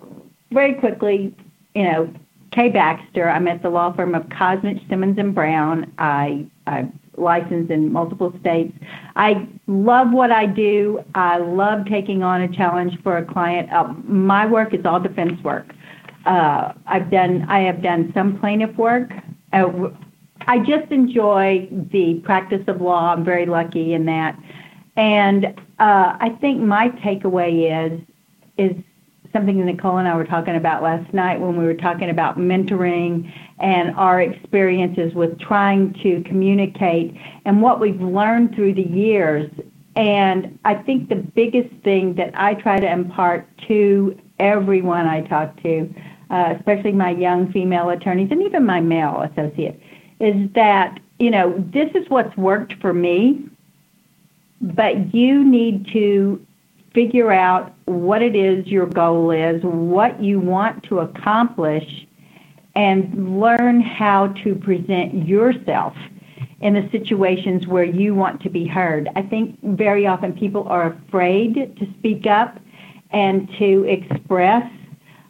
very 0.52 0.74
quickly, 0.74 1.34
you 1.74 1.82
know, 1.82 2.14
Kay 2.52 2.68
Baxter. 2.68 3.28
I'm 3.28 3.48
at 3.48 3.60
the 3.60 3.70
law 3.70 3.92
firm 3.92 4.14
of 4.14 4.22
Cosmich 4.26 4.88
Simmons 4.88 5.18
and 5.18 5.34
Brown. 5.34 5.92
I 5.98 6.46
I'm 6.68 6.96
licensed 7.16 7.72
in 7.72 7.92
multiple 7.92 8.32
states. 8.38 8.72
I 9.16 9.48
love 9.66 10.12
what 10.12 10.30
I 10.30 10.46
do. 10.46 11.02
I 11.16 11.38
love 11.38 11.86
taking 11.86 12.22
on 12.22 12.42
a 12.42 12.48
challenge 12.56 12.96
for 13.02 13.16
a 13.16 13.24
client. 13.24 13.72
Uh, 13.72 13.92
my 14.04 14.46
work 14.46 14.74
is 14.74 14.86
all 14.86 15.00
defense 15.00 15.42
work. 15.42 15.66
Uh, 16.24 16.72
I've 16.86 17.10
done 17.10 17.46
I 17.48 17.62
have 17.62 17.82
done 17.82 18.12
some 18.14 18.38
plaintiff 18.38 18.76
work. 18.76 19.10
Uh, 19.52 19.90
I 20.46 20.58
just 20.60 20.90
enjoy 20.90 21.68
the 21.70 22.20
practice 22.24 22.66
of 22.68 22.80
law. 22.80 23.12
I'm 23.12 23.24
very 23.24 23.46
lucky 23.46 23.94
in 23.94 24.06
that. 24.06 24.38
And 24.96 25.46
uh, 25.78 26.16
I 26.20 26.36
think 26.40 26.60
my 26.60 26.90
takeaway 26.90 27.92
is 27.92 28.00
is 28.56 28.74
something 29.32 29.64
Nicole 29.64 29.98
and 29.98 30.08
I 30.08 30.16
were 30.16 30.24
talking 30.24 30.56
about 30.56 30.82
last 30.82 31.12
night 31.12 31.40
when 31.40 31.56
we 31.56 31.64
were 31.64 31.74
talking 31.74 32.10
about 32.10 32.38
mentoring 32.38 33.32
and 33.58 33.94
our 33.96 34.20
experiences 34.20 35.14
with 35.14 35.38
trying 35.38 35.92
to 36.02 36.22
communicate 36.22 37.14
and 37.44 37.60
what 37.60 37.78
we've 37.78 38.00
learned 38.00 38.54
through 38.54 38.74
the 38.74 38.88
years. 38.88 39.50
And 39.96 40.58
I 40.64 40.74
think 40.74 41.08
the 41.08 41.16
biggest 41.16 41.74
thing 41.82 42.14
that 42.14 42.30
I 42.34 42.54
try 42.54 42.80
to 42.80 42.90
impart 42.90 43.46
to 43.68 44.18
everyone 44.38 45.06
I 45.06 45.22
talk 45.22 45.60
to, 45.62 45.92
uh, 46.30 46.54
especially 46.58 46.92
my 46.92 47.10
young 47.10 47.50
female 47.52 47.90
attorneys 47.90 48.30
and 48.30 48.42
even 48.42 48.64
my 48.64 48.80
male 48.80 49.22
associate, 49.30 49.80
is 50.20 50.50
that, 50.54 51.00
you 51.18 51.30
know, 51.30 51.54
this 51.72 51.90
is 51.94 52.08
what's 52.08 52.36
worked 52.36 52.74
for 52.80 52.92
me, 52.92 53.44
but 54.60 55.14
you 55.14 55.44
need 55.44 55.86
to 55.92 56.44
figure 56.92 57.30
out 57.32 57.74
what 57.84 58.22
it 58.22 58.34
is 58.34 58.66
your 58.66 58.86
goal 58.86 59.30
is, 59.30 59.62
what 59.62 60.20
you 60.22 60.40
want 60.40 60.82
to 60.82 60.98
accomplish, 60.98 62.06
and 62.74 63.40
learn 63.40 63.80
how 63.80 64.28
to 64.28 64.54
present 64.54 65.26
yourself 65.26 65.94
in 66.60 66.74
the 66.74 66.88
situations 66.90 67.66
where 67.66 67.84
you 67.84 68.14
want 68.14 68.40
to 68.42 68.50
be 68.50 68.66
heard. 68.66 69.08
I 69.14 69.22
think 69.22 69.58
very 69.62 70.06
often 70.06 70.32
people 70.32 70.66
are 70.68 70.92
afraid 70.92 71.54
to 71.54 71.86
speak 71.98 72.26
up 72.26 72.58
and 73.10 73.48
to 73.58 73.84
express 73.84 74.68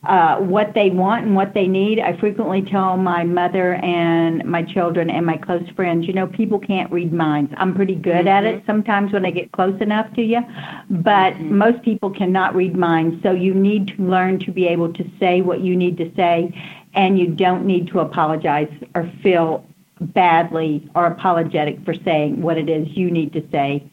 uh, 0.05 0.36
what 0.36 0.74
they 0.74 0.90
want 0.90 1.26
and 1.26 1.34
what 1.34 1.55
they 1.55 1.66
need. 1.66 1.99
I 1.99 2.16
frequently 2.18 2.62
tell 2.62 2.96
my 2.96 3.24
mother 3.24 3.74
and 3.74 4.44
my 4.44 4.62
children 4.62 5.11
and 5.11 5.26
my 5.26 5.36
close 5.36 5.68
friends, 5.70 6.07
you 6.07 6.12
know, 6.12 6.26
people 6.26 6.59
can't 6.59 6.90
read 6.92 7.12
minds. 7.12 7.53
I'm 7.57 7.74
pretty 7.74 7.96
good 7.96 8.26
mm-hmm. 8.26 8.28
at 8.28 8.44
it 8.44 8.62
sometimes 8.64 9.12
when 9.12 9.26
I 9.26 9.30
get 9.30 9.51
close 9.53 9.80
enough 9.80 10.12
to 10.14 10.22
you, 10.22 10.40
but 10.88 11.34
mm-hmm. 11.34 11.59
most 11.59 11.82
people 11.82 12.11
cannot 12.11 12.55
read 12.55 12.76
minds. 12.76 13.22
So 13.22 13.32
you 13.32 13.55
need 13.55 13.88
to 13.88 14.03
learn 14.03 14.38
to 14.40 14.53
be 14.53 14.66
able 14.68 14.92
to 14.92 15.11
say 15.18 15.40
what 15.40 15.61
you 15.61 15.76
need 15.76 15.96
to 15.99 16.14
say, 16.14 16.55
and 16.94 17.18
you 17.18 17.26
don't 17.28 17.66
need 17.66 17.88
to 17.88 18.01
apologize 18.01 18.72
or 18.94 19.11
feel 19.22 19.64
badly 20.01 20.88
or 20.94 21.07
apologetic 21.07 21.84
for 21.84 21.92
saying 21.92 22.40
what 22.40 22.57
it 22.57 22.68
is 22.68 22.86
you 22.96 23.11
need 23.11 23.32
to 23.32 23.44
say 23.51 23.84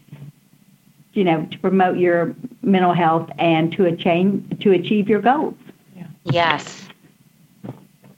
you 1.13 1.23
know 1.23 1.47
to 1.49 1.57
promote 1.59 1.97
your 1.97 2.35
mental 2.61 2.93
health 2.93 3.27
and 3.39 3.71
to 3.71 3.85
achieve 3.85 4.43
to 4.59 4.71
achieve 4.71 5.09
your 5.09 5.19
goals 5.21 5.55
Yes. 6.25 6.87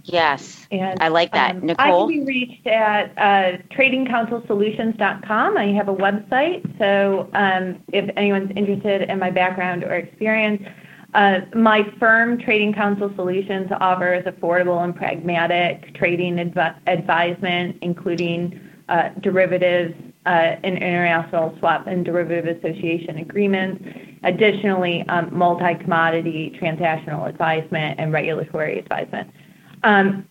Yes. 0.03 0.67
And 0.71 1.01
I 1.01 1.09
like 1.09 1.33
that. 1.33 1.57
um, 1.57 1.65
Nicole? 1.65 2.09
I 2.09 2.13
can 2.13 2.25
be 2.25 2.25
reached 2.25 2.65
at 2.65 3.11
uh, 3.17 3.57
tradingcounselsolutions.com. 3.73 5.57
I 5.57 5.65
have 5.73 5.89
a 5.89 5.95
website, 5.95 6.77
so 6.79 7.29
um, 7.33 7.83
if 7.91 8.09
anyone's 8.15 8.51
interested 8.55 9.09
in 9.09 9.19
my 9.19 9.29
background 9.31 9.83
or 9.83 9.95
experience, 9.95 10.65
uh, 11.13 11.41
my 11.55 11.83
firm, 11.99 12.39
Trading 12.39 12.73
Counsel 12.73 13.11
Solutions, 13.15 13.69
offers 13.81 14.23
affordable 14.25 14.83
and 14.83 14.95
pragmatic 14.95 15.93
trading 15.95 16.35
advi- 16.35 16.75
advisement, 16.87 17.77
including 17.81 18.59
uh, 18.89 19.09
derivatives 19.19 19.93
uh, 20.25 20.29
and 20.63 20.77
international 20.77 21.55
swap 21.59 21.87
and 21.87 22.05
derivative 22.05 22.57
association 22.57 23.17
agreements. 23.17 23.83
Additionally, 24.27 25.07
um, 25.07 25.29
multi-commodity 25.31 26.57
transactional 26.61 27.29
advisement 27.29 27.97
and 27.97 28.11
regulatory 28.11 28.77
advisement. 28.77 29.31
Um, 29.83 30.27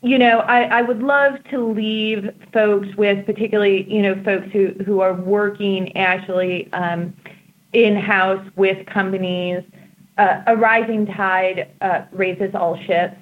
you 0.00 0.18
know, 0.18 0.38
I, 0.38 0.80
would 0.80 1.02
love 1.02 1.34
to 1.50 1.62
leave 1.62 2.30
folks 2.50 2.88
with, 2.96 3.26
particularly, 3.26 3.84
you 3.92 4.00
know, 4.00 4.20
folks 4.24 4.48
who, 4.52 4.68
who 4.86 5.00
are 5.00 5.12
working 5.12 5.94
actually 5.98 6.72
um, 6.72 7.14
in-house 7.74 8.44
with 8.56 8.86
companies. 8.86 9.62
Uh, 10.16 10.42
a 10.46 10.56
rising 10.56 11.04
tide 11.06 11.68
uh, 11.82 12.02
raises 12.10 12.54
all 12.54 12.78
ships. 12.86 13.16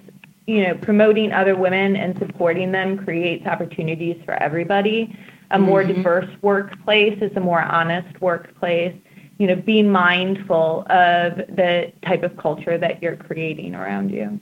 You 0.47 0.69
know, 0.69 0.75
promoting 0.77 1.33
other 1.33 1.57
women 1.57 1.97
and 1.97 2.17
supporting 2.19 2.71
them 2.71 3.05
creates 3.05 3.47
opportunities 3.47 4.17
for 4.25 4.35
everybody. 4.41 5.13
A 5.51 5.59
more 5.59 5.83
Mhm. 5.83 5.97
diverse 5.97 6.31
workplace 6.41 7.21
is 7.21 7.37
a 7.37 7.41
more 7.41 7.63
honest 7.63 8.21
workplace. 8.21 8.95
You 9.41 9.47
know, 9.47 9.57
being 9.57 9.91
mindful 9.91 10.83
of 10.91 11.39
the 11.39 11.91
type 12.05 12.23
of 12.25 12.37
culture 12.37 12.77
that 12.77 13.03
you're 13.03 13.17
creating 13.17 13.75
around 13.75 14.11
you. 14.11 14.39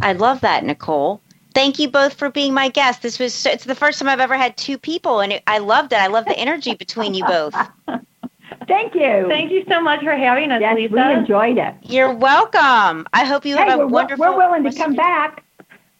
I 0.00 0.12
love 0.12 0.40
that, 0.42 0.62
Nicole. 0.62 1.20
Thank 1.52 1.80
you 1.80 1.88
both 1.88 2.14
for 2.14 2.30
being 2.30 2.54
my 2.54 2.68
guest. 2.68 3.02
This 3.02 3.18
was 3.18 3.34
so, 3.34 3.50
it's 3.50 3.64
the 3.64 3.74
first 3.74 3.98
time 3.98 4.08
I've 4.08 4.20
ever 4.20 4.36
had 4.36 4.56
two 4.56 4.78
people, 4.78 5.18
and 5.18 5.32
it, 5.32 5.42
I 5.48 5.58
loved 5.58 5.92
it. 5.92 5.96
I 5.98 6.06
love 6.06 6.26
the 6.26 6.38
energy 6.38 6.74
between 6.74 7.12
you 7.14 7.24
both. 7.24 7.54
Thank 8.68 8.94
you. 8.94 9.26
Thank 9.28 9.50
you 9.50 9.64
so 9.68 9.80
much 9.80 10.04
for 10.04 10.12
having 10.12 10.52
us, 10.52 10.60
yes, 10.60 10.76
Lisa. 10.76 10.94
we 10.94 11.00
enjoyed 11.00 11.58
it. 11.58 11.74
You're 11.82 12.14
welcome. 12.14 13.08
I 13.12 13.24
hope 13.24 13.44
you 13.44 13.56
Hey, 13.56 13.64
have 13.64 13.80
a 13.80 13.82
we're, 13.82 13.86
wonderful. 13.88 14.26
we're 14.26 14.36
willing 14.36 14.62
to 14.62 14.72
come 14.78 14.94
back. 14.94 15.42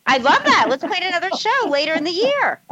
I 0.07 0.19
love 0.19 0.45
that. 0.45 0.67
Let's 0.69 0.85
plan 0.85 1.03
another 1.03 1.31
show 1.37 1.69
later 1.69 1.95
in 1.95 2.05
the 2.05 2.13
year 2.13 2.63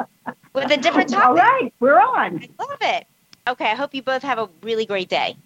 with 0.55 0.71
a 0.71 0.77
different 0.77 1.09
topic. 1.11 1.27
All 1.27 1.35
right, 1.35 1.75
we're 1.81 1.99
on. 2.01 2.45
I 2.61 2.63
love 2.63 2.79
it. 2.81 3.07
Okay, 3.47 3.67
I 3.71 3.75
hope 3.75 3.95
you 3.95 4.03
both 4.03 4.23
have 4.23 4.39
a 4.39 4.49
really 4.63 4.87
great 4.87 5.09
day. 5.09 5.37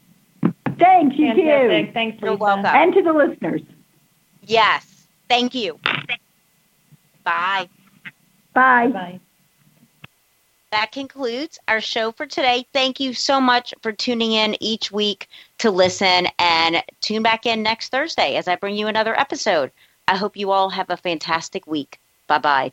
Thank 0.79 1.19
you 1.19 1.35
Fantastic. 1.35 1.87
too. 1.89 1.93
Thanks, 1.93 2.23
You're 2.23 2.33
Lisa. 2.33 2.43
welcome. 2.43 2.67
And 2.67 2.95
to 2.95 3.03
the 3.03 3.13
listeners. 3.13 3.63
Yes. 4.43 5.07
Thank 5.29 5.55
you. 5.55 5.79
Bye. 7.25 7.69
Bye. 8.55 8.87
Bye. 8.89 9.21
That 10.71 10.93
concludes 10.93 11.59
our 11.67 11.81
show 11.81 12.13
for 12.13 12.27
today. 12.27 12.67
Thank 12.73 13.01
you 13.01 13.15
so 13.15 13.41
much 13.41 13.75
for 13.83 13.91
tuning 13.91 14.33
in 14.33 14.57
each 14.63 14.93
week 14.93 15.29
to 15.59 15.71
listen 15.71 16.29
and 16.39 16.83
tune 17.01 17.23
back 17.23 17.47
in 17.47 17.63
next 17.63 17.89
Thursday 17.91 18.37
as 18.37 18.49
I 18.49 18.57
bring 18.57 18.77
you 18.77 18.87
another 18.87 19.19
episode. 19.19 19.73
I 20.07 20.17
hope 20.17 20.37
you 20.37 20.51
all 20.51 20.69
have 20.71 20.91
a 20.91 20.97
fantastic 20.97 21.67
week. 21.67 21.99
Bye 22.27 22.39
bye. 22.39 22.73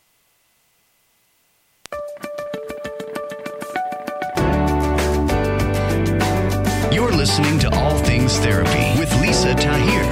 Listening 7.26 7.58
to 7.58 7.68
All 7.74 7.98
Things 7.98 8.38
Therapy 8.38 9.00
with 9.00 9.12
Lisa 9.20 9.52
Tahir, 9.52 10.05